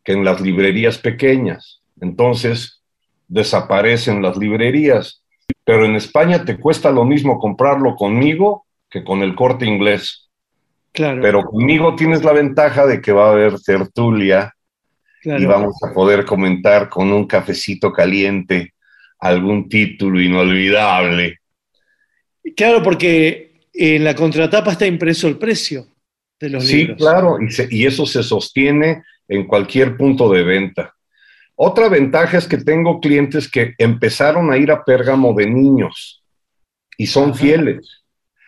que 0.03 0.13
en 0.13 0.25
las 0.25 0.41
librerías 0.41 0.97
pequeñas. 0.97 1.83
Entonces, 2.01 2.81
desaparecen 3.29 4.23
las 4.23 4.39
librerías. 4.39 5.23
Pero 5.63 5.85
en 5.85 5.97
España 5.97 6.47
te 6.47 6.59
cuesta 6.59 6.91
lo 6.91 7.05
mismo 7.05 7.39
comprarlo 7.39 7.97
conmigo 7.97 8.65
que 8.89 9.05
con 9.05 9.23
el 9.23 9.35
corte 9.35 9.67
inglés. 9.67 10.31
Claro. 10.93 11.21
Pero 11.21 11.45
conmigo 11.45 11.95
tienes 11.95 12.25
la 12.25 12.33
ventaja 12.33 12.87
de 12.87 13.03
que 13.03 13.13
va 13.13 13.29
a 13.29 13.33
haber 13.33 13.61
tertulia 13.61 14.55
claro. 15.21 15.43
y 15.43 15.45
vamos 15.45 15.77
a 15.83 15.93
poder 15.93 16.25
comentar 16.25 16.89
con 16.89 17.13
un 17.13 17.27
cafecito 17.27 17.93
caliente 17.93 18.73
algún 19.21 19.69
título 19.69 20.21
inolvidable. 20.21 21.39
Claro, 22.57 22.83
porque 22.83 23.61
en 23.73 24.05
la 24.05 24.15
contratapa 24.15 24.73
está 24.73 24.87
impreso 24.87 25.29
el 25.29 25.39
precio 25.39 25.87
de 26.41 26.51
los 26.51 26.67
Sí, 26.67 26.79
libros. 26.79 26.99
claro, 26.99 27.39
y, 27.43 27.51
se- 27.51 27.69
y 27.71 27.87
eso 27.87 28.07
se 28.07 28.23
sostiene 28.23 29.03
en 29.29 29.47
cualquier 29.47 29.97
punto 29.97 30.31
de 30.31 30.43
venta. 30.43 30.95
Otra 31.55 31.89
ventaja 31.89 32.39
es 32.39 32.47
que 32.47 32.59
tengo 32.59 33.01
clientes 33.01 33.51
que 33.51 33.75
empezaron 33.79 34.53
a 34.53 34.57
ir 34.57 34.71
a 34.71 34.85
Pérgamo 34.85 35.35
de 35.35 35.47
niños 35.47 36.23
y 36.97 37.07
son 37.07 37.35
fieles. 37.35 38.03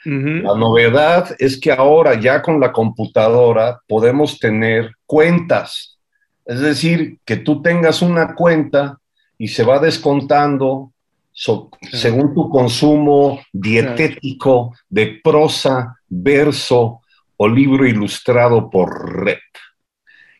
La 0.04 0.54
novedad 0.56 1.36
es 1.38 1.60
que 1.60 1.70
ahora 1.72 2.18
ya 2.18 2.40
con 2.40 2.58
la 2.58 2.72
computadora 2.72 3.80
podemos 3.86 4.38
tener 4.38 4.92
cuentas. 5.04 5.98
Es 6.46 6.60
decir, 6.60 7.18
que 7.26 7.36
tú 7.36 7.60
tengas 7.60 8.00
una 8.00 8.34
cuenta 8.34 8.98
y 9.40 9.48
se 9.48 9.64
va 9.64 9.78
descontando 9.78 10.92
so- 11.32 11.70
según 11.90 12.34
tu 12.34 12.50
consumo 12.50 13.40
dietético 13.50 14.74
de 14.86 15.18
prosa, 15.24 15.96
verso 16.06 17.00
o 17.38 17.48
libro 17.48 17.86
ilustrado 17.86 18.68
por 18.68 19.24
red. 19.24 19.38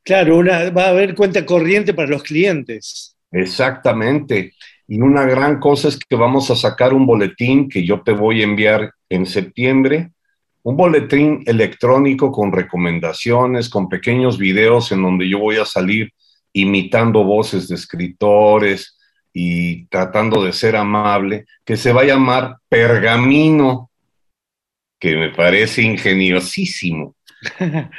Claro, 0.04 0.36
una, 0.36 0.68
va 0.68 0.84
a 0.84 0.88
haber 0.90 1.14
cuenta 1.14 1.46
corriente 1.46 1.94
para 1.94 2.08
los 2.08 2.22
clientes. 2.22 3.16
Exactamente. 3.32 4.52
Y 4.86 5.00
una 5.00 5.24
gran 5.24 5.60
cosa 5.60 5.88
es 5.88 5.98
que 5.98 6.16
vamos 6.16 6.50
a 6.50 6.56
sacar 6.56 6.92
un 6.92 7.06
boletín 7.06 7.70
que 7.70 7.86
yo 7.86 8.02
te 8.02 8.12
voy 8.12 8.42
a 8.42 8.44
enviar 8.44 8.92
en 9.08 9.24
septiembre, 9.24 10.10
un 10.62 10.76
boletín 10.76 11.42
electrónico 11.46 12.30
con 12.30 12.52
recomendaciones, 12.52 13.70
con 13.70 13.88
pequeños 13.88 14.36
videos 14.36 14.92
en 14.92 15.02
donde 15.02 15.26
yo 15.26 15.38
voy 15.38 15.56
a 15.56 15.64
salir 15.64 16.12
imitando 16.52 17.24
voces 17.24 17.68
de 17.68 17.74
escritores 17.74 18.98
y 19.32 19.86
tratando 19.86 20.42
de 20.42 20.52
ser 20.52 20.76
amable, 20.76 21.46
que 21.64 21.76
se 21.76 21.92
va 21.92 22.02
a 22.02 22.06
llamar 22.06 22.56
Pergamino, 22.68 23.90
que 24.98 25.16
me 25.16 25.30
parece 25.30 25.82
ingeniosísimo. 25.82 27.14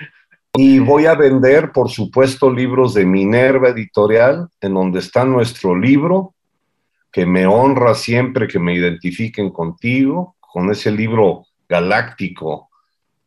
Y 0.53 0.79
voy 0.79 1.05
a 1.05 1.15
vender, 1.15 1.71
por 1.71 1.89
supuesto, 1.89 2.51
libros 2.51 2.93
de 2.93 3.05
Minerva 3.05 3.69
Editorial, 3.69 4.49
en 4.59 4.73
donde 4.73 4.99
está 4.99 5.23
nuestro 5.23 5.77
libro, 5.77 6.35
que 7.09 7.25
me 7.25 7.45
honra 7.45 7.95
siempre 7.95 8.49
que 8.49 8.59
me 8.59 8.75
identifiquen 8.75 9.49
contigo, 9.51 10.35
con 10.41 10.69
ese 10.69 10.91
libro 10.91 11.45
galáctico 11.69 12.69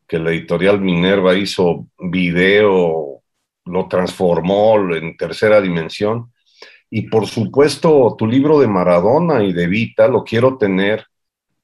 que 0.07 0.19
la 0.19 0.29
editorial 0.29 0.79
Minerva 0.79 1.35
hizo 1.35 1.87
video, 1.97 3.21
lo 3.65 3.87
transformó 3.87 4.93
en 4.95 5.17
tercera 5.17 5.61
dimensión. 5.61 6.31
Y 6.89 7.03
por 7.03 7.27
supuesto, 7.27 8.15
tu 8.17 8.27
libro 8.27 8.59
de 8.59 8.67
Maradona 8.67 9.43
y 9.43 9.53
de 9.53 9.67
Vita 9.67 10.07
lo 10.07 10.23
quiero 10.23 10.57
tener 10.57 11.05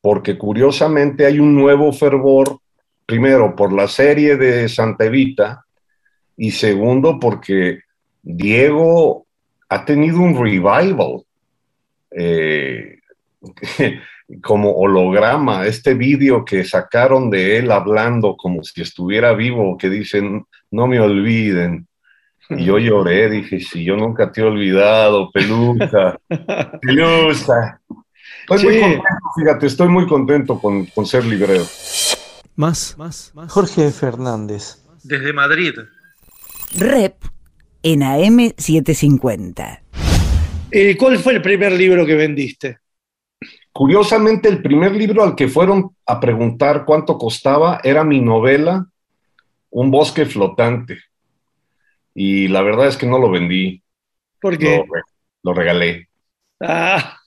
porque 0.01 0.37
curiosamente 0.37 1.25
hay 1.25 1.39
un 1.39 1.55
nuevo 1.55 1.93
fervor 1.93 2.59
primero 3.05 3.55
por 3.55 3.71
la 3.71 3.87
serie 3.87 4.35
de 4.35 4.67
Santa 4.67 5.05
Evita 5.05 5.65
y 6.35 6.51
segundo 6.51 7.19
porque 7.19 7.81
Diego 8.23 9.27
ha 9.69 9.85
tenido 9.85 10.19
un 10.19 10.35
revival. 10.35 11.23
Eh, 12.11 12.97
como 14.41 14.71
holograma, 14.71 15.65
este 15.65 15.93
vídeo 15.93 16.45
que 16.45 16.63
sacaron 16.63 17.29
de 17.29 17.57
él 17.57 17.71
hablando 17.71 18.37
como 18.37 18.63
si 18.63 18.81
estuviera 18.81 19.33
vivo, 19.33 19.77
que 19.77 19.89
dicen, 19.89 20.45
no 20.69 20.87
me 20.87 20.99
olviden. 20.99 21.87
Y 22.49 22.65
yo 22.65 22.77
lloré, 22.79 23.29
dije, 23.29 23.59
si 23.59 23.83
yo 23.83 23.95
nunca 23.95 24.31
te 24.31 24.41
he 24.41 24.43
olvidado, 24.43 25.31
peluca, 25.31 26.19
pelusa. 26.81 27.79
Estoy 28.49 28.65
muy 28.65 28.79
contento, 28.81 29.05
fíjate, 29.37 29.67
estoy 29.67 29.87
muy 29.87 30.07
contento 30.07 30.59
con, 30.59 30.85
con 30.87 31.05
ser 31.05 31.23
librero. 31.23 31.63
Más, 32.55 32.95
más, 32.97 33.31
más. 33.33 33.51
Jorge 33.51 33.89
Fernández. 33.91 34.83
Desde 35.03 35.31
Madrid. 35.31 35.73
Rep 36.77 37.15
en 37.83 38.01
AM750. 38.01 39.79
Eh, 40.71 40.97
¿Cuál 40.97 41.17
fue 41.19 41.33
el 41.33 41.41
primer 41.41 41.71
libro 41.73 42.05
que 42.05 42.15
vendiste? 42.15 42.79
Curiosamente, 43.73 44.49
el 44.49 44.61
primer 44.61 44.93
libro 44.93 45.23
al 45.23 45.35
que 45.35 45.47
fueron 45.47 45.95
a 46.05 46.19
preguntar 46.19 46.83
cuánto 46.85 47.17
costaba 47.17 47.79
era 47.83 48.03
mi 48.03 48.19
novela, 48.19 48.87
Un 49.69 49.89
bosque 49.89 50.25
flotante. 50.25 50.99
Y 52.13 52.47
la 52.47 52.61
verdad 52.61 52.87
es 52.87 52.97
que 52.97 53.05
no 53.05 53.19
lo 53.19 53.29
vendí, 53.29 53.81
¿Por 54.39 54.57
qué? 54.57 54.77
lo, 54.77 54.85
lo 55.43 55.53
regalé. 55.53 56.09
Ah. 56.59 57.17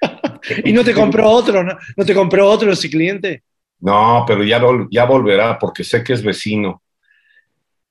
¿Y 0.64 0.72
no 0.72 0.84
te 0.84 0.94
compró 0.94 1.28
otro? 1.28 1.64
¿No, 1.64 1.76
¿No 1.96 2.04
te 2.04 2.14
compró 2.14 2.48
otro 2.48 2.70
ese 2.72 2.90
cliente? 2.90 3.42
No, 3.80 4.24
pero 4.26 4.42
ya, 4.44 4.60
ya 4.90 5.04
volverá 5.04 5.58
porque 5.58 5.84
sé 5.84 6.02
que 6.02 6.12
es 6.12 6.22
vecino. 6.22 6.82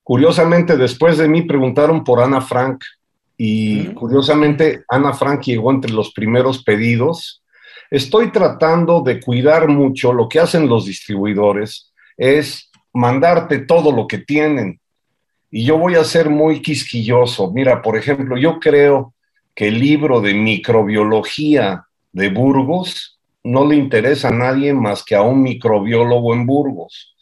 Curiosamente, 0.02 0.76
después 0.76 1.18
de 1.18 1.28
mí 1.28 1.42
preguntaron 1.42 2.04
por 2.04 2.20
Ana 2.20 2.40
Frank 2.40 2.82
y 3.36 3.86
curiosamente 3.94 4.84
Ana 4.88 5.12
Frank 5.12 5.42
llegó 5.42 5.70
entre 5.70 5.92
los 5.92 6.12
primeros 6.12 6.62
pedidos. 6.64 7.42
Estoy 7.90 8.32
tratando 8.32 9.02
de 9.02 9.20
cuidar 9.20 9.68
mucho 9.68 10.12
lo 10.12 10.28
que 10.28 10.40
hacen 10.40 10.68
los 10.68 10.86
distribuidores, 10.86 11.92
es 12.16 12.70
mandarte 12.92 13.60
todo 13.60 13.92
lo 13.92 14.06
que 14.06 14.18
tienen. 14.18 14.80
Y 15.50 15.64
yo 15.64 15.78
voy 15.78 15.94
a 15.94 16.04
ser 16.04 16.28
muy 16.28 16.60
quisquilloso. 16.60 17.50
Mira, 17.52 17.80
por 17.82 17.96
ejemplo, 17.96 18.36
yo 18.36 18.58
creo 18.60 19.14
que 19.54 19.68
el 19.68 19.78
libro 19.78 20.20
de 20.20 20.34
microbiología 20.34 21.84
de 22.12 22.28
Burgos 22.28 23.18
no 23.44 23.66
le 23.66 23.76
interesa 23.76 24.28
a 24.28 24.32
nadie 24.32 24.72
más 24.74 25.04
que 25.04 25.14
a 25.14 25.22
un 25.22 25.42
microbiólogo 25.42 26.34
en 26.34 26.46
Burgos. 26.46 27.14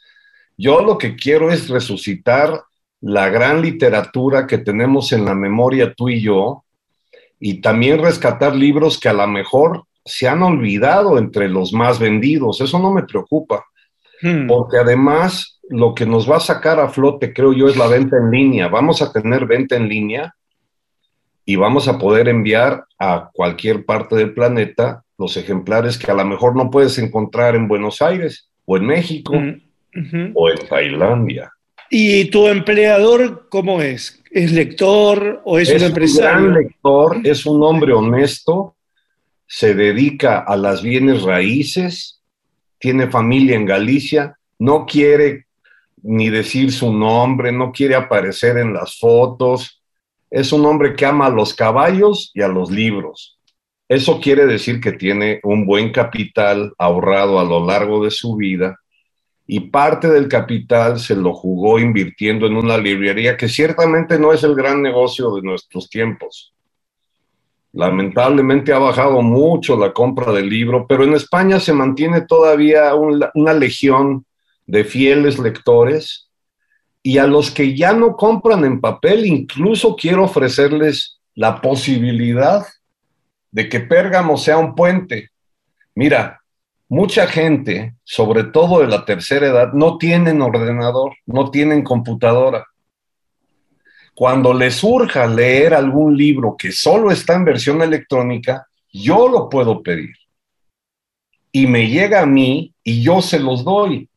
Yo 0.56 0.80
lo 0.80 0.98
que 0.98 1.14
quiero 1.14 1.50
es 1.50 1.68
resucitar 1.68 2.62
la 3.00 3.28
gran 3.28 3.62
literatura 3.62 4.46
que 4.46 4.58
tenemos 4.58 5.12
en 5.12 5.24
la 5.24 5.34
memoria 5.34 5.94
tú 5.94 6.08
y 6.08 6.20
yo 6.20 6.64
y 7.38 7.60
también 7.60 8.02
rescatar 8.02 8.56
libros 8.56 8.98
que 8.98 9.08
a 9.08 9.12
lo 9.12 9.26
mejor 9.26 9.84
se 10.04 10.26
han 10.26 10.42
olvidado 10.42 11.18
entre 11.18 11.48
los 11.48 11.72
más 11.72 11.98
vendidos. 11.98 12.60
Eso 12.60 12.78
no 12.78 12.92
me 12.92 13.02
preocupa, 13.04 13.64
Hmm. 14.22 14.46
porque 14.46 14.78
además 14.78 15.55
lo 15.68 15.94
que 15.94 16.06
nos 16.06 16.30
va 16.30 16.36
a 16.36 16.40
sacar 16.40 16.80
a 16.80 16.88
flote, 16.88 17.32
creo 17.32 17.52
yo, 17.52 17.68
es 17.68 17.76
la 17.76 17.86
venta 17.86 18.16
en 18.16 18.30
línea. 18.30 18.68
Vamos 18.68 19.02
a 19.02 19.12
tener 19.12 19.46
venta 19.46 19.76
en 19.76 19.88
línea 19.88 20.34
y 21.44 21.56
vamos 21.56 21.88
a 21.88 21.98
poder 21.98 22.28
enviar 22.28 22.84
a 22.98 23.30
cualquier 23.32 23.84
parte 23.84 24.16
del 24.16 24.34
planeta 24.34 25.02
los 25.18 25.36
ejemplares 25.36 25.98
que 25.98 26.10
a 26.10 26.14
lo 26.14 26.24
mejor 26.24 26.56
no 26.56 26.70
puedes 26.70 26.98
encontrar 26.98 27.54
en 27.54 27.68
Buenos 27.68 28.02
Aires 28.02 28.50
o 28.64 28.76
en 28.76 28.86
México 28.86 29.32
Mm, 29.96 30.32
o 30.34 30.50
en 30.50 30.58
Tailandia. 30.68 31.52
¿Y 31.90 32.26
tu 32.26 32.48
empleador 32.48 33.48
cómo 33.48 33.80
es? 33.80 34.22
¿Es 34.30 34.52
lector 34.52 35.40
o 35.44 35.58
es, 35.58 35.70
un 35.70 35.78
gran 35.78 35.88
empresario? 35.88 36.48
lector, 36.50 37.20
es 37.24 37.46
un 37.46 37.62
hombre 37.62 37.94
honesto, 37.94 38.74
se 39.46 39.74
dedica 39.74 40.40
a 40.40 40.56
las 40.56 40.82
bienes 40.82 41.22
raíces, 41.22 42.20
tiene 42.78 43.06
familia 43.06 43.56
en 43.56 43.64
Galicia, 43.64 44.36
no 44.58 44.84
quiere 44.84 45.45
ni 46.08 46.30
decir 46.30 46.70
su 46.72 46.92
nombre, 46.92 47.50
no 47.50 47.72
quiere 47.72 47.96
aparecer 47.96 48.58
en 48.58 48.72
las 48.72 48.98
fotos. 48.98 49.82
Es 50.30 50.52
un 50.52 50.64
hombre 50.64 50.94
que 50.94 51.04
ama 51.04 51.26
a 51.26 51.30
los 51.30 51.52
caballos 51.52 52.30
y 52.32 52.42
a 52.42 52.48
los 52.48 52.70
libros. 52.70 53.38
Eso 53.88 54.20
quiere 54.20 54.46
decir 54.46 54.80
que 54.80 54.92
tiene 54.92 55.40
un 55.42 55.66
buen 55.66 55.92
capital 55.92 56.72
ahorrado 56.78 57.38
a 57.40 57.44
lo 57.44 57.66
largo 57.66 58.04
de 58.04 58.10
su 58.10 58.36
vida 58.36 58.76
y 59.48 59.60
parte 59.60 60.08
del 60.08 60.28
capital 60.28 60.98
se 60.98 61.14
lo 61.14 61.32
jugó 61.32 61.78
invirtiendo 61.78 62.46
en 62.46 62.56
una 62.56 62.76
librería 62.78 63.36
que 63.36 63.48
ciertamente 63.48 64.18
no 64.18 64.32
es 64.32 64.42
el 64.42 64.54
gran 64.54 64.82
negocio 64.82 65.34
de 65.34 65.42
nuestros 65.42 65.88
tiempos. 65.88 66.52
Lamentablemente 67.72 68.72
ha 68.72 68.78
bajado 68.78 69.22
mucho 69.22 69.76
la 69.76 69.92
compra 69.92 70.32
del 70.32 70.48
libro, 70.48 70.86
pero 70.88 71.04
en 71.04 71.14
España 71.14 71.60
se 71.60 71.72
mantiene 71.72 72.22
todavía 72.22 72.94
un- 72.94 73.24
una 73.34 73.52
legión 73.52 74.24
de 74.66 74.84
fieles 74.84 75.38
lectores 75.38 76.28
y 77.02 77.18
a 77.18 77.26
los 77.26 77.50
que 77.50 77.76
ya 77.76 77.92
no 77.92 78.16
compran 78.16 78.64
en 78.64 78.80
papel, 78.80 79.26
incluso 79.26 79.94
quiero 79.94 80.24
ofrecerles 80.24 81.20
la 81.34 81.60
posibilidad 81.60 82.66
de 83.52 83.68
que 83.68 83.80
Pérgamo 83.80 84.36
sea 84.36 84.58
un 84.58 84.74
puente. 84.74 85.30
Mira, 85.94 86.42
mucha 86.88 87.26
gente, 87.26 87.94
sobre 88.02 88.44
todo 88.44 88.80
de 88.80 88.88
la 88.88 89.04
tercera 89.04 89.46
edad, 89.46 89.72
no 89.72 89.98
tienen 89.98 90.42
ordenador, 90.42 91.14
no 91.26 91.50
tienen 91.50 91.84
computadora. 91.84 92.66
Cuando 94.14 94.52
les 94.52 94.76
surja 94.76 95.26
leer 95.26 95.74
algún 95.74 96.16
libro 96.16 96.56
que 96.58 96.72
solo 96.72 97.10
está 97.10 97.34
en 97.34 97.44
versión 97.44 97.82
electrónica, 97.82 98.66
yo 98.92 99.28
lo 99.28 99.48
puedo 99.48 99.82
pedir. 99.82 100.14
Y 101.52 101.66
me 101.66 101.88
llega 101.88 102.22
a 102.22 102.26
mí 102.26 102.74
y 102.82 103.02
yo 103.02 103.22
se 103.22 103.38
los 103.38 103.62
doy, 103.62 104.08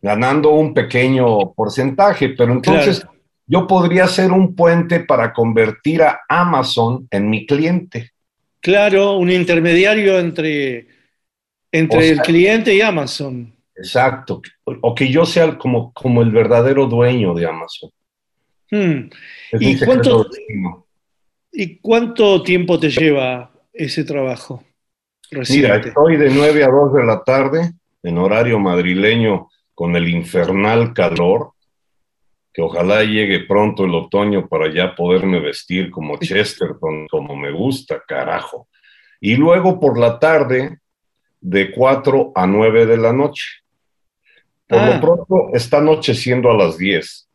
ganando 0.00 0.50
un 0.50 0.74
pequeño 0.74 1.52
porcentaje, 1.54 2.30
pero 2.30 2.52
entonces 2.52 3.00
Claro. 3.00 3.16
yo 3.46 3.66
podría 3.66 4.06
ser 4.06 4.30
un 4.32 4.54
puente 4.54 5.00
para 5.00 5.32
convertir 5.32 6.02
a 6.02 6.20
Amazon 6.28 7.06
en 7.10 7.28
mi 7.30 7.46
cliente. 7.46 8.12
Claro, 8.60 9.16
un 9.16 9.30
intermediario 9.30 10.18
entre, 10.18 10.86
entre 11.72 11.98
O 11.98 12.02
sea- 12.02 12.12
el 12.12 12.20
cliente 12.20 12.74
y 12.74 12.80
Amazon. 12.80 13.54
Exacto. 13.74 14.42
O 14.64 14.94
que 14.94 15.08
yo 15.08 15.24
sea 15.24 15.56
como, 15.56 15.92
como 15.92 16.22
el 16.22 16.30
verdadero 16.32 16.86
dueño 16.86 17.32
de 17.34 17.46
Amazon. 17.46 17.90
Hmm. 18.70 19.08
¿Y 19.58 19.78
cuánto- 19.78 20.24
destino. 20.24 20.84
¿Y 21.52 21.78
cuánto 21.78 22.42
tiempo 22.42 22.78
te 22.78 22.90
lleva 22.90 23.50
ese 23.72 24.04
trabajo? 24.04 24.62
Mira, 25.50 25.76
estoy 25.76 26.16
de 26.16 26.30
9 26.30 26.64
a 26.64 26.68
2 26.68 26.94
de 26.94 27.04
la 27.04 27.22
tarde 27.22 27.72
en 28.02 28.18
horario 28.18 28.58
madrileño 28.58 29.48
con 29.78 29.94
el 29.94 30.08
infernal 30.08 30.92
calor, 30.92 31.52
que 32.52 32.62
ojalá 32.62 33.04
llegue 33.04 33.44
pronto 33.46 33.84
el 33.84 33.94
otoño 33.94 34.48
para 34.48 34.74
ya 34.74 34.96
poderme 34.96 35.38
vestir 35.38 35.88
como 35.92 36.18
Chesterton, 36.18 37.06
como 37.06 37.36
me 37.36 37.52
gusta, 37.52 38.02
carajo. 38.04 38.66
Y 39.20 39.36
luego 39.36 39.78
por 39.78 39.96
la 39.96 40.18
tarde 40.18 40.78
de 41.40 41.70
4 41.70 42.32
a 42.34 42.44
9 42.44 42.86
de 42.86 42.96
la 42.96 43.12
noche. 43.12 43.44
Por 44.66 44.80
Ah. 44.80 44.94
lo 44.94 45.00
pronto 45.00 45.50
está 45.54 45.78
anocheciendo 45.78 46.50
a 46.50 46.56
las 46.56 46.76
10. 46.76 47.28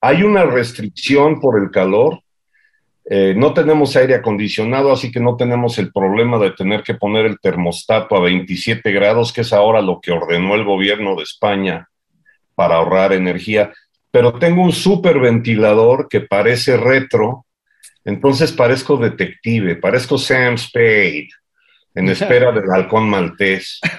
Hay 0.00 0.24
una 0.24 0.42
restricción 0.46 1.38
por 1.38 1.62
el 1.62 1.70
calor. 1.70 2.18
Eh, 3.08 3.34
no 3.36 3.52
tenemos 3.52 3.94
aire 3.96 4.14
acondicionado, 4.14 4.90
así 4.90 5.12
que 5.12 5.20
no 5.20 5.36
tenemos 5.36 5.78
el 5.78 5.92
problema 5.92 6.38
de 6.38 6.52
tener 6.52 6.82
que 6.82 6.94
poner 6.94 7.26
el 7.26 7.38
termostato 7.38 8.16
a 8.16 8.20
27 8.20 8.90
grados, 8.92 9.32
que 9.32 9.42
es 9.42 9.52
ahora 9.52 9.82
lo 9.82 10.00
que 10.00 10.12
ordenó 10.12 10.54
el 10.54 10.64
gobierno 10.64 11.14
de 11.16 11.22
España 11.22 11.88
para 12.54 12.76
ahorrar 12.76 13.12
energía. 13.12 13.72
Pero 14.10 14.38
tengo 14.38 14.62
un 14.62 14.72
superventilador 14.72 16.08
que 16.08 16.22
parece 16.22 16.76
retro, 16.76 17.46
entonces 18.04 18.52
parezco 18.52 18.96
detective, 18.96 19.76
parezco 19.76 20.16
Sam 20.16 20.56
Spade 20.56 21.28
en 21.94 22.08
espera 22.10 22.52
del 22.52 22.70
halcón 22.70 23.08
maltés. 23.08 23.80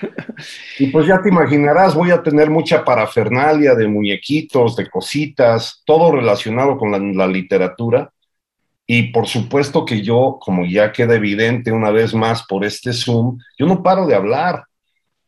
Y 0.78 0.88
pues 0.88 1.08
ya 1.08 1.22
te 1.22 1.30
imaginarás, 1.30 1.96
voy 1.96 2.12
a 2.12 2.22
tener 2.22 2.50
mucha 2.50 2.84
parafernalia 2.84 3.74
de 3.74 3.88
muñequitos, 3.88 4.76
de 4.76 4.90
cositas, 4.90 5.82
todo 5.86 6.12
relacionado 6.12 6.78
con 6.78 6.92
la, 6.92 7.00
la 7.00 7.26
literatura. 7.26 8.12
Y 8.88 9.12
por 9.12 9.28
supuesto 9.28 9.84
que 9.84 10.02
yo, 10.02 10.38
como 10.40 10.66
ya 10.66 10.92
queda 10.92 11.16
evidente 11.16 11.72
una 11.72 11.90
vez 11.90 12.14
más 12.14 12.44
por 12.44 12.64
este 12.64 12.94
Zoom, 12.94 13.40
yo 13.58 13.66
no 13.66 13.82
paro 13.82 14.06
de 14.06 14.16
hablar. 14.16 14.66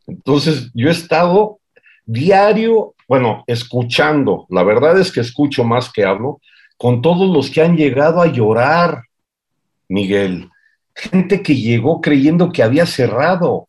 Entonces, 0.06 0.70
yo 0.74 0.90
he 0.90 0.92
estado 0.92 1.60
diario, 2.06 2.94
bueno, 3.08 3.44
escuchando, 3.48 4.46
la 4.50 4.64
verdad 4.64 5.00
es 5.00 5.12
que 5.12 5.22
escucho 5.22 5.64
más 5.64 5.92
que 5.92 6.06
hablo, 6.06 6.40
con 6.78 7.02
todos 7.02 7.30
los 7.30 7.50
que 7.50 7.62
han 7.62 7.76
llegado 7.76 8.22
a 8.22 8.28
llorar, 8.28 9.04
Miguel. 9.90 10.50
Gente 10.94 11.42
que 11.42 11.56
llegó 11.56 12.02
creyendo 12.02 12.52
que 12.52 12.64
había 12.64 12.86
cerrado. 12.86 13.68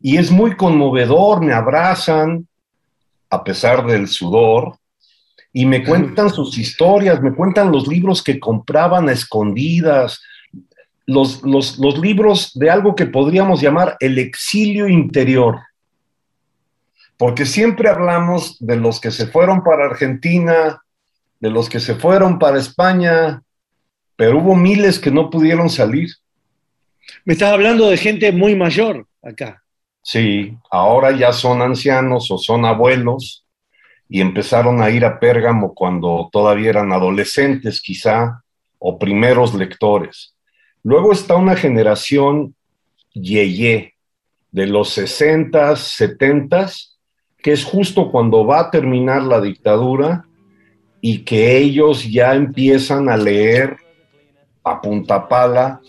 Y 0.00 0.18
es 0.18 0.30
muy 0.30 0.56
conmovedor, 0.56 1.42
me 1.42 1.52
abrazan 1.52 2.46
a 3.28 3.42
pesar 3.42 3.86
del 3.86 4.06
sudor 4.06 4.78
y 5.58 5.64
me 5.64 5.82
cuentan 5.82 6.28
sus 6.28 6.58
historias, 6.58 7.22
me 7.22 7.34
cuentan 7.34 7.72
los 7.72 7.88
libros 7.88 8.22
que 8.22 8.38
compraban 8.38 9.08
a 9.08 9.12
escondidas, 9.12 10.20
los, 11.06 11.42
los, 11.44 11.78
los 11.78 11.98
libros 11.98 12.52
de 12.58 12.68
algo 12.68 12.94
que 12.94 13.06
podríamos 13.06 13.62
llamar 13.62 13.96
el 14.00 14.18
exilio 14.18 14.86
interior. 14.86 15.60
Porque 17.16 17.46
siempre 17.46 17.88
hablamos 17.88 18.58
de 18.60 18.76
los 18.76 19.00
que 19.00 19.10
se 19.10 19.28
fueron 19.28 19.64
para 19.64 19.86
Argentina, 19.86 20.82
de 21.40 21.48
los 21.48 21.70
que 21.70 21.80
se 21.80 21.94
fueron 21.94 22.38
para 22.38 22.58
España, 22.58 23.42
pero 24.14 24.40
hubo 24.40 24.54
miles 24.54 24.98
que 24.98 25.10
no 25.10 25.30
pudieron 25.30 25.70
salir. 25.70 26.10
Me 27.24 27.32
estás 27.32 27.54
hablando 27.54 27.88
de 27.88 27.96
gente 27.96 28.30
muy 28.30 28.54
mayor 28.54 29.06
acá. 29.22 29.62
Sí, 30.02 30.54
ahora 30.70 31.12
ya 31.12 31.32
son 31.32 31.62
ancianos 31.62 32.30
o 32.30 32.36
son 32.36 32.66
abuelos 32.66 33.45
y 34.08 34.20
empezaron 34.20 34.82
a 34.82 34.90
ir 34.90 35.04
a 35.04 35.18
Pérgamo 35.18 35.74
cuando 35.74 36.28
todavía 36.32 36.70
eran 36.70 36.92
adolescentes 36.92 37.80
quizá 37.80 38.42
o 38.78 38.98
primeros 38.98 39.54
lectores. 39.54 40.34
Luego 40.82 41.12
está 41.12 41.34
una 41.34 41.56
generación 41.56 42.54
yeye 43.12 43.94
de 44.52 44.66
los 44.66 44.96
60s, 44.96 45.96
70s, 45.98 46.96
que 47.38 47.52
es 47.52 47.64
justo 47.64 48.10
cuando 48.10 48.46
va 48.46 48.60
a 48.60 48.70
terminar 48.70 49.22
la 49.22 49.40
dictadura 49.40 50.24
y 51.00 51.24
que 51.24 51.58
ellos 51.58 52.10
ya 52.10 52.34
empiezan 52.34 53.08
a 53.08 53.16
leer 53.16 53.76
a 54.64 54.80
punta 54.80 55.28
pala 55.28 55.80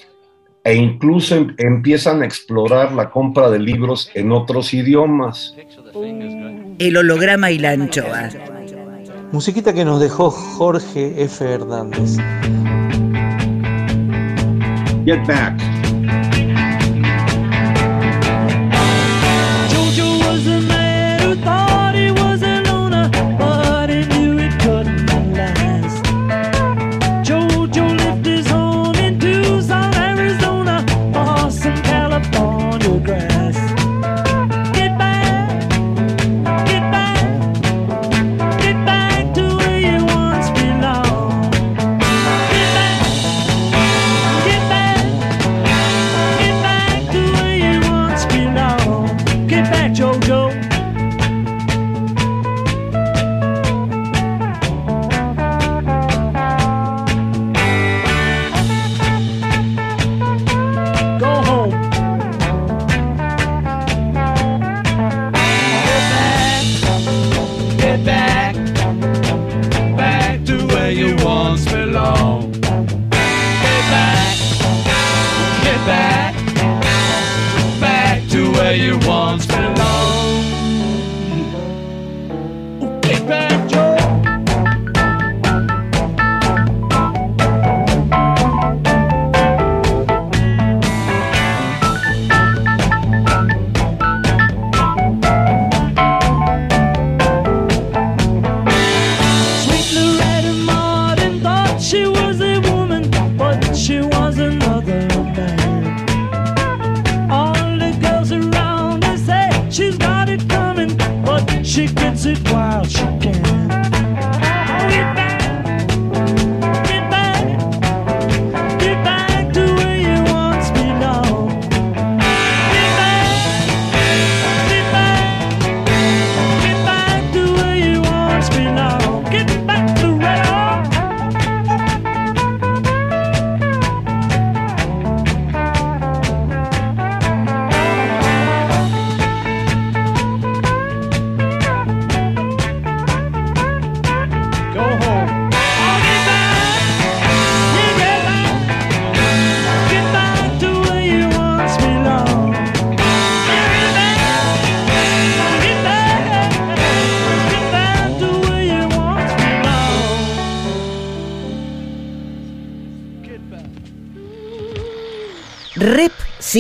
e 0.63 0.75
incluso 0.75 1.35
em- 1.35 1.55
empiezan 1.57 2.21
a 2.21 2.25
explorar 2.25 2.91
la 2.91 3.09
compra 3.09 3.49
de 3.49 3.59
libros 3.59 4.11
en 4.13 4.31
otros 4.31 4.73
idiomas. 4.73 5.55
El 6.79 6.95
holograma 6.95 7.49
y 7.49 7.57
la 7.57 7.71
anchoa. 7.71 8.29
Musiquita 9.31 9.73
que 9.73 9.83
nos 9.83 9.99
dejó 9.99 10.29
Jorge 10.29 11.23
F. 11.23 11.43
Hernández. 11.43 12.17
Get 15.05 15.25
back. 15.25 15.76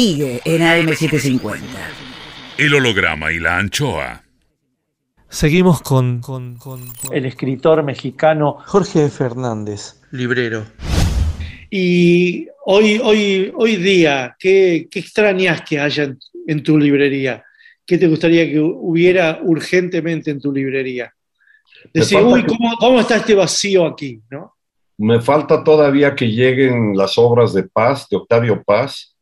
Sigue 0.01 0.41
en 0.45 0.61
AM750. 0.61 1.59
El 2.59 2.75
holograma 2.75 3.31
y 3.31 3.39
la 3.39 3.57
anchoa. 3.57 4.21
Seguimos 5.27 5.81
con, 5.81 6.21
con- 6.21 6.57
con- 6.57 6.87
con- 6.93 7.15
El 7.15 7.25
escritor 7.25 7.81
mexicano 7.81 8.59
Jorge 8.67 9.05
F. 9.05 9.23
Hernández, 9.23 9.99
librero. 10.11 10.65
Y 11.71 12.47
hoy, 12.65 13.01
hoy, 13.03 13.51
hoy 13.55 13.75
día, 13.77 14.35
¿qué, 14.37 14.87
qué 14.91 14.99
extrañas 14.99 15.63
que 15.63 15.79
haya 15.79 16.03
en, 16.03 16.19
en 16.45 16.61
tu 16.61 16.77
librería? 16.77 17.43
¿Qué 17.83 17.97
te 17.97 18.07
gustaría 18.07 18.45
que 18.47 18.59
hubiera 18.59 19.39
urgentemente 19.41 20.29
en 20.29 20.39
tu 20.39 20.51
librería? 20.53 21.11
Decir, 21.91 22.19
uy, 22.19 22.45
¿cómo, 22.45 22.75
cómo 22.79 22.99
está 22.99 23.15
este 23.15 23.33
vacío 23.33 23.87
aquí? 23.87 24.21
¿no? 24.29 24.53
Me 24.99 25.19
falta 25.21 25.63
todavía 25.63 26.13
que 26.15 26.27
lleguen 26.27 26.95
las 26.95 27.17
obras 27.17 27.51
de 27.51 27.63
Paz, 27.63 28.07
de 28.09 28.17
Octavio 28.17 28.61
Paz, 28.63 29.15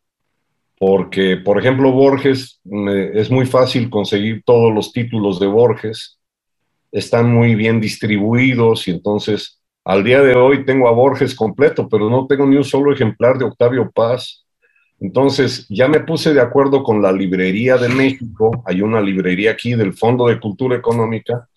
porque, 0.78 1.38
por 1.38 1.59
ejemplo, 1.59 1.91
Borges, 1.91 2.59
es 3.13 3.32
muy 3.32 3.45
fácil 3.45 3.89
conseguir 3.89 4.43
todos 4.43 4.73
los 4.73 4.91
títulos 4.91 5.39
de 5.39 5.47
Borges, 5.47 6.19
están 6.91 7.34
muy 7.34 7.55
bien 7.55 7.82
distribuidos 7.82 8.88
y 8.88 8.91
entonces 8.91 9.61
al 9.84 10.03
día 10.03 10.21
de 10.21 10.36
hoy 10.36 10.65
tengo 10.65 10.88
a 10.88 10.91
Borges 10.91 11.36
completo, 11.36 11.88
pero 11.89 12.09
no 12.09 12.26
tengo 12.26 12.45
ni 12.45 12.55
un 12.55 12.63
solo 12.63 12.91
ejemplar 12.91 13.38
de 13.38 13.45
Octavio 13.45 13.91
Paz. 13.91 14.45
Entonces 14.99 15.68
ya 15.69 15.88
me 15.88 15.99
puse 15.99 16.34
de 16.34 16.41
acuerdo 16.41 16.84
con 16.84 17.02
la 17.02 17.11
Librería 17.11 17.77
de 17.77 17.89
México, 17.89 18.64
hay 18.65 18.81
una 18.81 19.02
librería 19.02 19.52
aquí 19.52 19.76
del 19.76 19.93
Fondo 19.93 20.27
de 20.27 20.39
Cultura 20.39 20.76
Económica, 20.76 21.47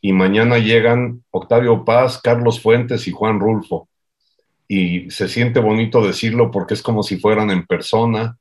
y 0.00 0.12
mañana 0.12 0.58
llegan 0.58 1.24
Octavio 1.30 1.84
Paz, 1.84 2.20
Carlos 2.22 2.60
Fuentes 2.60 3.08
y 3.08 3.10
Juan 3.10 3.40
Rulfo. 3.40 3.88
Y 4.68 5.10
se 5.10 5.28
siente 5.28 5.60
bonito 5.60 6.06
decirlo 6.06 6.50
porque 6.50 6.74
es 6.74 6.82
como 6.82 7.02
si 7.02 7.16
fueran 7.16 7.50
en 7.50 7.66
persona. 7.66 8.36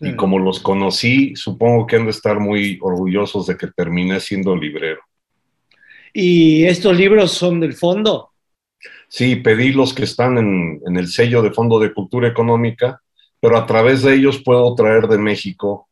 Y 0.00 0.14
como 0.14 0.38
los 0.38 0.60
conocí, 0.60 1.34
supongo 1.34 1.86
que 1.86 1.96
han 1.96 2.04
de 2.04 2.12
estar 2.12 2.38
muy 2.38 2.78
orgullosos 2.80 3.46
de 3.46 3.56
que 3.56 3.66
terminé 3.68 4.20
siendo 4.20 4.54
librero. 4.54 5.00
¿Y 6.12 6.64
estos 6.64 6.96
libros 6.96 7.32
son 7.32 7.60
del 7.60 7.74
fondo? 7.74 8.30
Sí, 9.08 9.36
pedí 9.36 9.72
los 9.72 9.92
que 9.92 10.04
están 10.04 10.38
en, 10.38 10.80
en 10.86 10.96
el 10.96 11.08
sello 11.08 11.42
de 11.42 11.50
Fondo 11.50 11.80
de 11.80 11.92
Cultura 11.92 12.28
Económica, 12.28 13.00
pero 13.40 13.56
a 13.56 13.66
través 13.66 14.02
de 14.02 14.14
ellos 14.14 14.42
puedo 14.44 14.74
traer 14.74 15.08
de 15.08 15.18
México, 15.18 15.88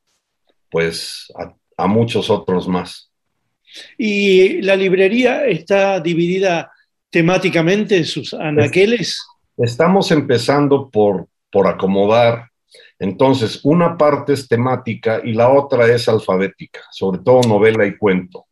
pues, 0.71 1.33
a, 1.37 1.55
a 1.77 1.87
muchos 1.87 2.31
otros 2.31 2.69
más. 2.69 3.11
¿Y 3.99 4.63
la 4.63 4.77
librería 4.77 5.47
está 5.47 6.01
dividida 6.01 6.71
temáticamente 7.11 7.97
en 7.97 8.05
sus 8.05 8.35
anaqueles? 8.35 9.21
Estamos 9.57 10.11
empezando 10.11 10.91
por, 10.91 11.29
por 11.51 11.67
acomodar. 11.67 12.51
Entonces, 12.99 13.61
una 13.63 13.97
parte 13.97 14.33
es 14.33 14.49
temática 14.49 15.21
y 15.23 15.33
la 15.33 15.51
otra 15.51 15.87
es 15.87 16.09
alfabética, 16.09 16.81
sobre 16.91 17.19
todo 17.19 17.43
novela 17.43 17.87
y 17.87 17.97
cuento. 17.97 18.47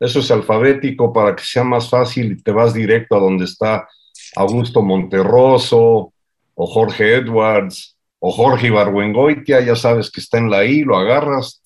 Eso 0.00 0.18
es 0.18 0.30
alfabético 0.30 1.12
para 1.12 1.36
que 1.36 1.44
sea 1.44 1.64
más 1.64 1.88
fácil 1.88 2.32
y 2.32 2.42
te 2.42 2.50
vas 2.50 2.74
directo 2.74 3.16
a 3.16 3.20
donde 3.20 3.44
está 3.44 3.88
Augusto 4.36 4.82
Monterroso 4.82 6.12
o 6.54 6.66
Jorge 6.66 7.14
Edwards 7.14 7.96
o 8.18 8.32
Jorge 8.32 8.68
Ibargüengoitia, 8.68 9.60
ya 9.60 9.76
sabes 9.76 10.10
que 10.10 10.20
está 10.20 10.38
en 10.38 10.50
la 10.50 10.64
I, 10.64 10.82
lo 10.82 10.96
agarras, 10.96 11.62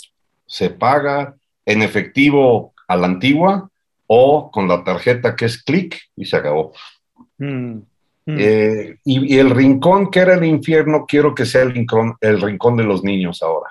se 0.47 0.71
paga 0.71 1.35
en 1.65 1.83
efectivo 1.83 2.75
a 2.87 2.97
la 2.97 3.07
antigua 3.07 3.71
o 4.07 4.51
con 4.51 4.67
la 4.67 4.83
tarjeta 4.83 5.37
que 5.37 5.45
es 5.45 5.63
clic 5.63 5.97
y 6.17 6.25
se 6.25 6.37
acabó. 6.37 6.73
Mm, 7.39 7.81
mm. 8.29 8.37
Eh, 8.39 8.97
y, 9.05 9.35
y 9.35 9.39
el 9.39 9.51
rincón 9.51 10.11
que 10.11 10.21
era 10.21 10.35
el 10.35 10.45
infierno, 10.45 11.07
quiero 11.09 11.35
que 11.35 11.47
sea 11.47 11.63
el 11.63 11.73
rincón, 11.73 12.17
el 12.21 12.41
rincón 12.41 12.77
de 12.77 12.85
los 12.85 13.03
niños 13.03 13.43
ahora. 13.43 13.71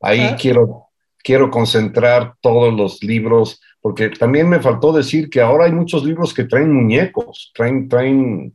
Ahí 0.00 0.20
Ah. 0.20 0.36
quiero, 0.38 0.88
quiero 1.24 1.50
concentrar 1.50 2.34
todos 2.40 2.72
los 2.74 3.02
libros, 3.02 3.60
porque 3.80 4.10
también 4.10 4.48
me 4.48 4.60
faltó 4.60 4.92
decir 4.92 5.30
que 5.30 5.40
ahora 5.40 5.64
hay 5.64 5.72
muchos 5.72 6.04
libros 6.04 6.34
que 6.34 6.44
traen 6.44 6.72
muñecos, 6.72 7.50
traen, 7.54 7.88
traen 7.88 8.54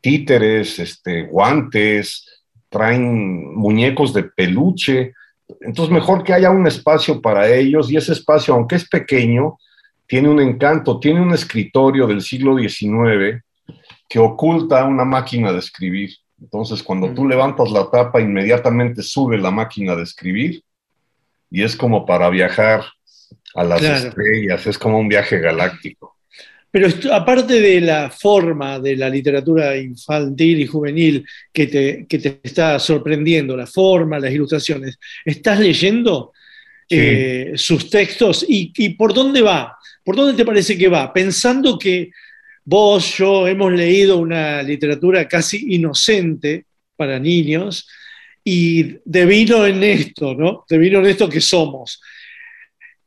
títeres, 0.00 0.78
este, 0.78 1.22
guantes, 1.22 2.44
traen 2.68 3.54
muñecos 3.54 4.12
de 4.12 4.24
peluche. 4.24 5.12
Entonces, 5.60 5.92
mejor 5.92 6.22
que 6.22 6.32
haya 6.32 6.50
un 6.50 6.66
espacio 6.66 7.20
para 7.20 7.48
ellos 7.48 7.90
y 7.90 7.96
ese 7.96 8.12
espacio, 8.12 8.54
aunque 8.54 8.76
es 8.76 8.88
pequeño, 8.88 9.56
tiene 10.06 10.28
un 10.28 10.40
encanto, 10.40 11.00
tiene 11.00 11.20
un 11.20 11.32
escritorio 11.32 12.06
del 12.06 12.20
siglo 12.20 12.56
XIX 12.56 13.42
que 14.10 14.18
oculta 14.18 14.84
una 14.84 15.04
máquina 15.04 15.52
de 15.52 15.60
escribir. 15.60 16.10
Entonces, 16.42 16.82
cuando 16.82 17.14
tú 17.14 17.28
levantas 17.28 17.70
la 17.70 17.88
tapa, 17.90 18.20
inmediatamente 18.20 19.02
sube 19.02 19.38
la 19.38 19.52
máquina 19.52 19.94
de 19.94 20.02
escribir 20.02 20.62
y 21.50 21.62
es 21.62 21.76
como 21.76 22.04
para 22.04 22.28
viajar 22.28 22.82
a 23.54 23.62
las 23.64 23.80
Claro. 23.80 24.08
estrellas, 24.08 24.66
es 24.66 24.76
como 24.78 24.98
un 24.98 25.08
viaje 25.08 25.38
galáctico. 25.38 26.16
Pero 26.72 26.86
esto- 26.88 27.12
aparte 27.14 27.60
de 27.60 27.80
la 27.80 28.10
forma 28.10 28.78
de 28.80 28.96
la 28.96 29.08
literatura 29.08 29.76
infantil 29.76 30.60
y 30.60 30.66
juvenil 30.66 31.24
que 31.52 31.66
te, 31.68 32.06
que 32.08 32.18
te 32.18 32.40
está 32.42 32.78
sorprendiendo, 32.80 33.56
la 33.56 33.66
forma, 33.66 34.18
las 34.18 34.32
ilustraciones, 34.32 34.98
¿estás 35.24 35.60
leyendo 35.60 36.32
Sí. 36.88 36.96
eh, 36.98 37.52
sus 37.54 37.88
textos? 37.88 38.44
¿Y, 38.48 38.72
y 38.76 38.88
por 38.90 39.14
dónde 39.14 39.42
va? 39.42 39.76
¿Por 40.04 40.16
dónde 40.16 40.34
te 40.34 40.44
parece 40.44 40.76
que 40.76 40.88
va? 40.88 41.12
Pensando 41.12 41.78
que 41.78 42.10
vos, 42.64 43.16
yo 43.16 43.46
hemos 43.46 43.72
leído 43.72 44.18
una 44.18 44.62
literatura 44.62 45.26
casi 45.26 45.74
inocente 45.74 46.66
para 46.96 47.18
niños 47.18 47.88
y 48.44 48.98
devino 49.04 49.66
en 49.66 49.82
esto, 49.82 50.34
¿no? 50.34 50.64
Devino 50.68 51.00
en 51.00 51.06
esto 51.06 51.28
que 51.28 51.40
somos. 51.40 52.00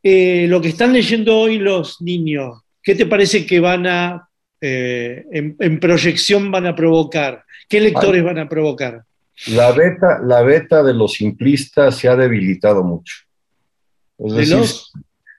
Eh, 0.02 0.48
lo 0.50 0.62
que 0.62 0.70
están 0.70 0.94
leyendo 0.94 1.38
hoy 1.38 1.60
los 1.60 2.02
niños, 2.02 2.62
¿qué 2.82 2.96
te 2.96 3.06
parece 3.06 3.46
que 3.46 3.60
van 3.60 3.88
a, 3.88 4.28
eh, 4.60 5.24
en, 5.32 5.56
en 5.60 5.80
proyección 5.80 6.52
van 6.52 6.68
a 6.68 6.76
provocar? 6.76 7.44
¿Qué 7.70 7.80
lectores 7.80 8.24
van 8.24 8.40
a 8.40 8.50
provocar? 8.50 9.04
La 9.48 9.72
beta, 9.72 10.20
la 10.24 10.42
beta 10.42 10.84
de 10.84 10.94
los 10.94 11.14
simplistas 11.14 11.98
se 11.98 12.08
ha 12.08 12.16
debilitado 12.16 12.84
mucho. 12.84 13.16
Es 14.18 14.34
¿De 14.34 14.40
decir, 14.40 14.58
los? 14.58 14.92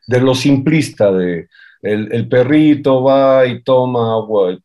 de 0.06 0.20
lo 0.20 0.34
simplista, 0.34 1.12
de 1.12 1.48
el, 1.84 2.28
perrito 2.28 3.02
va 3.02 3.46
y 3.46 3.62
toma 3.62 4.14
agua. 4.14 4.52
y. 4.52 4.58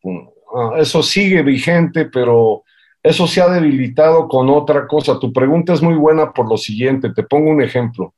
Ah, 0.55 0.71
eso 0.77 1.03
sigue 1.03 1.41
vigente, 1.43 2.05
pero 2.05 2.63
eso 3.03 3.27
se 3.27 3.41
ha 3.41 3.49
debilitado 3.49 4.27
con 4.27 4.49
otra 4.49 4.87
cosa. 4.87 5.19
Tu 5.19 5.31
pregunta 5.31 5.73
es 5.73 5.81
muy 5.81 5.95
buena 5.95 6.31
por 6.31 6.49
lo 6.49 6.57
siguiente. 6.57 7.11
Te 7.13 7.23
pongo 7.23 7.49
un 7.51 7.61
ejemplo. 7.61 8.13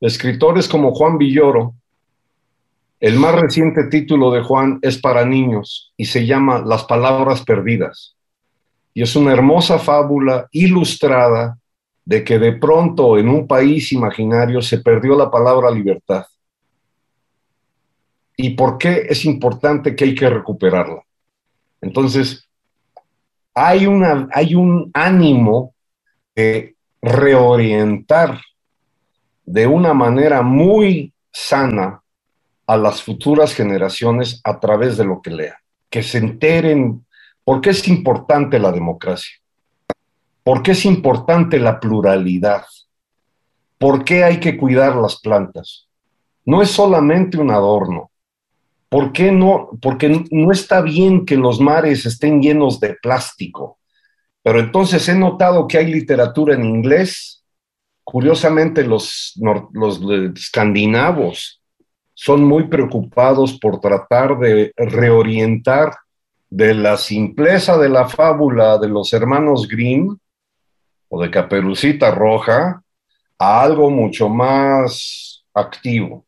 Escritores 0.00 0.68
como 0.68 0.94
Juan 0.94 1.16
Villoro, 1.16 1.74
el 3.00 3.16
más 3.16 3.34
reciente 3.34 3.84
título 3.84 4.30
de 4.30 4.42
Juan 4.42 4.78
es 4.82 4.98
para 4.98 5.24
niños 5.24 5.92
y 5.96 6.04
se 6.04 6.26
llama 6.26 6.62
Las 6.64 6.84
Palabras 6.84 7.42
Perdidas. 7.44 8.16
Y 8.94 9.02
es 9.02 9.16
una 9.16 9.32
hermosa 9.32 9.78
fábula 9.78 10.46
ilustrada 10.52 11.58
de 12.04 12.22
que 12.22 12.38
de 12.38 12.52
pronto 12.52 13.18
en 13.18 13.28
un 13.28 13.46
país 13.46 13.92
imaginario 13.92 14.60
se 14.60 14.78
perdió 14.78 15.16
la 15.16 15.30
palabra 15.30 15.70
libertad. 15.70 16.24
¿Y 18.42 18.50
por 18.56 18.76
qué 18.76 19.06
es 19.08 19.24
importante 19.24 19.94
que 19.94 20.02
hay 20.02 20.16
que 20.16 20.28
recuperarla? 20.28 21.00
Entonces, 21.80 22.48
hay, 23.54 23.86
hay 24.32 24.54
un 24.56 24.90
ánimo 24.92 25.74
de 26.34 26.74
reorientar 27.00 28.40
de 29.46 29.68
una 29.68 29.94
manera 29.94 30.42
muy 30.42 31.14
sana 31.30 32.02
a 32.66 32.76
las 32.76 33.00
futuras 33.00 33.54
generaciones 33.54 34.40
a 34.42 34.58
través 34.58 34.96
de 34.96 35.04
lo 35.04 35.22
que 35.22 35.30
lean, 35.30 35.58
que 35.88 36.02
se 36.02 36.18
enteren 36.18 37.06
por 37.44 37.60
qué 37.60 37.70
es 37.70 37.86
importante 37.86 38.58
la 38.58 38.72
democracia, 38.72 39.36
por 40.42 40.64
qué 40.64 40.72
es 40.72 40.84
importante 40.84 41.60
la 41.60 41.78
pluralidad, 41.78 42.64
por 43.78 44.04
qué 44.04 44.24
hay 44.24 44.40
que 44.40 44.56
cuidar 44.56 44.96
las 44.96 45.20
plantas. 45.20 45.86
No 46.44 46.60
es 46.60 46.72
solamente 46.72 47.38
un 47.38 47.52
adorno. 47.52 48.08
¿Por 48.92 49.10
qué 49.10 49.32
no? 49.32 49.70
Porque 49.80 50.26
no 50.30 50.52
está 50.52 50.82
bien 50.82 51.24
que 51.24 51.38
los 51.38 51.58
mares 51.62 52.04
estén 52.04 52.42
llenos 52.42 52.78
de 52.78 52.92
plástico. 53.00 53.78
Pero 54.42 54.60
entonces 54.60 55.08
he 55.08 55.14
notado 55.14 55.66
que 55.66 55.78
hay 55.78 55.90
literatura 55.90 56.54
en 56.54 56.66
inglés. 56.66 57.42
Curiosamente, 58.04 58.84
los, 58.84 59.32
los 59.72 59.98
escandinavos 60.36 61.62
son 62.12 62.44
muy 62.44 62.68
preocupados 62.68 63.58
por 63.58 63.80
tratar 63.80 64.38
de 64.38 64.74
reorientar 64.76 65.96
de 66.50 66.74
la 66.74 66.98
simpleza 66.98 67.78
de 67.78 67.88
la 67.88 68.06
fábula 68.06 68.76
de 68.76 68.88
los 68.88 69.14
hermanos 69.14 69.68
Grimm 69.68 70.18
o 71.08 71.22
de 71.22 71.30
Caperucita 71.30 72.10
Roja 72.10 72.82
a 73.38 73.62
algo 73.62 73.88
mucho 73.88 74.28
más 74.28 75.46
activo, 75.54 76.26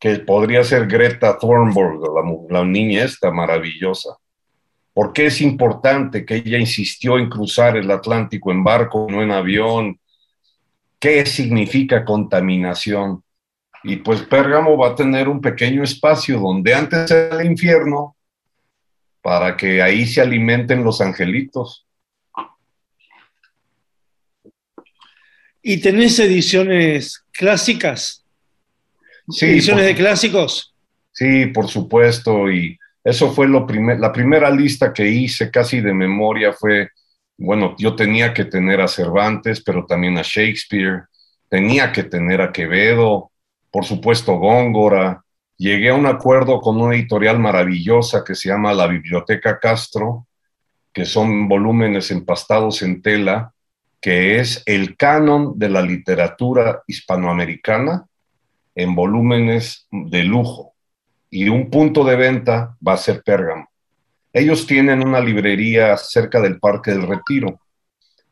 que 0.00 0.16
podría 0.20 0.64
ser 0.64 0.86
Greta 0.86 1.38
Thunberg, 1.38 2.00
la, 2.00 2.60
la 2.60 2.64
niña 2.64 3.04
esta 3.04 3.30
maravillosa. 3.30 4.16
¿Por 4.94 5.12
qué 5.12 5.26
es 5.26 5.40
importante 5.42 6.24
que 6.24 6.36
ella 6.36 6.58
insistió 6.58 7.18
en 7.18 7.28
cruzar 7.28 7.76
el 7.76 7.90
Atlántico 7.90 8.50
en 8.50 8.64
barco, 8.64 9.06
no 9.10 9.22
en 9.22 9.30
avión? 9.30 10.00
¿Qué 10.98 11.24
significa 11.26 12.04
contaminación? 12.04 13.22
Y 13.84 13.96
pues 13.96 14.22
Pérgamo 14.22 14.76
va 14.76 14.88
a 14.88 14.94
tener 14.94 15.28
un 15.28 15.40
pequeño 15.40 15.82
espacio 15.82 16.40
donde 16.40 16.74
antes 16.74 17.10
era 17.10 17.40
el 17.40 17.50
infierno, 17.50 18.16
para 19.22 19.56
que 19.56 19.82
ahí 19.82 20.06
se 20.06 20.22
alimenten 20.22 20.82
los 20.82 21.00
angelitos. 21.00 21.86
¿Y 25.62 25.80
tenés 25.80 26.18
ediciones 26.18 27.22
clásicas? 27.32 28.19
Sí, 29.30 29.46
¿Ediciones 29.46 29.84
por 29.84 29.94
de 29.94 29.96
clásicos? 29.96 30.74
Sí, 31.12 31.46
por 31.46 31.68
supuesto, 31.68 32.50
y 32.50 32.78
eso 33.02 33.32
fue 33.32 33.48
lo 33.48 33.66
primer, 33.66 33.98
la 33.98 34.12
primera 34.12 34.50
lista 34.50 34.92
que 34.92 35.08
hice 35.08 35.50
casi 35.50 35.80
de 35.80 35.94
memoria 35.94 36.52
fue, 36.52 36.88
bueno, 37.36 37.74
yo 37.78 37.94
tenía 37.96 38.32
que 38.32 38.44
tener 38.44 38.80
a 38.80 38.88
Cervantes, 38.88 39.62
pero 39.62 39.86
también 39.86 40.18
a 40.18 40.22
Shakespeare, 40.22 41.04
tenía 41.48 41.92
que 41.92 42.04
tener 42.04 42.40
a 42.40 42.52
Quevedo, 42.52 43.30
por 43.70 43.84
supuesto 43.84 44.36
Góngora, 44.36 45.22
llegué 45.56 45.90
a 45.90 45.94
un 45.94 46.06
acuerdo 46.06 46.60
con 46.60 46.80
una 46.80 46.94
editorial 46.94 47.38
maravillosa 47.38 48.24
que 48.24 48.34
se 48.34 48.48
llama 48.48 48.72
La 48.72 48.86
Biblioteca 48.86 49.58
Castro, 49.58 50.26
que 50.92 51.04
son 51.04 51.48
volúmenes 51.48 52.10
empastados 52.10 52.82
en 52.82 53.02
tela, 53.02 53.52
que 54.00 54.40
es 54.40 54.62
el 54.66 54.96
canon 54.96 55.58
de 55.58 55.68
la 55.68 55.82
literatura 55.82 56.82
hispanoamericana 56.86 58.06
en 58.82 58.94
volúmenes 58.94 59.86
de 59.90 60.24
lujo 60.24 60.72
y 61.30 61.48
un 61.48 61.70
punto 61.70 62.04
de 62.04 62.16
venta 62.16 62.76
va 62.86 62.94
a 62.94 62.98
ser 62.98 63.22
Pérgamo. 63.22 63.68
Ellos 64.32 64.66
tienen 64.66 65.06
una 65.06 65.20
librería 65.20 65.96
cerca 65.96 66.40
del 66.40 66.58
Parque 66.58 66.92
del 66.92 67.06
Retiro 67.06 67.60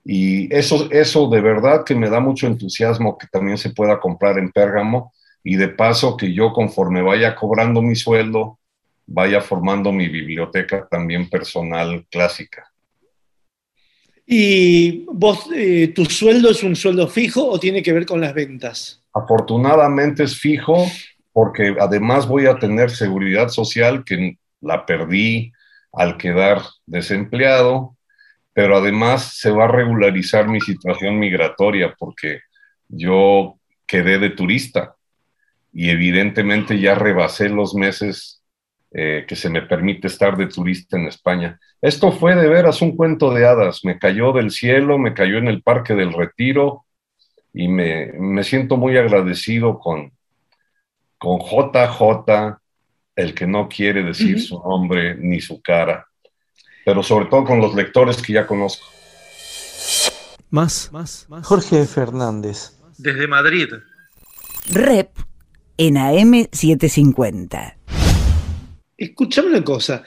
y 0.05 0.53
eso, 0.55 0.89
eso 0.91 1.29
de 1.29 1.41
verdad 1.41 1.85
que 1.85 1.95
me 1.95 2.09
da 2.09 2.21
mucho 2.21 2.47
entusiasmo 2.47 3.19
que 3.19 3.27
también 3.27 3.59
se 3.59 3.71
pueda 3.71 4.01
comprar 4.01 4.39
en 4.39 4.51
Pérgamo 4.51 5.13
y 5.45 5.57
de 5.57 5.69
paso 5.69 6.17
que 6.17 6.33
yo 6.33 6.53
conforme 6.53 7.03
vaya 7.03 7.35
cobrando 7.35 7.83
mi 7.83 7.95
sueldo, 7.95 8.59
vaya 9.07 9.41
formando 9.41 9.93
mi 9.93 10.09
biblioteca 10.09 10.87
también 10.89 11.29
personal 11.29 12.07
clásica. 12.11 12.73
¿Y 14.27 15.07
vos, 15.07 15.49
eh, 15.55 15.89
tu 15.95 16.05
sueldo 16.05 16.51
es 16.51 16.63
un 16.63 16.77
sueldo 16.77 17.09
fijo 17.09 17.49
o 17.49 17.59
tiene 17.59 17.83
que 17.83 17.95
ver 17.95 18.05
con 18.05 18.21
las 18.21 18.35
ventas? 18.35 19.03
Afortunadamente 19.23 20.25
es 20.25 20.39
fijo 20.39 20.87
porque 21.33 21.77
además 21.79 22.27
voy 22.27 22.47
a 22.47 22.59
tener 22.59 22.91
seguridad 22.91 23.49
social 23.49 24.05
que 24.05 24.39
la 24.61 24.87
perdí 24.87 25.53
al 25.93 26.17
quedar 26.17 26.63
desempleado, 26.87 27.97
pero 28.53 28.77
además 28.77 29.37
se 29.37 29.51
va 29.51 29.65
a 29.65 29.69
regularizar 29.69 30.49
mi 30.49 30.61
situación 30.61 31.19
migratoria 31.19 31.95
porque 31.99 32.41
yo 32.89 33.59
quedé 33.87 34.19
de 34.19 34.31
turista 34.31 34.97
y 35.73 35.91
evidentemente 35.91 36.79
ya 36.81 36.95
rebasé 36.95 37.49
los 37.49 37.75
meses 37.75 38.43
eh, 38.93 39.25
que 39.29 39.37
se 39.37 39.51
me 39.51 39.63
permite 39.63 40.07
estar 40.07 40.37
de 40.37 40.47
turista 40.47 40.97
en 40.97 41.07
España. 41.07 41.59
Esto 41.81 42.11
fue 42.11 42.35
de 42.35 42.49
veras 42.49 42.83
un 42.83 42.97
cuento 42.97 43.33
de 43.33 43.47
hadas, 43.47 43.85
me 43.85 43.99
cayó 43.99 44.33
del 44.33 44.51
cielo, 44.51 44.99
me 44.99 45.15
cayó 45.15 45.39
en 45.39 45.49
el 45.49 45.63
Parque 45.63 45.95
del 45.95 46.13
Retiro 46.13 46.85
y 47.53 47.69
me, 47.69 48.13
me 48.13 48.45
siento 48.45 48.77
muy 48.77 48.97
agradecido 48.97 49.79
con, 49.79 50.13
con 51.19 51.41
JJ, 51.41 52.59
el 53.17 53.35
que 53.35 53.47
no 53.47 53.69
quiere 53.69 54.03
decir 54.03 54.41
su 54.41 54.61
nombre 54.61 55.17
ni 55.17 55.41
su 55.41 55.61
cara, 55.61 56.07
pero 56.85 57.03
sobre 57.03 57.27
todo 57.27 57.45
con 57.45 57.61
los 57.61 57.75
lectores 57.75 58.23
que 58.23 58.35
ya 58.35 58.47
conozco. 58.47 58.87
Más, 60.51 60.91
más, 60.93 61.27
más. 61.29 61.47
Jorge 61.47 61.85
Fernández. 61.85 62.73
Desde 62.97 63.27
Madrid. 63.27 63.69
Rep 64.71 65.11
en 65.77 65.95
AM750. 65.97 67.75
Escuchame 68.97 69.49
una 69.49 69.65
cosa. 69.65 70.03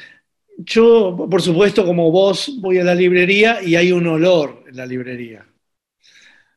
Yo, 0.57 1.27
por 1.29 1.41
supuesto, 1.41 1.85
como 1.85 2.11
vos, 2.11 2.57
voy 2.59 2.79
a 2.79 2.83
la 2.83 2.95
librería 2.95 3.61
y 3.61 3.75
hay 3.75 3.91
un 3.91 4.07
olor 4.07 4.63
en 4.67 4.77
la 4.77 4.85
librería. 4.85 5.45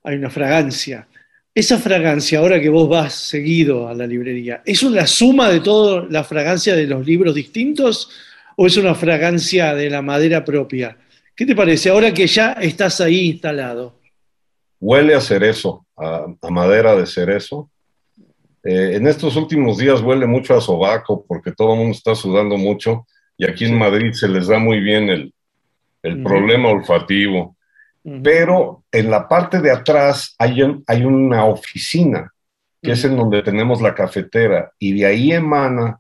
Hay 0.05 0.17
una 0.17 0.31
fragancia. 0.31 1.09
Esa 1.55 1.79
fragancia, 1.79 2.39
ahora 2.39 2.61
que 2.61 2.69
vos 2.69 2.89
vas 2.89 3.15
seguido 3.15 3.89
a 3.89 3.95
la 3.95 4.07
librería, 4.07 4.63
¿es 4.65 4.83
una 4.83 5.07
suma 5.07 5.49
de 5.49 5.61
toda 5.61 6.07
la 6.09 6.25
fragancia 6.25 6.77
de 6.77 6.87
los 6.87 7.07
libros 7.07 7.35
distintos 7.35 8.11
o 8.57 8.67
es 8.67 8.77
una 8.77 8.95
fragancia 8.95 9.75
de 9.75 9.91
la 9.91 10.03
madera 10.03 10.45
propia? 10.45 10.97
¿Qué 11.35 11.47
te 11.47 11.57
parece 11.57 11.91
ahora 11.91 12.13
que 12.13 12.27
ya 12.27 12.53
estás 12.53 13.01
ahí 13.01 13.31
instalado? 13.31 13.99
Huele 14.81 15.15
a 15.15 15.21
cerezo, 15.21 15.87
a, 15.97 16.27
a 16.41 16.51
madera 16.51 16.95
de 16.95 17.07
cerezo. 17.07 17.71
Eh, 18.65 18.97
en 18.97 19.07
estos 19.07 19.37
últimos 19.37 19.77
días 19.77 20.01
huele 20.01 20.27
mucho 20.27 20.57
a 20.57 20.61
sobaco 20.61 21.25
porque 21.27 21.53
todo 21.53 21.75
el 21.75 21.81
mundo 21.81 21.93
está 21.93 22.15
sudando 22.15 22.57
mucho 22.57 23.07
y 23.37 23.47
aquí 23.47 23.67
en 23.67 23.79
Madrid 23.79 24.13
se 24.13 24.27
les 24.27 24.47
da 24.47 24.59
muy 24.59 24.81
bien 24.81 25.11
el, 25.11 25.33
problema 26.23 26.69
olfativo. 26.69 27.54
Pero 28.23 28.85
en 28.93 29.11
la 29.11 29.27
parte 29.27 29.61
de 29.61 29.71
atrás 29.71 30.35
hay, 30.39 30.63
un- 30.63 30.85
hay 30.87 31.05
una 31.05 31.47
oficina, 31.47 32.31
que 32.83 32.93
es 32.93 33.05
en 33.05 33.17
donde 33.17 33.43
tenemos 33.43 33.81
la 33.81 33.95
cafetera, 33.95 34.71
y 34.79 34.93
de 34.93 35.07
ahí 35.07 35.33
emana 35.33 35.99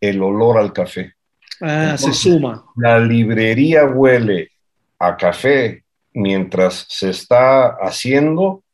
el 0.00 0.22
olor 0.22 0.56
al 0.56 0.72
café. 0.72 1.12
Ah, 1.60 1.94
se 1.98 2.12
suma. 2.14 2.64
La 2.76 2.98
librería 2.98 3.84
huele 3.84 4.48
a 4.98 5.16
café 5.16 5.84
mientras 6.14 6.86
se 6.88 7.10
está 7.10 7.66
haciendo, 7.80 8.64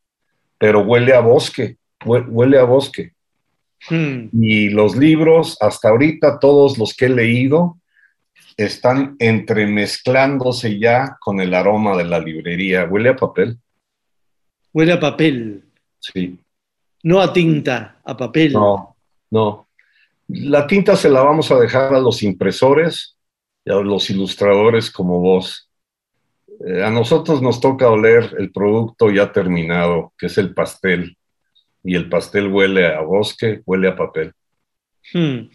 pero 0.56 0.80
huele 0.82 1.14
a 1.14 1.20
bosque, 1.20 1.76
hue- 2.04 2.26
huele 2.28 2.58
a 2.58 2.64
bosque. 2.64 3.12
Hmm. 3.90 4.28
Y 4.32 4.70
los 4.70 4.96
libros, 4.96 5.56
hasta 5.60 5.88
ahorita 5.88 6.38
todos 6.38 6.78
los 6.78 6.94
que 6.94 7.06
he 7.06 7.10
leído, 7.10 7.78
están 8.58 9.16
entremezclándose 9.20 10.78
ya 10.78 11.16
con 11.20 11.40
el 11.40 11.54
aroma 11.54 11.96
de 11.96 12.04
la 12.04 12.18
librería. 12.18 12.84
Huele 12.84 13.10
a 13.10 13.16
papel. 13.16 13.56
Huele 14.72 14.92
a 14.92 15.00
papel, 15.00 15.64
Sí. 16.00 16.38
no 17.02 17.20
a 17.20 17.32
tinta, 17.32 18.00
a 18.04 18.16
papel. 18.16 18.52
No, 18.52 18.96
no. 19.30 19.68
La 20.28 20.66
tinta 20.66 20.94
se 20.96 21.08
la 21.08 21.22
vamos 21.22 21.50
a 21.50 21.58
dejar 21.58 21.94
a 21.94 22.00
los 22.00 22.22
impresores 22.22 23.16
y 23.64 23.70
a 23.70 23.76
los 23.76 24.10
ilustradores 24.10 24.90
como 24.90 25.20
vos. 25.20 25.70
Eh, 26.66 26.82
a 26.84 26.90
nosotros 26.90 27.40
nos 27.40 27.60
toca 27.60 27.88
oler 27.88 28.34
el 28.38 28.50
producto 28.52 29.10
ya 29.10 29.32
terminado, 29.32 30.12
que 30.18 30.26
es 30.26 30.36
el 30.36 30.52
pastel. 30.52 31.16
Y 31.84 31.94
el 31.94 32.08
pastel 32.08 32.48
huele 32.48 32.86
a 32.88 33.00
bosque, 33.00 33.62
huele 33.64 33.88
a 33.88 33.96
papel. 33.96 34.32
Hmm. 35.12 35.48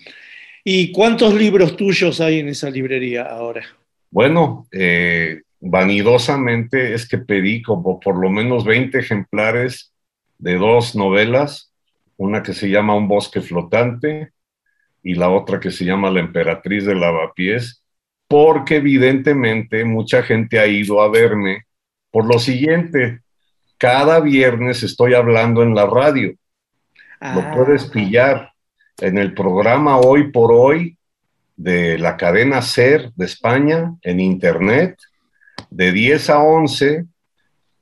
¿Y 0.63 0.91
cuántos 0.93 1.33
libros 1.33 1.75
tuyos 1.75 2.21
hay 2.21 2.39
en 2.39 2.47
esa 2.47 2.69
librería 2.69 3.23
ahora? 3.23 3.65
Bueno, 4.09 4.67
eh, 4.71 5.41
vanidosamente 5.59 6.93
es 6.93 7.07
que 7.07 7.17
pedí 7.17 7.61
como 7.61 7.99
por 7.99 8.17
lo 8.17 8.29
menos 8.29 8.63
20 8.63 8.97
ejemplares 8.97 9.91
de 10.37 10.57
dos 10.57 10.95
novelas, 10.95 11.73
una 12.15 12.43
que 12.43 12.53
se 12.53 12.69
llama 12.69 12.95
Un 12.95 13.09
bosque 13.09 13.41
flotante 13.41 14.31
y 15.01 15.15
la 15.15 15.29
otra 15.29 15.59
que 15.59 15.71
se 15.71 15.83
llama 15.83 16.11
La 16.11 16.21
emperatriz 16.21 16.85
de 16.85 16.95
lavapiés, 16.95 17.83
porque 18.27 18.77
evidentemente 18.77 19.83
mucha 19.83 20.23
gente 20.23 20.59
ha 20.59 20.67
ido 20.67 21.01
a 21.01 21.09
verme 21.09 21.65
por 22.09 22.25
lo 22.25 22.39
siguiente, 22.39 23.19
cada 23.77 24.21
viernes 24.21 24.83
estoy 24.83 25.13
hablando 25.13 25.61
en 25.61 25.75
la 25.75 25.87
radio, 25.87 26.33
lo 27.19 27.51
puedes 27.53 27.85
pillar 27.85 28.52
en 29.03 29.17
el 29.17 29.33
programa 29.33 29.97
Hoy 29.97 30.31
por 30.31 30.51
Hoy 30.53 30.97
de 31.57 31.97
la 31.99 32.15
cadena 32.15 32.61
SER 32.61 33.11
de 33.15 33.25
España 33.25 33.93
en 34.01 34.21
internet, 34.21 34.97
de 35.69 35.91
10 35.91 36.29
a 36.29 36.39
11, 36.39 37.05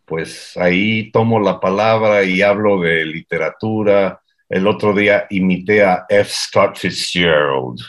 pues 0.06 0.58
ahí 0.58 1.12
tomo 1.12 1.40
la 1.40 1.60
palabra 1.60 2.24
y 2.24 2.42
hablo 2.42 2.82
de 2.82 3.06
literatura. 3.06 4.20
El 4.50 4.66
otro 4.66 4.94
día 4.94 5.28
imité 5.30 5.84
a 5.84 6.06
F. 6.10 6.30
Scott 6.34 6.78
Fitzgerald. 6.78 7.80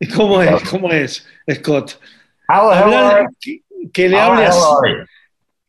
¿Y 0.00 0.08
¿Cómo 0.08 0.42
es? 0.42 0.62
¿Cómo 0.68 0.90
es, 0.90 1.26
Scott? 1.54 2.00
Hello, 2.48 2.72
hello. 2.72 2.96
Habla- 2.98 3.28
que, 3.40 3.60
que 3.92 4.08
le 4.08 4.16
How 4.16 4.32
hable 4.32 4.46
a, 4.46 4.50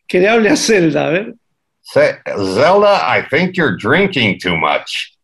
que 0.08 0.20
le 0.20 0.28
hable 0.28 0.50
a 0.50 0.56
Zelda, 0.56 1.06
a 1.08 1.10
ver. 1.12 1.36
Zelda, 1.84 3.00
I 3.18 3.22
think 3.30 3.56
you're 3.56 3.78
drinking 3.78 4.40
too 4.40 4.58
much. 4.58 5.19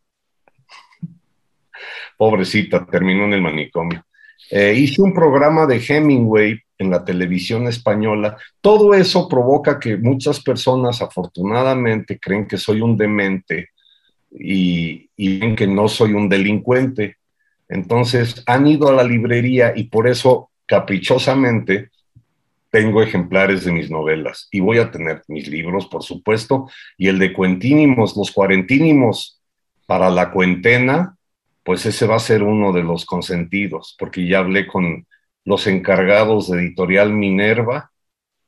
Pobrecita, 2.18 2.86
terminó 2.86 3.26
en 3.26 3.34
el 3.34 3.42
manicomio. 3.42 4.04
Eh, 4.52 4.74
hice 4.78 5.02
un 5.02 5.14
programa 5.14 5.66
de 5.66 5.84
Hemingway 5.86 6.60
en 6.78 6.90
la 6.90 7.04
televisión 7.04 7.68
española. 7.68 8.38
Todo 8.62 8.94
eso 8.94 9.28
provoca 9.28 9.80
que 9.80 9.98
muchas 9.98 10.42
personas, 10.42 11.02
afortunadamente, 11.02 12.20
creen 12.20 12.48
que 12.48 12.58
soy 12.58 12.82
un 12.82 12.98
demente 12.98 13.70
y, 14.32 15.10
y 15.16 15.56
que 15.56 15.68
no 15.68 15.88
soy 15.88 16.14
un 16.14 16.30
delincuente. 16.30 17.18
Entonces 17.68 18.44
han 18.46 18.68
ido 18.68 18.90
a 18.90 18.94
la 18.94 19.04
librería 19.04 19.74
y 19.76 19.86
por 19.86 20.08
eso, 20.08 20.52
caprichosamente, 20.66 21.90
tengo 22.70 23.02
ejemplares 23.02 23.64
de 23.64 23.72
mis 23.72 23.90
novelas 23.90 24.50
y 24.52 24.60
voy 24.60 24.80
a 24.80 24.92
tener 24.92 25.24
mis 25.30 25.48
libros, 25.48 25.88
por 25.88 26.04
supuesto, 26.04 26.70
y 26.98 27.08
el 27.08 27.20
de 27.20 27.32
cuentínimos, 27.32 28.18
los 28.18 28.32
cuarentínimos 28.32 29.42
para 29.86 30.10
la 30.10 30.32
cuentena, 30.32 31.15
pues 31.66 31.84
ese 31.88 32.06
va 32.06 32.18
a 32.18 32.20
ser 32.20 32.44
uno 32.44 32.72
de 32.72 32.84
los 32.84 33.06
consentidos, 33.06 33.96
porque 33.98 34.28
ya 34.28 34.40
hablé 34.40 34.68
con 34.68 35.08
los 35.46 35.66
encargados 35.66 36.52
de 36.52 36.60
Editorial 36.60 37.12
Minerva 37.12 37.92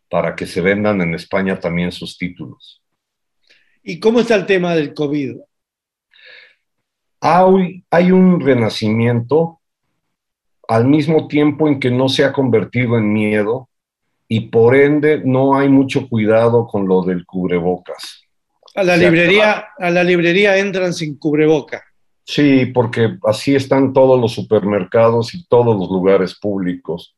para 0.07 0.35
que 0.35 0.45
se 0.45 0.61
vendan 0.61 1.02
en 1.02 1.15
España 1.15 1.60
también 1.60 1.91
sus 1.91 2.15
títulos. 2.15 2.84
¿Y 3.81 3.99
cómo 3.99 4.19
está 4.19 4.35
el 4.35 4.45
tema 4.45 4.76
del 4.76 4.94
COVID? 4.94 5.38
Hay, 7.22 7.84
hay 7.89 8.11
un 8.11 8.39
renacimiento 8.39 9.61
al 10.68 10.85
mismo 10.85 11.27
tiempo 11.27 11.68
en 11.68 11.80
que 11.80 11.89
no 11.89 12.10
se 12.10 12.23
ha 12.23 12.31
convertido 12.31 12.99
en 12.99 13.11
miedo 13.11 13.68
y 14.27 14.41
por 14.41 14.76
ende 14.76 15.22
no 15.26 15.57
hay 15.57 15.69
mucho 15.69 16.07
cuidado 16.07 16.68
con 16.68 16.88
lo 16.88 17.02
del 17.02 17.26
cubrebocas. 17.26 18.22
A 18.76 18.84
la 18.84 18.95
Se 18.95 19.06
librería, 19.06 19.69
a 19.76 19.89
la 19.89 20.03
librería 20.03 20.56
entran 20.57 20.94
sin 20.94 21.18
cubreboca. 21.18 21.87
Sí, 22.30 22.66
porque 22.66 23.18
así 23.24 23.56
están 23.56 23.94
todos 23.94 24.20
los 24.20 24.34
supermercados 24.34 25.34
y 25.34 25.48
todos 25.48 25.78
los 25.80 25.90
lugares 25.90 26.38
públicos. 26.38 27.16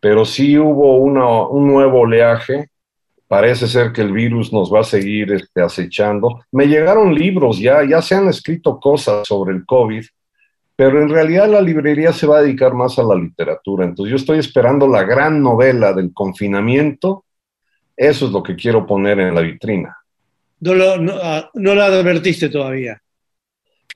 Pero 0.00 0.24
sí 0.24 0.58
hubo 0.58 0.96
una- 0.98 1.46
un 1.46 1.68
nuevo 1.68 2.00
oleaje. 2.00 2.68
Parece 3.28 3.68
ser 3.68 3.92
que 3.92 4.00
el 4.00 4.12
virus 4.12 4.52
nos 4.52 4.72
va 4.72 4.80
a 4.80 4.84
seguir 4.84 5.30
este, 5.32 5.62
acechando. 5.62 6.40
Me 6.50 6.66
llegaron 6.66 7.14
libros 7.14 7.60
ya, 7.60 7.84
ya 7.88 8.02
se 8.02 8.16
han 8.16 8.26
escrito 8.26 8.80
cosas 8.80 9.28
sobre 9.28 9.54
el 9.54 9.64
COVID, 9.64 10.04
pero 10.74 11.02
en 11.02 11.08
realidad 11.08 11.48
la 11.48 11.60
librería 11.60 12.12
se 12.12 12.26
va 12.26 12.38
a 12.38 12.42
dedicar 12.42 12.74
más 12.74 12.98
a 12.98 13.04
la 13.04 13.14
literatura. 13.14 13.84
Entonces 13.84 14.10
yo 14.10 14.16
estoy 14.16 14.38
esperando 14.38 14.88
la 14.88 15.04
gran 15.04 15.40
novela 15.40 15.92
del 15.92 16.12
confinamiento. 16.12 17.24
Eso 17.96 18.26
es 18.26 18.32
lo 18.32 18.42
que 18.42 18.56
quiero 18.56 18.84
poner 18.86 19.20
en 19.20 19.34
la 19.36 19.40
vitrina. 19.40 19.96
No 20.60 20.74
lo, 20.74 20.96
no, 20.98 21.12
ah, 21.22 21.48
no 21.54 21.74
lo 21.76 21.82
advertiste 21.82 22.48
todavía. 22.48 23.00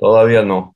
Todavía 0.02 0.42
no. 0.42 0.74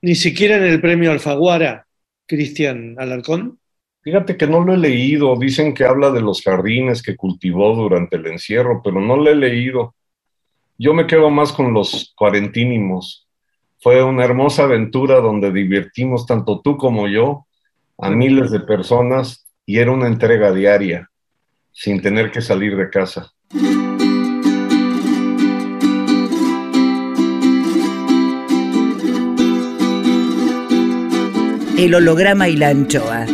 Ni 0.00 0.14
siquiera 0.14 0.56
en 0.56 0.62
el 0.62 0.80
premio 0.80 1.12
Alfaguara, 1.12 1.86
Cristian 2.24 2.96
Alarcón. 2.98 3.58
Fíjate 4.00 4.38
que 4.38 4.46
no 4.46 4.64
lo 4.64 4.72
he 4.72 4.78
leído. 4.78 5.36
Dicen 5.36 5.74
que 5.74 5.84
habla 5.84 6.10
de 6.10 6.22
los 6.22 6.40
jardines 6.40 7.02
que 7.02 7.16
cultivó 7.16 7.74
durante 7.74 8.16
el 8.16 8.28
encierro, 8.28 8.80
pero 8.82 8.98
no 9.02 9.18
lo 9.18 9.28
he 9.28 9.34
leído. 9.34 9.94
Yo 10.78 10.94
me 10.94 11.06
quedo 11.06 11.28
más 11.28 11.52
con 11.52 11.74
los 11.74 12.14
cuarentínimos. 12.16 13.28
Fue 13.78 14.02
una 14.02 14.24
hermosa 14.24 14.62
aventura 14.62 15.20
donde 15.20 15.52
divertimos 15.52 16.24
tanto 16.24 16.62
tú 16.62 16.78
como 16.78 17.08
yo 17.08 17.46
a 17.98 18.08
miles 18.08 18.50
de 18.52 18.60
personas 18.60 19.46
y 19.66 19.80
era 19.80 19.90
una 19.90 20.06
entrega 20.06 20.50
diaria. 20.50 21.10
sin 21.72 22.00
tener 22.00 22.30
que 22.30 22.40
salir 22.40 22.74
de 22.74 22.88
casa. 22.88 23.34
El 31.76 31.94
holograma 31.94 32.48
y 32.48 32.56
la 32.56 32.70
anchoa. 32.70 33.26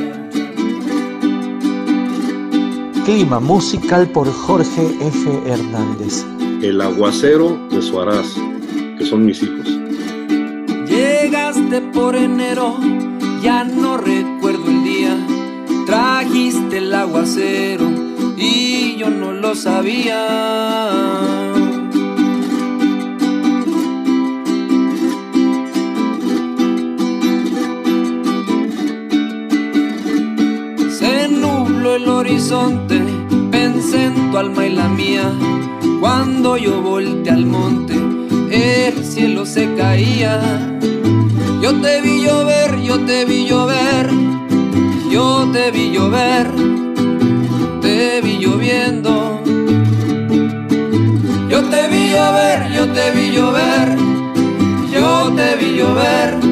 Clima 3.05 3.39
musical 3.39 4.09
por 4.09 4.32
Jorge 4.32 4.82
F. 5.01 5.31
Hernández. 5.47 6.27
El 6.60 6.81
aguacero 6.81 7.56
de 7.70 7.81
Suaraz, 7.81 8.35
que 8.98 9.06
son 9.06 9.27
mis 9.27 9.40
hijos. 9.44 9.69
Llegaste 10.89 11.82
por 11.93 12.16
enero, 12.16 12.78
ya 13.43 13.62
no 13.62 13.97
recuerdo 13.97 14.66
el 14.66 14.82
día. 14.82 15.16
Trajiste 15.86 16.78
el 16.78 16.93
aguacero 16.93 17.89
y 18.36 18.97
yo 18.97 19.09
no 19.09 19.32
lo 19.32 19.55
sabía. 19.55 21.62
Horizonte, 32.43 33.01
pensé 33.52 34.06
en 34.06 34.32
tu 34.32 34.39
alma 34.39 34.66
y 34.66 34.70
la 34.70 34.89
mía. 34.89 35.31
Cuando 36.01 36.56
yo 36.56 36.82
volteé 36.82 37.32
al 37.32 37.47
monte, 37.47 37.94
el 38.51 39.05
cielo 39.05 39.47
se 39.47 39.73
caía. 39.74 40.40
Yo 41.62 41.73
te 41.81 42.01
vi 42.01 42.24
llover, 42.24 42.81
yo 42.82 42.98
te 42.98 43.24
vi 43.27 43.47
llover, 43.47 44.10
yo 45.09 45.48
te 45.52 45.70
vi 45.70 45.93
llover, 45.93 46.48
te 47.81 48.20
vi 48.23 48.39
lloviendo. 48.39 49.40
Yo 51.48 51.62
te 51.62 51.89
vi 51.93 52.10
llover, 52.10 52.73
yo 52.74 52.89
te 52.89 53.10
vi 53.12 53.31
llover, 53.36 53.97
yo 54.93 55.32
te 55.36 55.56
vi 55.60 55.77
llover, 55.78 56.52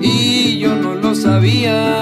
Y 0.00 0.58
yo 0.58 0.74
no 0.74 0.94
lo 0.94 1.14
sabía. 1.14 1.97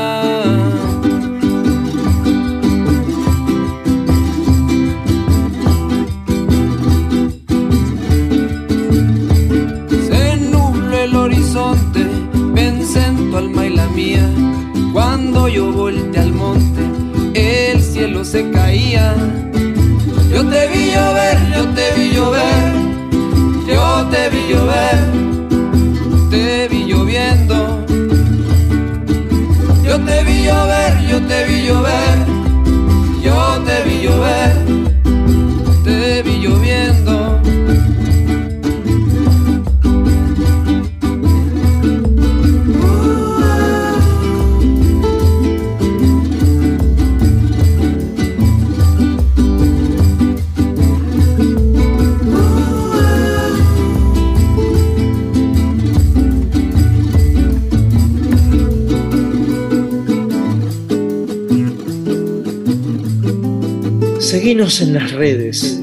En 64.80 64.92
las 64.92 65.12
redes. 65.12 65.80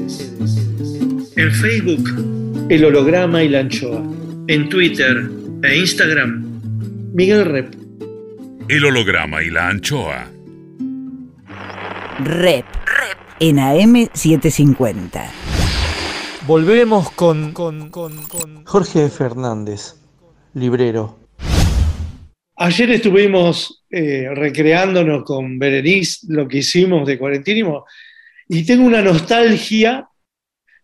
En 1.36 1.50
Facebook, 1.50 2.66
El 2.70 2.84
Holograma 2.84 3.42
y 3.42 3.48
la 3.48 3.60
Anchoa. 3.60 4.02
En 4.46 4.68
Twitter 4.68 5.28
e 5.64 5.78
Instagram, 5.78 6.60
Miguel 7.12 7.44
Rep. 7.44 7.74
El 8.68 8.84
holograma 8.84 9.42
y 9.42 9.50
la 9.50 9.68
anchoa. 9.68 10.30
Rep. 12.22 12.66
En 13.40 13.56
AM750. 13.56 15.24
Volvemos 16.46 17.10
con, 17.10 17.52
con, 17.52 17.90
con, 17.90 18.16
con 18.26 18.64
Jorge 18.64 19.08
Fernández, 19.08 19.96
librero. 20.52 21.18
Ayer 22.56 22.90
estuvimos 22.92 23.84
eh, 23.90 24.28
recreándonos 24.32 25.24
con 25.24 25.58
Berenice 25.58 26.26
lo 26.28 26.46
que 26.46 26.58
hicimos 26.58 27.06
de 27.08 27.18
Cuarentísimo 27.18 27.86
y 28.48 28.64
tengo 28.64 28.84
una 28.86 29.02
nostalgia 29.02 30.08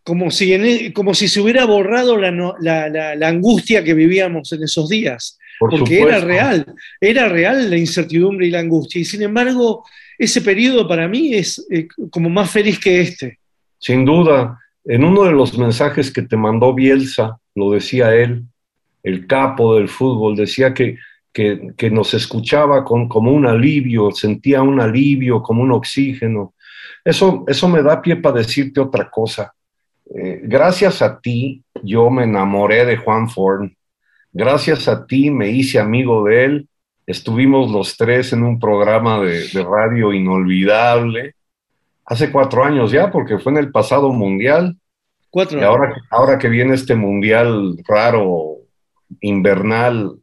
como 0.02 0.30
si, 0.30 0.52
en 0.54 0.64
e- 0.64 0.92
como 0.92 1.14
si 1.14 1.28
se 1.28 1.40
hubiera 1.40 1.64
borrado 1.66 2.16
la, 2.16 2.30
la- 2.60 2.88
la- 2.88 3.14
la 3.14 3.28
angustia 3.28 3.84
que 3.84 3.94
vivíamos 3.94 4.52
en 4.52 4.62
esos 4.62 4.88
días. 4.88 5.38
Por 5.58 5.70
porque 5.70 5.96
supuesto. 5.98 6.08
era 6.08 6.20
real, 6.26 6.74
era 7.00 7.28
real 7.28 7.68
la 7.68 7.76
incertidumbre 7.76 8.46
y 8.46 8.50
la 8.50 8.60
angustia. 8.60 9.00
Y 9.00 9.04
sin 9.04 9.22
embargo, 9.22 9.84
ese 10.18 10.40
periodo 10.40 10.88
para 10.88 11.06
mí 11.06 11.34
es 11.34 11.66
eh, 11.70 11.86
como 12.10 12.30
más 12.30 12.50
feliz 12.50 12.78
que 12.80 13.02
este. 13.02 13.38
Sin 13.78 14.06
duda, 14.06 14.58
en 14.86 15.04
uno 15.04 15.24
de 15.24 15.32
los 15.32 15.56
mensajes 15.58 16.10
que 16.10 16.22
te 16.22 16.36
mandó 16.36 16.74
Bielsa, 16.74 17.38
lo 17.54 17.70
decía 17.72 18.14
él, 18.14 18.44
el 19.02 19.26
capo 19.26 19.76
del 19.76 19.88
fútbol, 19.88 20.34
decía 20.34 20.72
que, 20.72 20.96
que, 21.32 21.72
que 21.76 21.90
nos 21.90 22.14
escuchaba 22.14 22.82
con, 22.84 23.06
como 23.08 23.30
un 23.32 23.46
alivio, 23.46 24.10
sentía 24.12 24.62
un 24.62 24.80
alivio, 24.80 25.42
como 25.42 25.62
un 25.62 25.72
oxígeno. 25.72 26.54
Eso, 27.04 27.44
eso 27.46 27.68
me 27.68 27.82
da 27.82 28.00
pie 28.00 28.16
para 28.16 28.38
decirte 28.38 28.80
otra 28.80 29.10
cosa. 29.10 29.52
Eh, 30.14 30.40
gracias 30.42 31.02
a 31.02 31.20
ti, 31.20 31.62
yo 31.82 32.10
me 32.10 32.24
enamoré 32.24 32.84
de 32.84 32.96
Juan 32.96 33.28
Forn. 33.28 33.76
Gracias 34.32 34.88
a 34.88 35.06
ti 35.06 35.30
me 35.30 35.48
hice 35.48 35.78
amigo 35.78 36.24
de 36.24 36.44
él. 36.44 36.68
Estuvimos 37.06 37.70
los 37.70 37.96
tres 37.96 38.32
en 38.32 38.42
un 38.42 38.58
programa 38.58 39.20
de, 39.20 39.48
de 39.48 39.64
radio 39.64 40.12
inolvidable. 40.12 41.34
Hace 42.04 42.30
cuatro 42.30 42.64
años 42.64 42.92
ya, 42.92 43.10
porque 43.10 43.38
fue 43.38 43.52
en 43.52 43.58
el 43.58 43.70
pasado 43.70 44.12
mundial. 44.12 44.76
Cuatro 45.30 45.58
Y 45.58 45.62
ahora, 45.62 45.94
ahora 46.10 46.38
que 46.38 46.48
viene 46.48 46.74
este 46.74 46.94
mundial 46.94 47.76
raro, 47.86 48.58
invernal, 49.20 50.16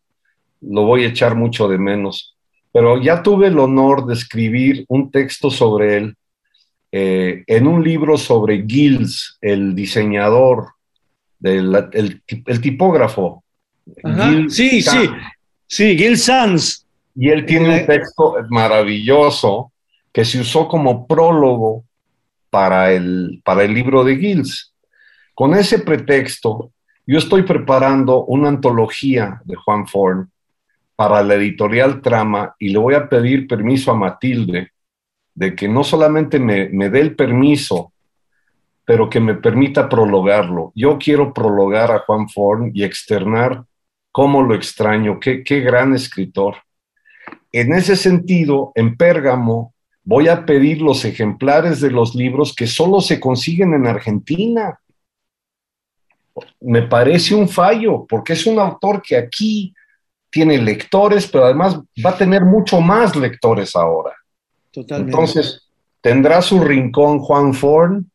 lo 0.62 0.84
voy 0.84 1.04
a 1.04 1.08
echar 1.08 1.36
mucho 1.36 1.68
de 1.68 1.78
menos. 1.78 2.36
Pero 2.72 3.02
ya 3.02 3.24
tuve 3.24 3.48
el 3.48 3.60
honor 3.60 4.06
de 4.06 4.14
escribir 4.14 4.86
un 4.88 5.12
texto 5.12 5.50
sobre 5.50 5.98
él 5.98 6.18
eh, 6.92 7.44
en 7.48 7.68
un 7.68 7.84
libro 7.84 8.18
sobre 8.18 8.66
Gills, 8.68 9.38
el 9.42 9.76
diseñador, 9.76 10.70
del, 11.40 11.90
el, 11.94 12.22
el 12.28 12.62
tipógrafo. 12.62 13.44
Sí, 14.50 14.82
sí, 14.82 15.10
sí, 15.68 15.98
Gil 15.98 16.18
Sanz. 16.18 16.86
Y 17.16 17.30
él 17.30 17.46
tiene 17.46 17.82
un 17.82 17.86
texto 17.86 18.36
maravilloso 18.50 19.72
que 20.12 20.24
se 20.24 20.40
usó 20.40 20.68
como 20.68 21.08
prólogo 21.08 21.84
para 22.50 22.92
el, 22.92 23.42
para 23.44 23.64
el 23.64 23.74
libro 23.74 24.04
de 24.04 24.18
Gills. 24.18 24.74
Con 25.34 25.56
ese 25.56 25.80
pretexto, 25.80 26.72
yo 27.06 27.18
estoy 27.18 27.44
preparando 27.44 28.26
una 28.26 28.50
antología 28.50 29.42
de 29.46 29.56
Juan 29.56 29.88
Forn 29.88 30.30
para 30.96 31.22
la 31.24 31.36
editorial 31.36 32.02
Trama 32.02 32.56
y 32.60 32.70
le 32.70 32.80
voy 32.80 32.96
a 32.96 33.08
pedir 33.08 33.48
permiso 33.48 33.92
a 33.92 33.96
Matilde 33.96 34.72
de 35.38 35.56
que 35.56 35.68
no 35.68 35.84
solamente 35.84 36.40
me, 36.40 36.68
me 36.70 36.90
dé 36.90 37.00
el 37.00 37.16
permiso 37.16 37.94
pero 38.88 39.10
que 39.10 39.20
me 39.20 39.36
permita 39.36 39.90
prologarlo. 39.90 40.72
Yo 40.74 40.98
quiero 40.98 41.34
prologar 41.34 41.92
a 41.92 42.00
Juan 42.00 42.30
Forn 42.30 42.72
y 42.74 42.86
externar 42.86 43.66
cómo 44.14 44.42
lo 44.42 44.56
extraño, 44.56 45.20
qué, 45.20 45.44
qué 45.44 45.60
gran 45.60 45.94
escritor. 45.94 46.56
En 47.52 47.74
ese 47.74 47.98
sentido, 47.98 48.72
en 48.76 48.96
Pérgamo 48.96 49.74
voy 50.06 50.30
a 50.30 50.46
pedir 50.46 50.82
los 50.82 51.04
ejemplares 51.04 51.82
de 51.82 51.92
los 51.92 52.16
libros 52.16 52.56
que 52.56 52.66
solo 52.66 53.02
se 53.02 53.20
consiguen 53.20 53.74
en 53.74 53.88
Argentina. 53.88 54.80
Me 56.62 56.84
parece 56.84 57.36
un 57.36 57.50
fallo, 57.50 58.06
porque 58.08 58.34
es 58.34 58.48
un 58.48 58.58
autor 58.58 59.02
que 59.02 59.18
aquí 59.18 59.74
tiene 60.30 60.60
lectores, 60.60 61.28
pero 61.28 61.44
además 61.44 61.78
va 62.06 62.12
a 62.12 62.18
tener 62.18 62.46
mucho 62.46 62.80
más 62.80 63.18
lectores 63.18 63.76
ahora. 63.76 64.16
Entonces, 64.82 65.70
tendrá 66.02 66.42
su 66.42 66.60
rincón 66.60 67.20
Juan 67.20 67.54
Forn 67.54 68.10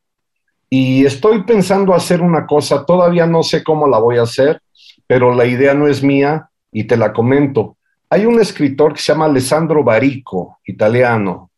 y 0.71 1.05
estoy 1.05 1.43
pensando 1.43 1.95
hacer 1.95 2.23
una 2.23 2.47
cosa, 2.47 2.87
todavía 2.87 3.27
no 3.27 3.43
sé 3.43 3.63
cómo 3.63 3.89
la 3.89 3.99
voy 3.99 4.19
a 4.19 4.23
hacer, 4.23 4.63
pero 5.07 5.35
la 5.35 5.45
idea 5.45 5.75
no 5.75 5.87
es 5.87 6.03
mía 6.03 6.49
y 6.71 6.85
te 6.85 6.97
la 6.97 7.13
comento. 7.13 7.77
Hay 8.09 8.27
un 8.27 8.41
escritor 8.41 8.95
que 8.95 9.01
se 9.01 9.13
llama 9.13 9.27
Alessandro 9.27 9.83
Barico, 9.85 10.59
italiano. 10.65 11.51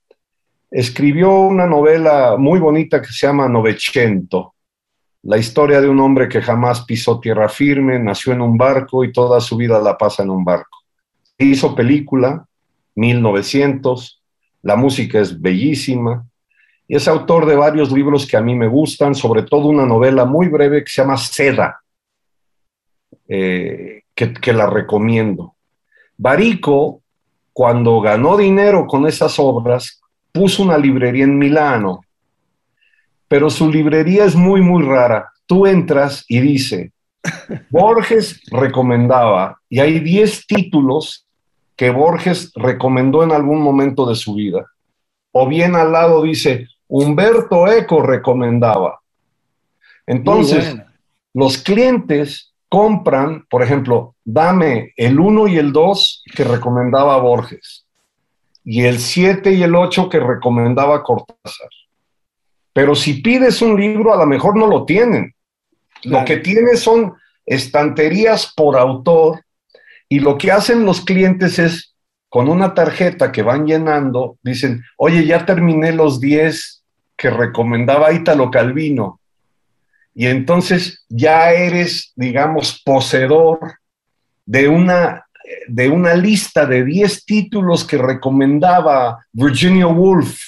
Escribió 0.70 1.32
una 1.40 1.66
novela 1.66 2.36
muy 2.36 2.59
bonita 2.59 3.01
que 3.01 3.09
se 3.09 3.26
llama 3.26 3.48
Novecento, 3.48 4.55
la 5.24 5.39
historia 5.39 5.81
de 5.81 5.89
un 5.89 6.01
hombre 6.01 6.28
que 6.28 6.43
jamás 6.43 6.85
pisó 6.85 7.18
tierra 7.18 7.48
firme, 7.48 7.98
nació 7.98 8.35
en 8.35 8.43
un 8.43 8.59
barco 8.59 9.05
y 9.05 9.12
toda 9.12 9.40
su 9.40 9.56
vida 9.56 9.81
la 9.81 9.97
pasa 9.97 10.22
en 10.22 10.28
un 10.28 10.44
barco. 10.44 10.81
Hizo 11.39 11.74
película, 11.74 12.47
1900, 12.94 14.22
la 14.65 14.77
música 14.77 15.20
es 15.20 15.41
bellísima, 15.41 16.27
y 16.89 16.97
es 16.97 17.07
autor 17.07 17.47
de 17.47 17.55
varios 17.55 17.93
libros 17.93 18.27
que 18.27 18.36
a 18.36 18.41
mí 18.41 18.55
me 18.55 18.66
gustan, 18.66 19.15
sobre 19.15 19.43
todo 19.43 19.69
una 19.69 19.86
novela 19.86 20.24
muy 20.24 20.49
breve 20.49 20.82
que 20.82 20.91
se 20.91 21.03
llama 21.03 21.16
Seda, 21.19 21.81
eh, 23.28 24.03
que, 24.15 24.32
que 24.32 24.53
la 24.53 24.66
recomiendo. 24.66 25.55
Barico, 26.16 27.03
cuando 27.53 28.01
ganó 28.01 28.36
dinero 28.36 28.86
con 28.86 29.07
esas 29.07 29.39
obras, 29.39 30.01
puso 30.32 30.62
una 30.62 30.78
librería 30.78 31.24
en 31.24 31.39
Milano, 31.39 32.01
pero 33.28 33.51
su 33.51 33.70
librería 33.70 34.24
es 34.24 34.35
muy, 34.35 34.61
muy 34.61 34.82
rara. 34.82 35.31
Tú 35.47 35.66
entras 35.66 36.24
y 36.27 36.41
dice, 36.41 36.93
Borges 37.70 38.41
recomendaba, 38.51 39.59
y 39.69 39.81
hay 39.81 40.01
10 40.01 40.47
títulos 40.47 41.23
que 41.76 41.90
Borges 41.90 42.52
recomendó 42.55 43.22
en 43.22 43.32
algún 43.32 43.60
momento 43.60 44.06
de 44.06 44.14
su 44.14 44.34
vida. 44.34 44.66
O 45.32 45.48
bien 45.48 45.74
al 45.74 45.92
lado 45.92 46.22
dice, 46.22 46.68
Humberto 46.86 47.66
Eco 47.66 48.02
recomendaba. 48.02 49.01
Entonces, 50.06 50.76
los 51.32 51.59
clientes 51.59 52.55
compran, 52.68 53.46
por 53.48 53.62
ejemplo, 53.62 54.14
dame 54.24 54.92
el 54.96 55.18
1 55.18 55.48
y 55.48 55.59
el 55.59 55.72
2 55.72 56.24
que 56.34 56.44
recomendaba 56.44 57.16
Borges 57.18 57.84
y 58.64 58.84
el 58.84 58.98
7 58.98 59.52
y 59.52 59.62
el 59.62 59.74
8 59.74 60.09
que 60.09 60.18
recomendaba 60.18 61.02
Cortázar. 61.02 61.68
Pero 62.72 62.94
si 62.94 63.14
pides 63.14 63.62
un 63.62 63.78
libro, 63.80 64.12
a 64.12 64.16
lo 64.16 64.26
mejor 64.26 64.56
no 64.56 64.66
lo 64.66 64.84
tienen. 64.84 65.34
Lo 66.02 66.24
que 66.24 66.38
tiene 66.38 66.76
son 66.76 67.14
estanterías 67.46 68.52
por 68.56 68.76
autor 68.76 69.43
y 70.15 70.20
lo 70.20 70.39
que 70.39 70.53
hacen 70.53 70.86
los 70.86 71.01
clientes 71.01 71.59
es, 71.59 71.97
con 72.28 72.49
una 72.49 72.73
tarjeta 72.73 73.32
que 73.32 73.43
van 73.43 73.66
llenando, 73.66 74.39
dicen, 74.45 74.85
oye, 74.97 75.27
ya 75.27 75.45
terminé 75.45 75.91
los 75.91 76.20
10 76.20 76.85
que 77.16 77.31
recomendaba 77.31 78.12
Ítalo 78.12 78.49
Calvino. 78.49 79.19
Y 80.15 80.27
entonces 80.27 81.05
ya 81.09 81.51
eres, 81.51 82.12
digamos, 82.15 82.81
poseedor 82.85 83.59
de 84.47 84.69
una, 84.69 85.27
de 85.66 85.89
una 85.89 86.15
lista 86.15 86.65
de 86.65 86.85
10 86.85 87.24
títulos 87.24 87.85
que 87.85 87.99
recomendaba 87.99 89.19
Virginia 89.32 89.89
Woolf. 89.89 90.39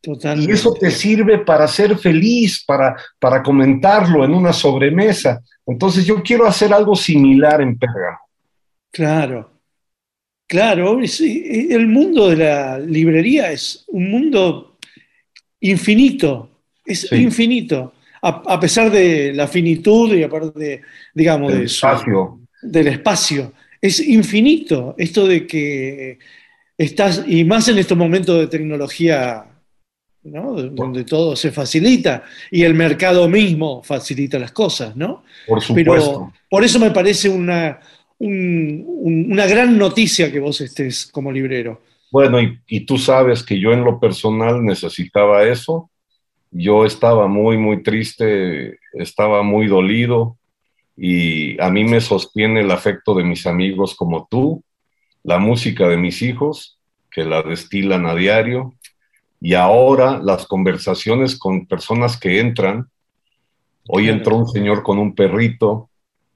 Totalmente. 0.00 0.52
Y 0.52 0.54
eso 0.54 0.72
te 0.72 0.92
sirve 0.92 1.38
para 1.38 1.66
ser 1.66 1.98
feliz, 1.98 2.62
para, 2.64 2.94
para 3.18 3.42
comentarlo 3.42 4.24
en 4.24 4.34
una 4.34 4.52
sobremesa. 4.52 5.40
Entonces 5.66 6.06
yo 6.06 6.22
quiero 6.22 6.46
hacer 6.46 6.72
algo 6.72 6.94
similar 6.94 7.60
en 7.60 7.76
Pérgamo. 7.76 8.27
Claro, 8.90 9.50
claro. 10.46 11.00
es- 11.00 11.20
el 11.20 11.86
mundo 11.86 12.28
de 12.30 12.36
la 12.36 12.78
librería 12.78 13.52
es 13.52 13.84
un 13.88 14.10
mundo 14.10 14.78
infinito, 15.60 16.50
es 16.84 17.02
Sí. 17.02 17.16
infinito, 17.16 17.92
a, 18.22 18.42
a 18.46 18.58
pesar 18.60 18.90
de 18.90 19.32
la 19.34 19.46
finitud 19.46 20.12
y 20.14 20.22
aparte, 20.22 20.58
de, 20.58 20.80
digamos, 21.14 21.52
El 21.52 21.60
de 21.62 21.68
su- 21.68 21.86
espacio. 21.86 22.40
del 22.62 22.88
espacio. 22.88 23.52
Es 23.80 24.00
infinito 24.00 24.94
esto 24.98 25.26
de 25.26 25.46
que 25.46 26.18
estás, 26.76 27.24
y 27.28 27.44
más 27.44 27.68
en 27.68 27.78
estos 27.78 27.96
momentos 27.96 28.38
de 28.40 28.46
tecnología, 28.48 29.44
¿no? 30.24 30.52
Donde 30.62 31.04
todo 31.04 31.36
se 31.36 31.52
facilita 31.52 32.24
y 32.50 32.62
el 32.64 32.74
mercado 32.74 33.28
mismo 33.28 33.82
facilita 33.84 34.38
las 34.38 34.50
cosas, 34.52 34.96
¿no? 34.96 35.22
Por 35.46 35.60
supuesto. 35.62 35.84
Pero 35.84 36.32
por 36.50 36.64
eso 36.64 36.78
me 36.80 36.90
parece 36.90 37.28
una, 37.28 37.78
un- 38.18 38.84
un- 38.86 39.32
una 39.32 39.46
gran 39.46 39.78
noticia 39.78 40.30
que 40.30 40.40
vos 40.40 40.60
estés 40.60 41.06
como 41.06 41.30
librero. 41.32 41.80
Bueno, 42.10 42.40
y, 42.40 42.58
y 42.66 42.86
tú 42.86 42.98
sabes 42.98 43.42
que 43.42 43.60
yo 43.60 43.72
en 43.72 43.84
lo 43.84 44.00
personal 44.00 44.64
necesitaba 44.64 45.44
eso. 45.44 45.90
Yo 46.50 46.86
estaba 46.86 47.28
muy, 47.28 47.58
muy 47.58 47.82
triste, 47.82 48.78
estaba 48.94 49.42
muy 49.42 49.66
dolido 49.66 50.38
y 50.96 51.60
a 51.60 51.70
mí 51.70 51.84
me 51.84 52.00
sostiene 52.00 52.60
el 52.60 52.70
afecto 52.70 53.14
de 53.14 53.24
mis 53.24 53.46
amigos 53.46 53.94
como 53.94 54.26
tú, 54.30 54.64
la 55.22 55.38
música 55.38 55.86
de 55.88 55.96
mis 55.98 56.22
hijos, 56.22 56.78
que 57.10 57.24
la 57.24 57.42
destilan 57.42 58.06
a 58.06 58.14
diario, 58.14 58.74
y 59.40 59.54
ahora 59.54 60.18
las 60.18 60.46
conversaciones 60.46 61.38
con 61.38 61.66
personas 61.66 62.18
que 62.18 62.40
entran. 62.40 62.88
Hoy 63.86 64.08
entró 64.08 64.36
un 64.36 64.48
señor 64.48 64.82
con 64.82 64.98
un 64.98 65.14
perrito, 65.14 65.90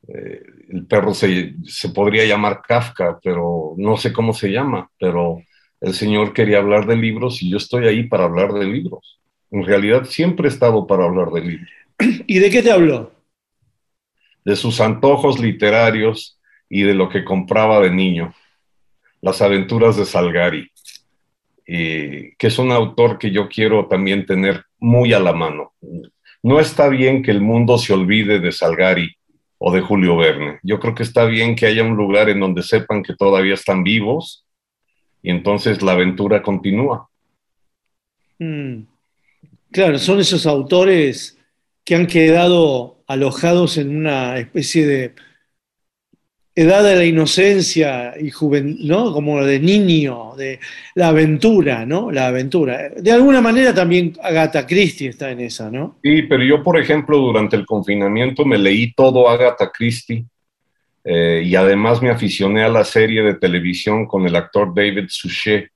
eh, 0.09 0.43
el 0.73 0.87
perro 0.87 1.13
se, 1.13 1.55
se 1.65 1.91
podría 1.91 2.25
llamar 2.25 2.63
Kafka, 2.67 3.21
pero 3.23 3.75
no 3.77 3.97
sé 3.97 4.13
cómo 4.13 4.33
se 4.33 4.49
llama, 4.49 4.91
pero 4.99 5.43
el 5.81 5.93
señor 5.93 6.33
quería 6.33 6.59
hablar 6.59 6.87
de 6.87 6.97
libros 6.97 7.43
y 7.43 7.51
yo 7.51 7.59
estoy 7.59 7.87
ahí 7.87 8.05
para 8.05 8.25
hablar 8.25 8.53
de 8.53 8.65
libros. 8.65 9.21
En 9.51 9.65
realidad 9.65 10.05
siempre 10.05 10.49
he 10.49 10.51
estado 10.51 10.87
para 10.87 11.05
hablar 11.05 11.31
de 11.31 11.41
libros, 11.43 11.69
¿Y 12.27 12.39
de 12.39 12.51
qué 12.51 12.63
te 12.63 12.73
habló? 12.73 13.13
de 14.45 14.57
sus 14.57 14.81
antojos 14.81 15.39
literarios 15.39 16.41
y 16.69 16.83
de 16.83 16.95
lo 16.95 17.09
que 17.09 17.25
compraba 17.25 17.81
de 17.81 17.91
niño. 17.91 18.35
Las 19.21 19.41
aventuras 19.41 19.97
de 19.97 20.05
Salgari, 20.05 20.69
y 21.65 22.35
que 22.35 22.49
es 22.49 22.59
un 22.59 22.73
autor 22.73 23.19
que 23.19 23.31
yo 23.31 23.49
quiero 23.49 23.87
también 23.87 24.27
tener 24.27 24.65
muy 24.79 25.13
a 25.13 25.21
la 25.21 25.33
mano. 25.33 25.75
No 26.43 26.59
está 26.59 26.89
bien 26.89 27.23
que 27.23 27.31
el 27.31 27.41
mundo 27.41 27.79
se 27.79 27.93
olvide 27.93 28.41
de 28.41 28.51
Salgari 28.51 29.17
o 29.65 29.71
de 29.71 29.81
Julio 29.81 30.17
Verne. 30.17 30.59
Yo 30.65 30.81
creo 30.81 30.93
que 30.93 31.05
está 31.05 31.25
bien 31.25 31.55
que 31.55 31.67
haya 31.67 31.85
un 31.85 31.97
lugar 31.97 32.29
en 32.29 32.41
donde 32.41 32.65
sepan 32.65 33.01
que 33.01 33.15
todavía 33.15 33.55
están 33.55 33.85
vivos 33.85 34.45
y 35.23 35.31
entonces 35.31 35.83
la 35.83 35.93
aventura 35.93 36.43
continúa. 36.43 37.09
Mm. 38.41 38.83
Claro, 39.71 40.01
son 40.01 40.19
esos 40.19 40.47
autores 40.47 41.39
que 41.85 41.95
han 41.95 42.09
quedado 42.09 43.05
alojados 43.07 43.79
en 43.79 43.97
una 43.97 44.37
especie 44.37 44.85
de 44.85 45.15
edad 46.55 46.85
de 46.85 46.97
la 46.97 47.05
inocencia 47.05 48.15
y 48.21 48.31
juventud, 48.31 48.85
¿no? 48.85 49.13
Como 49.13 49.43
de 49.43 49.59
niño, 49.59 50.35
de 50.37 50.61
la 50.95 51.09
aventura, 51.09 51.87
¿no? 51.87 52.11
La 52.11 52.27
aventura. 52.27 52.91
De 52.91 53.11
alguna 53.11 53.41
manera 53.41 53.75
también 53.75 54.15
Agatha 54.23 54.67
Christie 54.67 55.09
está 55.09 55.31
en 55.31 55.41
esa, 55.41 55.71
¿no? 55.71 55.99
Sí, 56.03 56.23
pero 56.23 56.45
yo, 56.45 56.63
por 56.63 56.79
ejemplo, 56.79 57.17
durante 57.19 57.57
el 57.57 57.65
confinamiento 57.65 58.45
me 58.45 58.59
leí 58.59 58.93
todo 58.93 59.29
Agatha 59.29 59.71
Christie 59.73 60.27
eh, 61.05 61.43
y 61.45 61.55
además 61.57 62.03
me 62.03 62.11
aficioné 62.11 62.63
a 62.63 62.69
la 62.69 62.85
serie 62.85 63.23
de 63.23 63.35
televisión 63.35 64.07
con 64.07 64.27
el 64.27 64.37
actor 64.37 64.75
David 64.75 65.07
Suchet. 65.09 65.71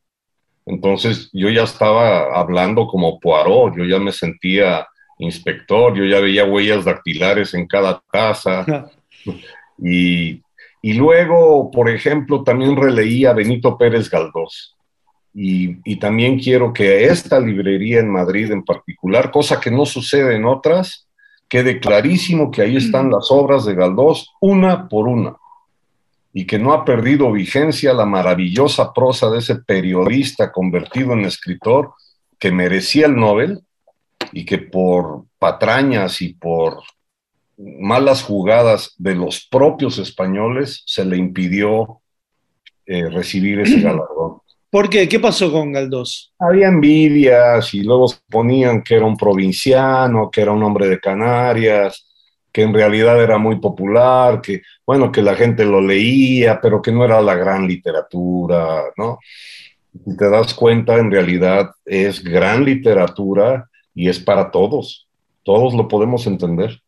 Entonces 0.66 1.30
yo 1.32 1.48
ya 1.48 1.62
estaba 1.62 2.38
hablando 2.38 2.86
como 2.86 3.18
Poirot, 3.18 3.76
yo 3.76 3.84
ya 3.84 3.98
me 3.98 4.12
sentía 4.12 4.86
inspector, 5.18 5.96
yo 5.96 6.04
ya 6.04 6.20
veía 6.20 6.44
huellas 6.44 6.84
dactilares 6.84 7.54
en 7.54 7.66
cada 7.66 8.02
casa. 8.10 8.90
Y, 9.78 10.40
y 10.86 10.92
luego, 10.92 11.68
por 11.72 11.90
ejemplo, 11.90 12.44
también 12.44 12.76
releí 12.76 13.24
a 13.24 13.32
Benito 13.32 13.76
Pérez 13.76 14.08
Galdós. 14.08 14.76
Y, 15.34 15.78
y 15.84 15.96
también 15.96 16.38
quiero 16.38 16.72
que 16.72 17.06
esta 17.06 17.40
librería 17.40 17.98
en 17.98 18.08
Madrid 18.08 18.52
en 18.52 18.62
particular, 18.62 19.32
cosa 19.32 19.58
que 19.58 19.72
no 19.72 19.84
sucede 19.84 20.36
en 20.36 20.44
otras, 20.44 21.08
quede 21.48 21.80
clarísimo 21.80 22.52
que 22.52 22.62
ahí 22.62 22.76
están 22.76 23.10
las 23.10 23.32
obras 23.32 23.64
de 23.64 23.74
Galdós 23.74 24.32
una 24.40 24.88
por 24.88 25.08
una 25.08 25.34
y 26.32 26.46
que 26.46 26.60
no 26.60 26.72
ha 26.72 26.84
perdido 26.84 27.32
vigencia 27.32 27.92
la 27.92 28.06
maravillosa 28.06 28.92
prosa 28.92 29.28
de 29.28 29.38
ese 29.38 29.56
periodista 29.56 30.52
convertido 30.52 31.14
en 31.14 31.24
escritor 31.24 31.94
que 32.38 32.52
merecía 32.52 33.06
el 33.06 33.16
Nobel 33.16 33.58
y 34.30 34.44
que 34.44 34.58
por 34.58 35.24
patrañas 35.40 36.22
y 36.22 36.34
por 36.34 36.84
malas 37.56 38.22
jugadas 38.22 38.94
de 38.98 39.14
los 39.14 39.46
propios 39.46 39.98
españoles 39.98 40.82
se 40.86 41.04
le 41.04 41.16
impidió 41.16 42.00
eh, 42.86 43.08
recibir 43.08 43.60
ese 43.60 43.80
galardón. 43.82 44.40
¿Por 44.70 44.90
qué? 44.90 45.08
¿Qué 45.08 45.18
pasó 45.20 45.50
con 45.50 45.72
Galdós? 45.72 46.34
Había 46.38 46.68
envidias 46.68 47.72
y 47.72 47.82
luego 47.82 48.12
ponían 48.28 48.82
que 48.82 48.96
era 48.96 49.06
un 49.06 49.16
provinciano, 49.16 50.30
que 50.30 50.42
era 50.42 50.52
un 50.52 50.62
hombre 50.62 50.88
de 50.88 51.00
Canarias, 51.00 52.06
que 52.52 52.62
en 52.62 52.74
realidad 52.74 53.22
era 53.22 53.38
muy 53.38 53.60
popular, 53.60 54.40
que 54.40 54.62
bueno, 54.84 55.12
que 55.12 55.22
la 55.22 55.34
gente 55.34 55.64
lo 55.64 55.80
leía, 55.80 56.60
pero 56.60 56.82
que 56.82 56.92
no 56.92 57.04
era 57.04 57.20
la 57.20 57.34
gran 57.34 57.66
literatura, 57.66 58.82
¿no? 58.96 59.18
Si 60.04 60.16
te 60.16 60.28
das 60.28 60.52
cuenta, 60.52 60.96
en 60.96 61.10
realidad 61.10 61.70
es 61.84 62.22
gran 62.22 62.64
literatura 62.64 63.70
y 63.94 64.08
es 64.08 64.18
para 64.18 64.50
todos. 64.50 65.08
Todos 65.42 65.74
lo 65.74 65.88
podemos 65.88 66.26
entender. 66.26 66.82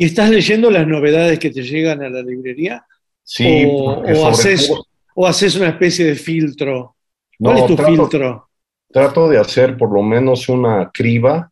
¿Y 0.00 0.06
estás 0.06 0.30
leyendo 0.30 0.70
las 0.70 0.86
novedades 0.86 1.38
que 1.38 1.50
te 1.50 1.62
llegan 1.62 2.02
a 2.02 2.08
la 2.08 2.22
librería? 2.22 2.86
Sí, 3.22 3.66
o, 3.70 4.02
haces, 4.28 4.68
todo- 4.68 4.86
o 5.14 5.26
haces 5.26 5.56
una 5.56 5.68
especie 5.68 6.06
de 6.06 6.14
filtro. 6.14 6.96
¿Cuál 7.38 7.56
No, 7.56 7.60
es 7.60 7.66
tu 7.66 7.76
trato- 7.76 7.90
filtro? 8.08 8.48
Trato 8.90 9.28
de 9.28 9.38
hacer 9.38 9.76
por 9.76 9.92
lo 9.92 10.02
menos 10.02 10.48
una 10.48 10.90
criba 10.90 11.50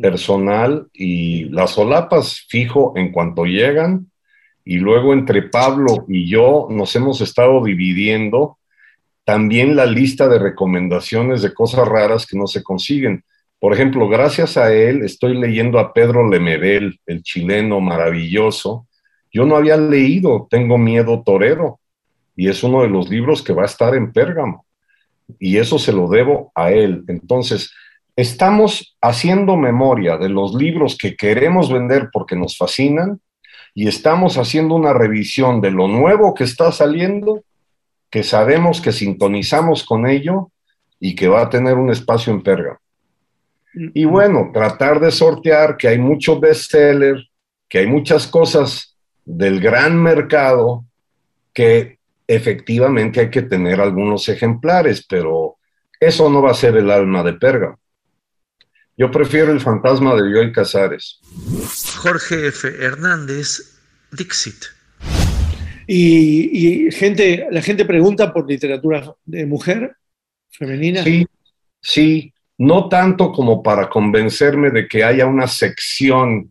personal 0.00 0.88
y 0.92 1.44
las 1.50 1.70
solapas 1.70 2.44
fijo 2.48 2.92
en 2.96 3.12
cuanto 3.12 3.44
llegan 3.44 4.10
y 4.64 4.78
luego 4.78 5.12
entre 5.12 5.42
Pablo 5.42 6.06
y 6.08 6.28
yo 6.28 6.66
nos 6.68 6.96
hemos 6.96 7.20
estado 7.20 7.62
dividiendo 7.62 8.58
también 9.22 9.76
la 9.76 9.86
lista 9.86 10.26
de 10.28 10.40
recomendaciones 10.40 11.40
de 11.40 11.54
cosas 11.54 11.86
raras 11.86 12.26
que 12.26 12.36
no 12.36 12.48
se 12.48 12.64
consiguen. 12.64 13.22
Por 13.58 13.72
ejemplo, 13.72 14.08
gracias 14.08 14.56
a 14.56 14.72
él 14.72 15.02
estoy 15.02 15.36
leyendo 15.36 15.78
a 15.78 15.92
Pedro 15.92 16.28
Lemebel, 16.28 17.00
el 17.06 17.22
chileno 17.22 17.80
maravilloso. 17.80 18.86
Yo 19.32 19.44
no 19.44 19.56
había 19.56 19.76
leído 19.76 20.46
Tengo 20.50 20.78
miedo 20.78 21.22
torero 21.24 21.80
y 22.34 22.48
es 22.48 22.62
uno 22.62 22.82
de 22.82 22.88
los 22.88 23.08
libros 23.08 23.42
que 23.42 23.54
va 23.54 23.62
a 23.62 23.66
estar 23.66 23.94
en 23.94 24.12
Pérgamo 24.12 24.66
y 25.38 25.56
eso 25.56 25.78
se 25.78 25.92
lo 25.92 26.08
debo 26.08 26.52
a 26.54 26.70
él. 26.70 27.04
Entonces, 27.08 27.72
estamos 28.14 28.96
haciendo 29.00 29.56
memoria 29.56 30.16
de 30.16 30.28
los 30.28 30.54
libros 30.54 30.96
que 30.96 31.16
queremos 31.16 31.72
vender 31.72 32.10
porque 32.12 32.36
nos 32.36 32.56
fascinan 32.56 33.20
y 33.74 33.88
estamos 33.88 34.38
haciendo 34.38 34.74
una 34.74 34.92
revisión 34.92 35.60
de 35.60 35.70
lo 35.70 35.88
nuevo 35.88 36.34
que 36.34 36.44
está 36.44 36.72
saliendo, 36.72 37.42
que 38.10 38.22
sabemos 38.22 38.80
que 38.80 38.92
sintonizamos 38.92 39.84
con 39.84 40.06
ello 40.06 40.50
y 40.98 41.14
que 41.14 41.28
va 41.28 41.42
a 41.42 41.50
tener 41.50 41.74
un 41.74 41.90
espacio 41.90 42.32
en 42.32 42.42
Pérgamo. 42.42 42.78
Y 43.76 44.06
bueno, 44.06 44.50
tratar 44.54 45.00
de 45.00 45.10
sortear 45.10 45.76
que 45.76 45.88
hay 45.88 45.98
mucho 45.98 46.40
bestseller, 46.40 47.28
que 47.68 47.78
hay 47.78 47.86
muchas 47.86 48.26
cosas 48.26 48.96
del 49.24 49.60
gran 49.60 50.02
mercado 50.02 50.86
que 51.52 51.98
efectivamente 52.26 53.20
hay 53.20 53.30
que 53.30 53.42
tener 53.42 53.80
algunos 53.80 54.28
ejemplares, 54.30 55.04
pero 55.06 55.56
eso 56.00 56.30
no 56.30 56.40
va 56.40 56.52
a 56.52 56.54
ser 56.54 56.76
el 56.76 56.90
alma 56.90 57.22
de 57.22 57.34
Pérgamo. 57.34 57.78
Yo 58.96 59.10
prefiero 59.10 59.52
el 59.52 59.60
fantasma 59.60 60.14
de 60.14 60.32
Joy 60.32 60.52
Casares. 60.52 61.20
Jorge 61.98 62.48
F. 62.48 62.68
Hernández, 62.82 63.78
Dixit. 64.10 64.64
Y, 65.86 66.86
y 66.86 66.90
gente, 66.92 67.46
la 67.50 67.60
gente 67.60 67.84
pregunta 67.84 68.32
por 68.32 68.48
literatura 68.48 69.14
de 69.26 69.44
mujer, 69.44 69.96
femenina. 70.50 71.04
Sí, 71.04 71.26
sí, 71.80 72.32
no 72.58 72.88
tanto 72.88 73.32
como 73.32 73.62
para 73.62 73.88
convencerme 73.88 74.70
de 74.70 74.88
que 74.88 75.04
haya 75.04 75.26
una 75.26 75.46
sección 75.46 76.50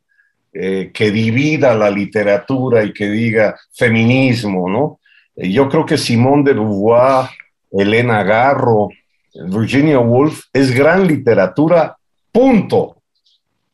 eh, 0.54 0.92
que 0.94 1.12
divida 1.12 1.76
la 1.76 1.90
literatura 1.90 2.84
y 2.84 2.94
que 2.94 3.10
diga 3.10 3.58
feminismo, 3.74 4.70
¿no? 4.70 5.00
Eh, 5.36 5.52
Yo 5.52 5.68
creo 5.68 5.86
que 5.86 5.98
Simone 5.98 6.44
de 6.44 6.54
Beauvoir, 6.54 7.30
Elena 7.72 8.24
Garro, 8.24 8.90
Virginia 9.34 10.00
Woolf 10.00 10.44
es 10.54 10.74
gran 10.74 11.08
literatura, 11.08 11.98
punto, 12.32 13.02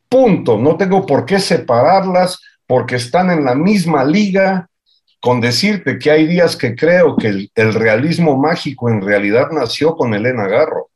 punto. 0.10 0.58
No 0.58 0.76
tengo 0.76 1.06
por 1.06 1.26
qué 1.26 1.40
separarlas 1.40 2.40
porque 2.66 2.96
están 2.96 3.30
en 3.30 3.46
la 3.46 3.54
misma 3.54 4.04
liga 4.04 4.68
con 5.20 5.40
decirte 5.40 6.00
que 6.00 6.10
hay 6.10 6.26
días 6.26 6.56
que 6.56 6.76
creo 6.76 7.16
que 7.16 7.28
el, 7.28 7.52
el 7.54 7.74
realismo 7.76 8.38
mágico 8.38 8.90
en 8.90 9.02
realidad 9.02 9.50
nació 9.52 9.96
con 9.96 10.16
Elena 10.16 10.48
Garro, 10.48 10.90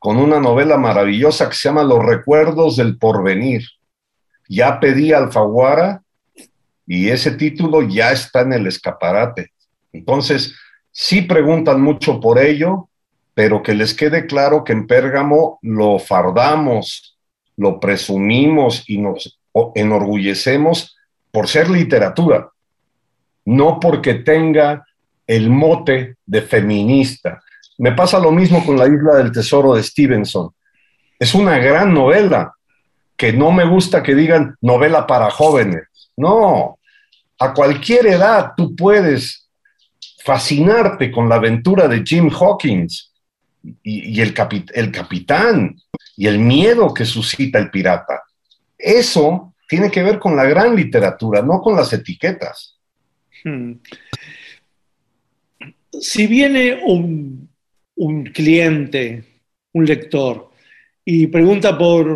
con 0.00 0.16
una 0.16 0.40
novela 0.40 0.78
maravillosa 0.78 1.48
que 1.48 1.54
se 1.54 1.68
llama 1.68 1.84
Los 1.84 2.04
recuerdos 2.04 2.76
del 2.76 2.96
porvenir. 2.96 3.62
Ya 4.48 4.80
pedí 4.80 5.12
Alfaguara 5.12 6.02
y 6.86 7.10
ese 7.10 7.32
título 7.32 7.82
ya 7.82 8.10
está 8.10 8.40
en 8.40 8.54
el 8.54 8.66
escaparate. 8.66 9.52
Entonces, 9.92 10.56
sí 10.90 11.20
preguntan 11.22 11.82
mucho 11.82 12.18
por 12.18 12.38
ello, 12.38 12.88
pero 13.34 13.62
que 13.62 13.74
les 13.74 13.92
quede 13.92 14.26
claro 14.26 14.64
que 14.64 14.72
en 14.72 14.86
Pérgamo 14.86 15.58
lo 15.60 15.98
fardamos, 15.98 17.18
lo 17.56 17.78
presumimos 17.78 18.88
y 18.88 18.98
nos 18.98 19.38
enorgullecemos 19.74 20.96
por 21.30 21.46
ser 21.46 21.68
literatura, 21.68 22.48
no 23.44 23.78
porque 23.78 24.14
tenga 24.14 24.86
el 25.26 25.50
mote 25.50 26.16
de 26.24 26.40
feminista. 26.40 27.42
Me 27.80 27.92
pasa 27.92 28.18
lo 28.18 28.30
mismo 28.30 28.62
con 28.64 28.78
La 28.78 28.86
Isla 28.86 29.14
del 29.14 29.32
Tesoro 29.32 29.74
de 29.74 29.82
Stevenson. 29.82 30.50
Es 31.18 31.34
una 31.34 31.56
gran 31.56 31.94
novela, 31.94 32.52
que 33.16 33.32
no 33.32 33.52
me 33.52 33.64
gusta 33.64 34.02
que 34.02 34.14
digan 34.14 34.54
novela 34.60 35.06
para 35.06 35.30
jóvenes. 35.30 35.84
No, 36.14 36.78
a 37.38 37.54
cualquier 37.54 38.06
edad 38.06 38.52
tú 38.54 38.76
puedes 38.76 39.48
fascinarte 40.22 41.10
con 41.10 41.26
la 41.26 41.36
aventura 41.36 41.88
de 41.88 42.02
Jim 42.04 42.30
Hawkins 42.30 43.14
y, 43.82 44.20
el 44.20 44.34
capitán 44.34 45.74
y 46.18 46.26
el 46.26 46.38
miedo 46.38 46.92
que 46.92 47.06
suscita 47.06 47.58
el 47.58 47.70
pirata. 47.70 48.24
Eso 48.76 49.54
tiene 49.66 49.90
que 49.90 50.02
ver 50.02 50.18
con 50.18 50.36
la 50.36 50.44
gran 50.44 50.76
literatura, 50.76 51.40
no 51.40 51.62
con 51.62 51.76
las 51.76 51.90
etiquetas. 51.94 52.78
Hmm. 53.42 53.72
Si 55.98 56.26
viene 56.26 56.82
un, 56.84 57.49
un 58.00 58.24
cliente, 58.24 59.24
un 59.74 59.84
lector, 59.84 60.50
y 61.04 61.26
pregunta 61.26 61.76
por, 61.76 62.06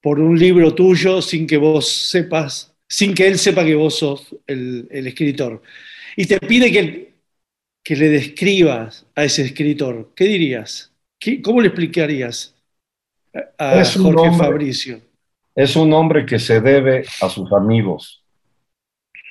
por 0.00 0.20
un 0.20 0.38
libro 0.38 0.74
tuyo 0.74 1.20
sin 1.20 1.46
que 1.46 1.56
vos 1.56 1.88
sepas, 1.88 2.74
sin 2.88 3.14
que 3.14 3.26
él 3.26 3.38
sepa 3.38 3.64
que 3.64 3.74
vos 3.74 3.98
sos 3.98 4.36
el, 4.46 4.86
el 4.90 5.06
escritor, 5.08 5.62
y 6.16 6.26
te 6.26 6.38
pide 6.38 6.70
que, 6.70 7.14
que 7.82 7.96
le 7.96 8.08
describas 8.08 9.06
a 9.14 9.24
ese 9.24 9.42
escritor, 9.42 10.12
¿qué 10.14 10.24
dirías? 10.24 10.92
¿Qué- 11.18 11.42
¿Cómo 11.42 11.60
le 11.60 11.68
explicarías 11.68 12.54
a, 13.58 13.80
Es 13.80 13.96
un 13.96 14.12
Jorge 14.12 14.28
hombre. 14.28 14.46
Fabricio? 14.46 15.00
Es 15.56 15.76
un 15.76 15.92
hombre 15.92 16.24
que 16.24 16.38
se 16.38 16.60
debe 16.60 17.04
a 17.20 17.28
sus 17.28 17.52
amigos, 17.52 18.22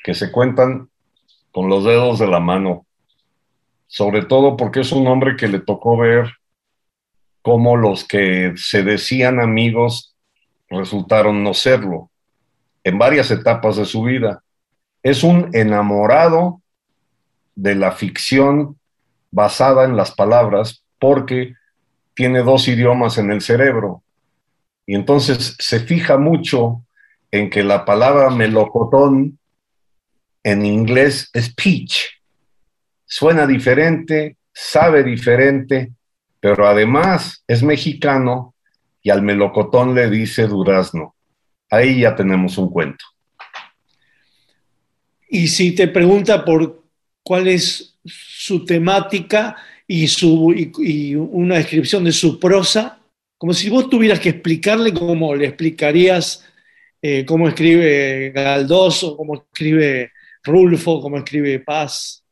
que 0.03 0.14
se 0.14 0.31
cuentan 0.31 0.89
con 1.51 1.69
los 1.69 1.84
dedos 1.85 2.19
de 2.19 2.27
la 2.27 2.39
mano, 2.39 2.85
sobre 3.90 4.24
todo 4.24 4.56
porque 4.56 4.82
es 4.82 4.91
un 4.91 5.07
hombre 5.07 5.36
que 5.36 5.48
le 5.48 5.60
tocó 5.60 5.98
ver 5.98 6.36
cómo 7.41 7.76
los 7.76 8.03
que 8.07 8.53
se 8.56 8.84
decían 8.84 9.40
amigos 9.40 10.16
resultaron 10.70 11.44
no 11.44 11.56
serlo 11.56 12.11
en 12.84 12.99
varias 12.99 13.32
etapas 13.32 13.78
de 13.78 13.86
su 13.86 14.03
vida. 14.03 14.44
Es 15.02 15.24
un 15.24 15.49
enamorado 15.53 16.61
de 17.56 17.74
la 17.74 17.91
ficción 17.91 18.78
basada 19.32 19.86
en 19.86 19.98
las 19.98 20.11
palabras 20.11 20.86
porque 20.99 21.56
tiene 22.14 22.44
dos 22.44 22.68
idiomas 22.68 23.18
en 23.18 23.32
el 23.32 23.41
cerebro. 23.41 24.03
Y 24.86 24.94
entonces 24.94 25.56
se 25.57 25.80
fija 25.80 26.20
mucho 26.20 26.84
en 27.32 27.49
que 27.49 27.64
la 27.64 27.86
palabra 27.86 28.30
melocotón 28.30 29.40
en 30.44 30.64
inglés 30.64 31.32
es 31.34 31.52
peach. 31.56 32.18
Suena 33.11 33.48
diferente, 33.48 34.38
sabe 34.53 35.03
diferente, 35.03 35.94
pero 36.40 36.68
además 36.68 37.44
es 37.48 37.64
mexicano 37.64 38.53
y 39.02 39.10
al 39.10 39.23
melocotón 39.23 39.95
le 39.95 40.11
dice 40.11 40.45
durazno. 40.45 41.15
Ahí 41.72 42.02
ya 42.02 42.15
tenemos 42.15 42.60
un 42.60 42.69
cuento. 42.69 43.03
Y 45.27 45.48
si 45.48 45.73
te 45.73 45.88
pregunta 45.88 46.45
por 46.45 46.84
cuál 47.23 47.48
es 47.48 47.98
su 48.06 48.64
temática 48.64 49.56
y, 49.88 50.07
su, 50.07 50.53
y, 50.53 51.15
una 51.15 51.56
descripción 51.56 52.03
de 52.03 52.11
su 52.11 52.40
prosa, 52.40 52.99
como 53.40 53.53
si 53.53 53.69
vos 53.69 53.90
tuvieras 53.90 54.19
que 54.19 54.30
explicarle 54.30 54.94
cómo 54.94 55.34
le 55.34 55.48
explicarías 55.48 56.45
eh, 57.02 57.26
cómo 57.26 57.48
escribe 57.48 58.31
Galdós 58.36 59.15
cómo 59.18 59.36
escribe 59.36 60.11
Rulfo, 60.44 61.02
cómo 61.02 61.18
escribe 61.18 61.60
Paz. 61.60 62.23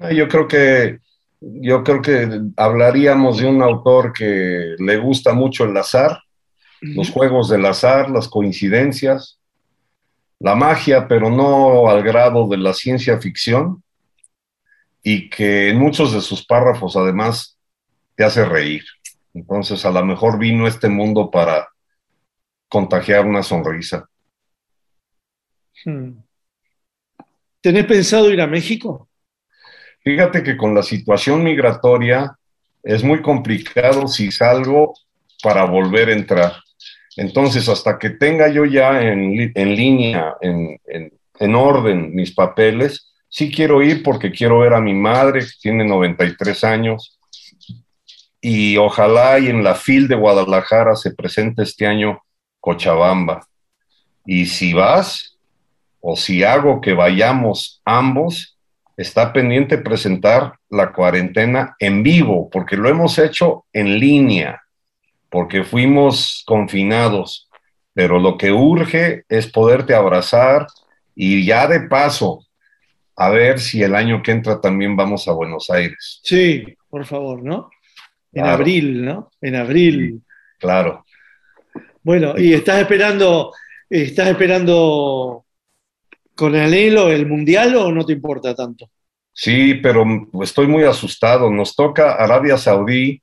Ah, 0.00 0.12
Yo 0.12 0.28
creo 0.28 0.46
que 0.48 0.98
yo 1.40 1.84
creo 1.84 2.02
que 2.02 2.40
hablaríamos 2.56 3.38
de 3.38 3.46
un 3.46 3.62
autor 3.62 4.12
que 4.12 4.74
le 4.78 4.96
gusta 4.96 5.32
mucho 5.32 5.64
el 5.64 5.76
azar, 5.76 6.18
los 6.80 7.10
juegos 7.10 7.48
del 7.48 7.64
azar, 7.66 8.10
las 8.10 8.28
coincidencias, 8.28 9.38
la 10.40 10.54
magia, 10.54 11.08
pero 11.08 11.30
no 11.30 11.88
al 11.88 12.02
grado 12.02 12.48
de 12.48 12.56
la 12.56 12.72
ciencia 12.72 13.18
ficción, 13.18 13.82
y 15.02 15.30
que 15.30 15.70
en 15.70 15.78
muchos 15.78 16.12
de 16.12 16.20
sus 16.20 16.44
párrafos 16.44 16.96
además 16.96 17.56
te 18.14 18.24
hace 18.24 18.44
reír. 18.44 18.84
Entonces, 19.34 19.84
a 19.84 19.90
lo 19.90 20.04
mejor 20.04 20.38
vino 20.38 20.66
este 20.66 20.88
mundo 20.88 21.30
para 21.30 21.68
contagiar 22.68 23.26
una 23.26 23.42
sonrisa. 23.42 24.08
Hmm. 25.84 26.18
¿Tenés 27.60 27.86
pensado 27.86 28.30
ir 28.32 28.40
a 28.40 28.46
México? 28.46 29.07
Fíjate 30.08 30.42
que 30.42 30.56
con 30.56 30.74
la 30.74 30.82
situación 30.82 31.44
migratoria 31.44 32.34
es 32.82 33.04
muy 33.04 33.20
complicado 33.20 34.08
si 34.08 34.32
salgo 34.32 34.94
para 35.42 35.64
volver 35.66 36.08
a 36.08 36.14
entrar. 36.14 36.52
Entonces, 37.14 37.68
hasta 37.68 37.98
que 37.98 38.08
tenga 38.08 38.48
yo 38.48 38.64
ya 38.64 39.02
en, 39.02 39.52
en 39.54 39.76
línea, 39.76 40.34
en, 40.40 40.80
en- 40.86 41.12
en 41.40 41.54
orden 41.54 42.14
mis 42.14 42.32
papeles, 42.34 43.12
sí 43.28 43.50
quiero 43.52 43.82
ir 43.82 44.02
porque 44.02 44.32
quiero 44.32 44.60
ver 44.60 44.72
a 44.72 44.80
mi 44.80 44.94
madre, 44.94 45.40
que 45.40 45.52
tiene 45.60 45.84
93 45.84 46.64
años, 46.64 47.18
y 48.40 48.78
ojalá 48.78 49.38
y 49.38 49.48
en 49.48 49.62
la 49.62 49.74
FIL 49.74 50.08
de 50.08 50.14
Guadalajara 50.14 50.96
se 50.96 51.10
presente 51.14 51.64
este 51.64 51.86
año 51.86 52.18
Cochabamba. 52.60 53.46
Y 54.24 54.46
si 54.46 54.72
vas, 54.72 55.36
o 56.00 56.16
si 56.16 56.44
hago 56.44 56.80
que 56.80 56.94
vayamos 56.94 57.82
ambos, 57.84 58.57
está 58.98 59.32
pendiente 59.32 59.78
presentar 59.78 60.54
la 60.68 60.92
cuarentena 60.92 61.76
en 61.78 62.02
vivo, 62.02 62.50
porque 62.50 62.76
lo 62.76 62.88
hemos 62.88 63.16
hecho 63.18 63.64
en 63.72 63.98
línea, 64.00 64.60
porque 65.30 65.62
fuimos 65.62 66.42
confinados, 66.46 67.48
pero 67.94 68.18
lo 68.18 68.36
que 68.36 68.50
urge 68.50 69.22
es 69.28 69.46
poderte 69.46 69.94
abrazar 69.94 70.66
y 71.14 71.46
ya 71.46 71.68
de 71.68 71.82
paso, 71.88 72.44
a 73.16 73.30
ver 73.30 73.60
si 73.60 73.82
el 73.82 73.94
año 73.94 74.20
que 74.22 74.32
entra 74.32 74.60
también 74.60 74.96
vamos 74.96 75.28
a 75.28 75.32
Buenos 75.32 75.70
Aires. 75.70 76.20
Sí, 76.24 76.64
por 76.90 77.06
favor, 77.06 77.42
¿no? 77.42 77.70
En 78.32 78.42
Claro. 78.42 78.56
abril, 78.58 79.04
¿no? 79.04 79.30
En 79.40 79.54
abril. 79.54 80.22
Claro. 80.58 81.04
Bueno, 82.02 82.34
y 82.36 82.52
estás 82.52 82.80
esperando, 82.80 83.52
estás 83.88 84.28
esperando 84.28 85.44
con 86.38 86.54
anhelo 86.54 87.10
el 87.10 87.26
mundial 87.26 87.74
o 87.74 87.90
no 87.90 88.06
te 88.06 88.12
importa 88.12 88.54
tanto? 88.54 88.88
Sí, 89.32 89.74
pero 89.74 90.04
estoy 90.40 90.68
muy 90.68 90.84
asustado. 90.84 91.50
Nos 91.50 91.74
toca 91.74 92.12
Arabia 92.12 92.56
Saudí, 92.56 93.20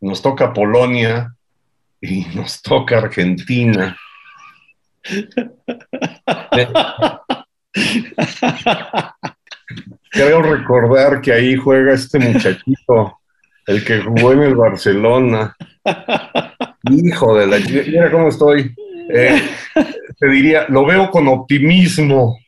nos 0.00 0.22
toca 0.22 0.52
Polonia 0.52 1.34
y 2.00 2.20
nos 2.36 2.62
toca 2.62 2.98
Argentina. 2.98 3.96
Creo 10.12 10.42
recordar 10.42 11.20
que 11.20 11.32
ahí 11.32 11.56
juega 11.56 11.94
este 11.94 12.20
muchachito, 12.20 13.18
el 13.66 13.84
que 13.84 14.02
jugó 14.02 14.34
en 14.34 14.42
el 14.42 14.54
Barcelona. 14.54 15.56
Hijo 16.92 17.36
de 17.36 17.46
la... 17.48 17.58
Mira 17.58 18.08
cómo 18.12 18.28
estoy. 18.28 18.72
Eh, 19.12 19.42
te 20.16 20.28
diría, 20.28 20.66
lo 20.68 20.86
veo 20.86 21.10
con 21.10 21.26
optimismo. 21.26 22.38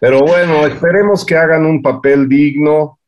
Pero 0.00 0.20
bueno, 0.20 0.66
esperemos 0.66 1.24
que 1.24 1.36
hagan 1.36 1.64
un 1.66 1.82
papel 1.82 2.28
digno. 2.28 2.98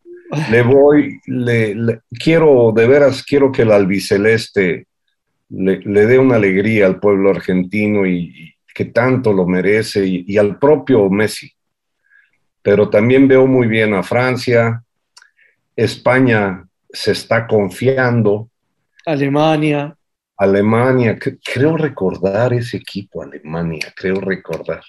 Le 0.50 0.62
voy, 0.62 1.20
le, 1.26 1.74
le- 1.74 2.00
quiero, 2.10 2.72
de 2.74 2.86
veras, 2.86 3.22
quiero 3.22 3.52
que 3.52 3.62
el 3.62 3.72
albiceleste 3.72 4.86
le, 5.50 5.78
le 5.78 6.06
dé 6.06 6.18
una 6.18 6.36
alegría 6.36 6.86
al 6.86 6.98
pueblo 6.98 7.30
argentino 7.30 8.04
y, 8.06 8.16
y 8.34 8.54
que 8.74 8.86
tanto 8.86 9.32
lo 9.32 9.46
merece 9.46 10.04
y, 10.06 10.24
y 10.26 10.36
al 10.38 10.58
propio 10.58 11.08
Messi. 11.08 11.50
Pero 12.62 12.90
también 12.90 13.28
veo 13.28 13.46
muy 13.46 13.66
bien 13.68 13.94
a 13.94 14.02
Francia. 14.02 14.82
España 15.76 16.66
se 16.90 17.12
está 17.12 17.46
confiando. 17.46 18.50
Alemania. 19.04 19.96
Alemania, 20.38 21.16
cre- 21.18 21.38
creo 21.42 21.76
recordar 21.76 22.52
ese 22.52 22.76
equipo, 22.78 23.22
Alemania, 23.22 23.92
creo 23.94 24.20
recordar. 24.20 24.82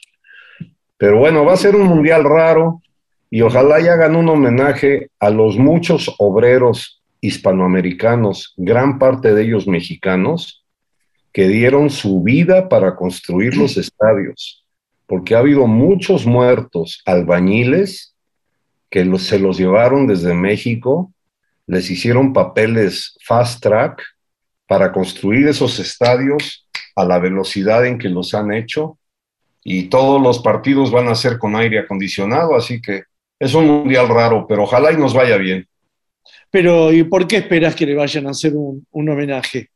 Pero 0.98 1.20
bueno, 1.20 1.46
va 1.46 1.54
a 1.54 1.58
ser 1.58 1.76
un 1.76 1.88
mundial 1.88 2.24
raro 2.24 2.82
y 3.30 3.42
ojalá 3.42 3.80
y 3.80 3.88
hagan 3.88 4.16
un 4.16 4.30
homenaje 4.30 5.10
a 5.20 5.30
los 5.30 5.58
muchos 5.58 6.14
obreros 6.18 7.04
hispanoamericanos, 7.22 8.54
gran 8.58 9.00
parte 9.00 9.34
de 9.34 9.44
ellos 9.44 9.68
mexicanos, 9.68 10.66
que 11.32 11.48
dieron 11.48 11.90
su 11.90 12.24
vida 12.24 12.70
para 12.70 12.96
construir 12.96 13.58
los 13.58 13.78
estadios, 13.78 14.66
porque 15.06 15.36
ha 15.36 15.40
habido 15.40 15.68
muchos 15.68 16.26
muertos 16.26 17.02
albañiles 17.06 18.16
que 18.90 19.06
se 19.20 19.38
los 19.38 19.58
llevaron 19.58 20.08
desde 20.08 20.34
México, 20.34 21.12
les 21.68 21.92
hicieron 21.92 22.34
papeles 22.34 23.18
fast 23.24 23.62
track 23.62 24.02
para 24.68 24.92
construir 24.92 25.48
esos 25.48 25.80
estadios 25.80 26.68
a 26.96 27.06
la 27.06 27.20
velocidad 27.20 27.86
en 27.86 27.98
que 27.98 28.10
los 28.10 28.34
han 28.34 28.54
hecho 28.54 28.97
y 29.70 29.90
todos 29.90 30.22
los 30.22 30.40
partidos 30.40 30.92
van 30.92 31.10
a 31.10 31.16
ser 31.16 31.38
con 31.38 31.54
aire 31.58 31.80
acondicionado, 31.80 32.56
así 32.56 32.82
que 32.82 33.04
es 33.38 33.54
un 33.54 33.68
mundial 33.68 34.08
raro, 34.08 34.46
pero 34.48 34.64
ojalá 34.64 34.94
y 34.94 34.98
nos 34.98 35.14
vaya 35.14 35.36
bien. 35.36 35.68
Pero, 36.50 36.94
¿y 36.94 37.04
por 37.04 37.28
qué 37.28 37.36
esperas 37.36 37.76
que 37.76 37.86
le 37.86 37.94
vayan 37.94 38.28
a 38.28 38.30
hacer 38.30 38.56
un, 38.56 38.88
un 38.92 39.10
homenaje? 39.10 39.70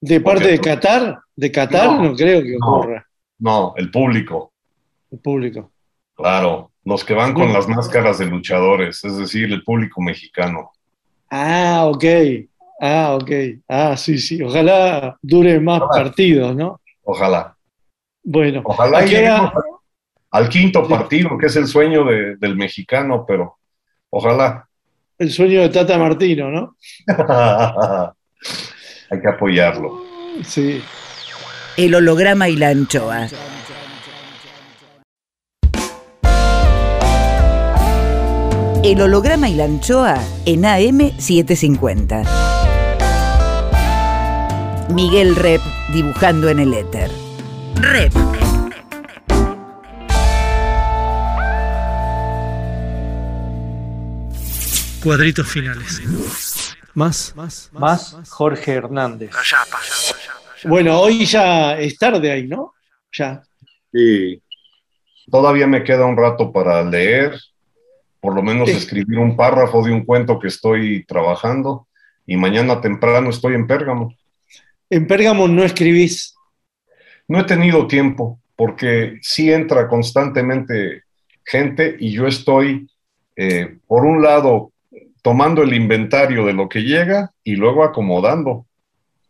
¿De 0.00 0.22
parte 0.22 0.48
de 0.48 0.58
Qatar? 0.58 1.18
¿De 1.36 1.52
Qatar? 1.52 1.86
No, 1.86 2.02
No, 2.04 2.16
creo 2.16 2.42
que 2.42 2.56
ocurra. 2.56 3.06
No, 3.38 3.74
el 3.76 3.90
público, 3.90 4.52
El 5.12 5.18
público. 5.18 5.70
claro, 6.14 6.70
los 6.84 7.04
que 7.04 7.12
van 7.12 7.34
con 7.34 7.52
las 7.52 7.68
máscaras 7.68 8.16
de 8.16 8.24
luchadores, 8.24 9.04
es 9.04 9.18
decir, 9.18 9.52
el 9.52 9.62
público 9.62 10.00
mexicano. 10.00 10.70
Ah, 11.30 11.84
ok. 11.92 12.04
Ah, 12.80 13.18
ok. 13.20 13.30
Ah, 13.68 13.96
sí, 13.98 14.16
sí. 14.16 14.42
Ojalá 14.42 15.18
dure 15.20 15.60
más 15.60 15.82
partidos, 15.92 16.56
¿no? 16.56 16.80
Ojalá. 17.02 17.55
Bueno, 18.28 18.62
Ojalá 18.64 18.98
¿a 18.98 19.06
y 19.06 19.08
qué 19.08 19.18
hora- 19.18 19.28
lleguemos 19.30 19.52
al 20.32 20.48
quinto 20.48 20.88
partido, 20.88 21.38
que 21.38 21.46
es 21.46 21.54
el 21.54 21.68
sueño 21.68 22.04
de- 22.04 22.34
del 22.36 22.56
mexicano, 22.56 23.24
pero 23.26 23.56
ojalá. 24.10 24.68
el 25.18 25.30
sueño 25.30 25.60
de 25.62 25.68
Tata 25.68 25.96
Martino, 25.96 26.50
¿no? 26.50 26.76
Hay 29.10 29.20
que 29.20 29.28
apoyarlo. 29.28 30.02
Sí. 30.44 30.82
El 31.76 31.94
holograma 31.94 32.48
y 32.48 32.56
la 32.56 32.68
anchoa. 32.70 33.28
El 38.82 39.00
holograma 39.02 39.48
y 39.48 39.54
la 39.54 39.64
anchoa 39.64 40.16
en 40.44 40.62
AM750. 40.62 42.24
Miguel 44.94 45.34
Rep 45.34 45.60
dibujando 45.92 46.48
en 46.48 46.60
el 46.60 46.72
éter. 46.74 47.10
Rep. 47.80 48.12
Cuadritos 55.02 55.46
finales. 55.48 56.02
Más, 56.94 57.34
Más 57.72 58.16
Jorge 58.28 58.72
Hernández. 58.72 59.30
Bueno, 60.64 60.98
hoy 61.00 61.24
ya 61.26 61.78
es 61.78 61.96
tarde 61.98 62.32
ahí, 62.32 62.46
¿no? 62.48 62.74
Ya. 63.16 63.42
Sí. 63.92 64.42
Todavía 65.30 65.66
me 65.66 65.84
queda 65.84 66.06
un 66.06 66.16
rato 66.16 66.52
para 66.52 66.82
leer, 66.84 67.38
por 68.20 68.34
lo 68.34 68.42
menos 68.42 68.68
Sí. 68.70 68.76
escribir 68.76 69.18
un 69.18 69.36
párrafo 69.36 69.82
de 69.84 69.92
un 69.92 70.04
cuento 70.04 70.38
que 70.38 70.48
estoy 70.48 71.04
trabajando 71.04 71.86
y 72.26 72.36
mañana 72.36 72.80
temprano 72.80 73.30
estoy 73.30 73.54
en 73.54 73.66
Pérgamo. 73.66 74.14
En 74.90 75.06
Pérgamo 75.06 75.46
no 75.46 75.62
escribís. 75.62 76.35
No 77.28 77.40
he 77.40 77.44
tenido 77.44 77.86
tiempo 77.86 78.38
porque 78.54 79.18
sí 79.22 79.52
entra 79.52 79.88
constantemente 79.88 81.02
gente 81.44 81.96
y 81.98 82.10
yo 82.12 82.26
estoy, 82.26 82.88
eh, 83.36 83.78
por 83.86 84.04
un 84.04 84.22
lado, 84.22 84.72
tomando 85.22 85.62
el 85.62 85.74
inventario 85.74 86.46
de 86.46 86.52
lo 86.52 86.68
que 86.68 86.80
llega 86.82 87.30
y 87.44 87.56
luego 87.56 87.84
acomodando. 87.84 88.66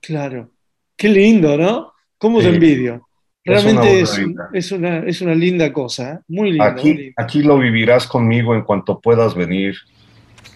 Claro. 0.01 0.51
Qué 0.97 1.09
lindo, 1.09 1.56
¿no? 1.56 1.93
¿Cómo 2.18 2.39
te 2.39 2.44
Sí. 2.48 2.55
envidio? 2.55 3.02
Es 3.44 3.64
una 3.64 3.81
Realmente 3.82 4.01
es, 4.01 4.10
barbaridad. 4.10 4.44
es 4.55 4.73
una, 4.73 4.98
es 5.01 5.20
una 5.20 5.35
linda 5.35 5.73
cosa, 5.73 6.12
¿eh? 6.14 6.18
Muy 6.28 6.51
linda. 6.51 6.73
muy 6.73 6.81
Aquí, 6.81 6.94
linda. 6.94 7.12
aquí 7.16 7.43
lo 7.43 7.59
vivirás 7.59 8.06
conmigo 8.06 8.55
en 8.55 8.62
cuanto 8.62 9.01
puedas 9.01 9.35
venir 9.35 9.74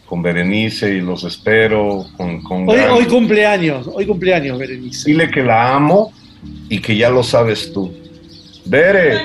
con 0.07 0.23
Berenice 0.23 0.95
y 0.95 1.01
los 1.01 1.23
espero. 1.25 2.05
Con, 2.17 2.43
con 2.43 2.69
Hoy, 2.69 2.79
hoy 2.91 3.05
cumpleaños, 3.07 3.89
hoy 3.93 4.07
cumpleaños, 4.07 4.59
Berenice. 4.59 5.09
Dile 5.11 5.31
que 5.31 5.43
la 5.43 5.75
amo 5.77 6.13
y 6.69 6.81
que 6.81 6.97
ya 6.97 7.11
lo 7.11 7.23
sabes 7.23 7.73
tú. 7.73 7.93
Bere, 8.65 9.19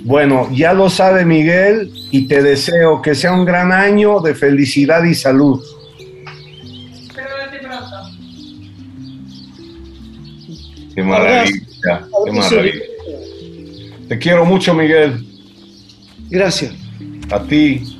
bueno, 0.00 0.48
ya 0.52 0.72
lo 0.72 0.88
sabe 0.88 1.24
Miguel 1.24 1.92
y 2.10 2.26
te 2.26 2.42
deseo 2.42 3.02
que 3.02 3.14
sea 3.14 3.32
un 3.32 3.44
gran 3.44 3.70
año 3.72 4.20
de 4.20 4.34
felicidad 4.34 5.04
y 5.04 5.14
salud. 5.14 5.62
Qué 10.94 11.02
maravilla, 11.02 12.08
qué 12.24 12.32
maravilla. 12.32 12.80
Te 14.08 14.18
quiero 14.18 14.44
mucho, 14.44 14.74
Miguel. 14.74 15.24
Gracias. 16.30 16.72
A 17.30 17.40
ti. 17.40 17.96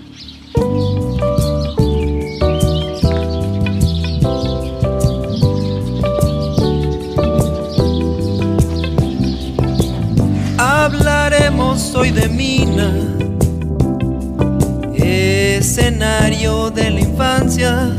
Escenario 15.80 16.70
de 16.70 16.90
la 16.90 17.00
infancia, 17.00 17.90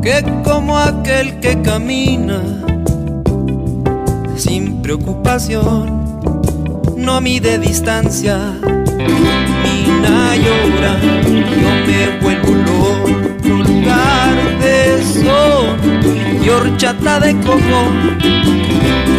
que 0.00 0.24
como 0.44 0.78
aquel 0.78 1.40
que 1.40 1.60
camina 1.60 2.40
sin 4.36 4.80
preocupación, 4.80 6.20
no 6.96 7.20
mide 7.20 7.58
distancia. 7.58 8.38
Mina 9.64 10.36
llora, 10.36 10.92
yo 11.62 11.70
me 11.86 12.20
vuelvo 12.20 12.52
loco, 12.68 13.08
lugar 13.42 14.36
de 14.60 15.02
sol 15.02 15.76
y 16.44 16.48
horchata 16.48 17.18
de 17.20 17.34
coco. 17.40 17.80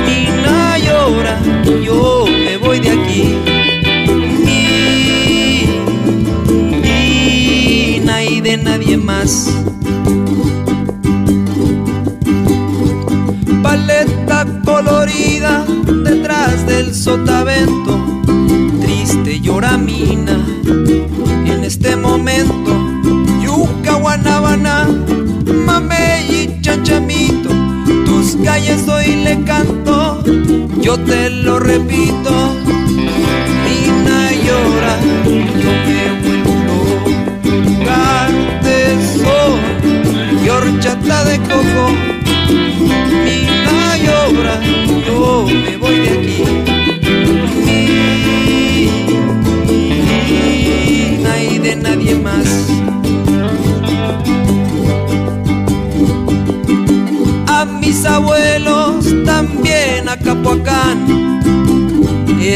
Mina 0.07 0.77
llora, 0.77 1.39
yo 1.83 2.25
me 2.25 2.55
voy 2.57 2.79
de 2.79 2.91
aquí. 2.91 3.46
De 8.47 8.55
nadie 8.55 8.95
más. 8.95 9.53
paleta 13.61 14.45
colorida 14.63 15.65
detrás 16.05 16.65
del 16.65 16.95
sotavento, 16.95 17.99
triste 18.79 19.41
llora 19.41 19.77
mina 19.77 20.37
en 21.45 21.65
este 21.65 21.97
momento. 21.97 22.71
Yuca, 23.43 23.95
guanabana, 23.95 24.87
mamey 25.65 26.23
y 26.29 26.61
chanchamito, 26.61 27.49
tus 28.05 28.37
calles 28.45 28.87
hoy 28.87 29.25
le 29.25 29.43
canto, 29.43 30.23
yo 30.79 30.97
te 30.99 31.29
lo 31.29 31.59
repito. 31.59 32.66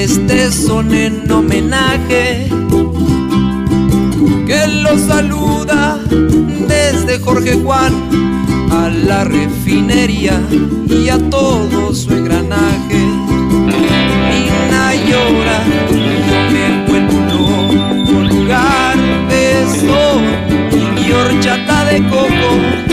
Este 0.03 0.51
son 0.51 0.95
en 0.95 1.31
homenaje 1.31 2.49
que 4.47 4.67
los 4.81 4.99
saluda 5.01 5.99
desde 6.67 7.19
Jorge 7.19 7.53
Juan 7.63 7.93
a 8.71 8.89
la 8.89 9.23
refinería 9.25 10.41
y 10.89 11.07
a 11.07 11.19
todo 11.29 11.93
su 11.93 12.11
engranaje. 12.15 12.97
Mina 14.31 14.95
llora, 15.07 15.59
yo 15.91 16.37
me 16.51 16.65
vuelvo 16.87 17.19
loco, 17.29 18.21
lugar 18.23 18.97
de 19.29 19.67
sol 19.81 20.23
y 20.97 21.11
horchata 21.11 21.85
de 21.85 22.01
coco. 22.09 22.90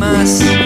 Más. 0.00 0.59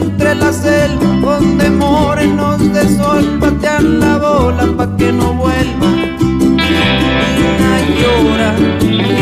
Entre 0.00 0.34
la 0.34 0.52
selva, 0.52 1.06
donde 1.20 1.70
morenos 1.70 2.72
de 2.72 2.88
sol 2.96 3.38
batean 3.38 4.00
la 4.00 4.16
bola 4.16 4.66
pa' 4.76 4.96
que 4.96 5.12
no 5.12 5.34
vuelva. 5.34 5.88
Mina 7.36 7.74
llora, 7.98 8.50
yo 8.82 8.92
me 8.92 9.20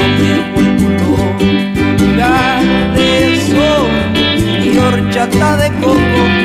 de 2.94 3.40
sol 3.50 3.90
y 4.64 4.78
horchata 4.78 5.56
de 5.56 5.68
coco. 5.80 6.37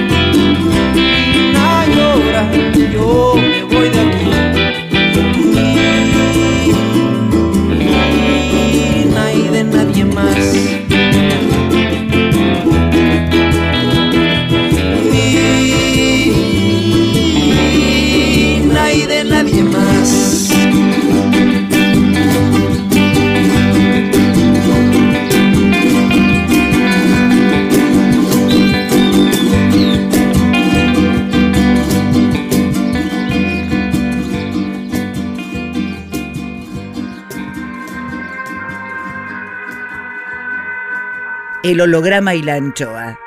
El 41.74 41.82
holograma 41.82 42.36
y 42.36 42.44
la 42.44 42.54
anchoa. 42.54 43.18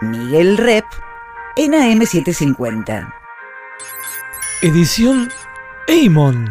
Miguel 0.00 0.56
Rep 0.56 0.86
en 1.54 1.74
AM750. 1.74 3.12
Edición 4.62 5.30
Eimon. 5.86 6.50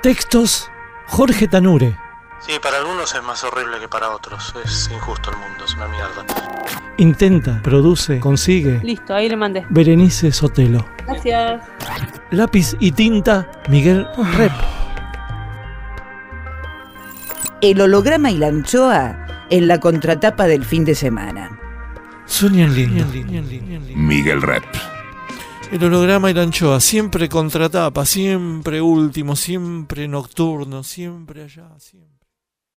Textos 0.00 0.70
Jorge 1.08 1.46
Tanure. 1.46 1.98
Sí, 2.40 2.52
para 2.62 2.78
algunos 2.78 3.14
es 3.14 3.22
más 3.22 3.44
horrible 3.44 3.80
que 3.80 3.88
para 3.88 4.08
otros. 4.12 4.54
Es 4.64 4.88
injusto 4.90 5.30
el 5.30 5.36
mundo, 5.36 5.66
es 5.66 5.74
una 5.74 5.88
mierda. 5.88 6.24
Intenta, 6.96 7.60
produce, 7.62 8.18
consigue. 8.18 8.80
Listo, 8.82 9.14
ahí 9.14 9.28
le 9.28 9.36
mandé. 9.36 9.66
Berenice 9.68 10.32
Sotelo. 10.32 10.88
Gracias. 11.06 11.62
Lápiz 12.30 12.76
y 12.80 12.92
tinta 12.92 13.46
Miguel 13.68 14.08
Rep. 14.38 14.52
El 17.60 17.80
holograma 17.80 18.30
y 18.30 18.36
la 18.36 18.46
anchoa 18.46 19.46
en 19.50 19.66
la 19.66 19.80
contratapa 19.80 20.46
del 20.46 20.64
fin 20.64 20.84
de 20.84 20.94
semana. 20.94 21.58
Sueñan 22.24 22.72
lindo. 22.72 23.04
Miguel 23.96 24.42
Rep. 24.42 24.62
El 25.72 25.82
holograma 25.82 26.30
y 26.30 26.34
la 26.34 26.42
anchoa, 26.42 26.78
siempre 26.78 27.28
contratapa, 27.28 28.06
siempre 28.06 28.80
último, 28.80 29.34
siempre 29.34 30.06
nocturno, 30.06 30.84
siempre 30.84 31.42
allá, 31.42 31.68
siempre. 31.78 32.17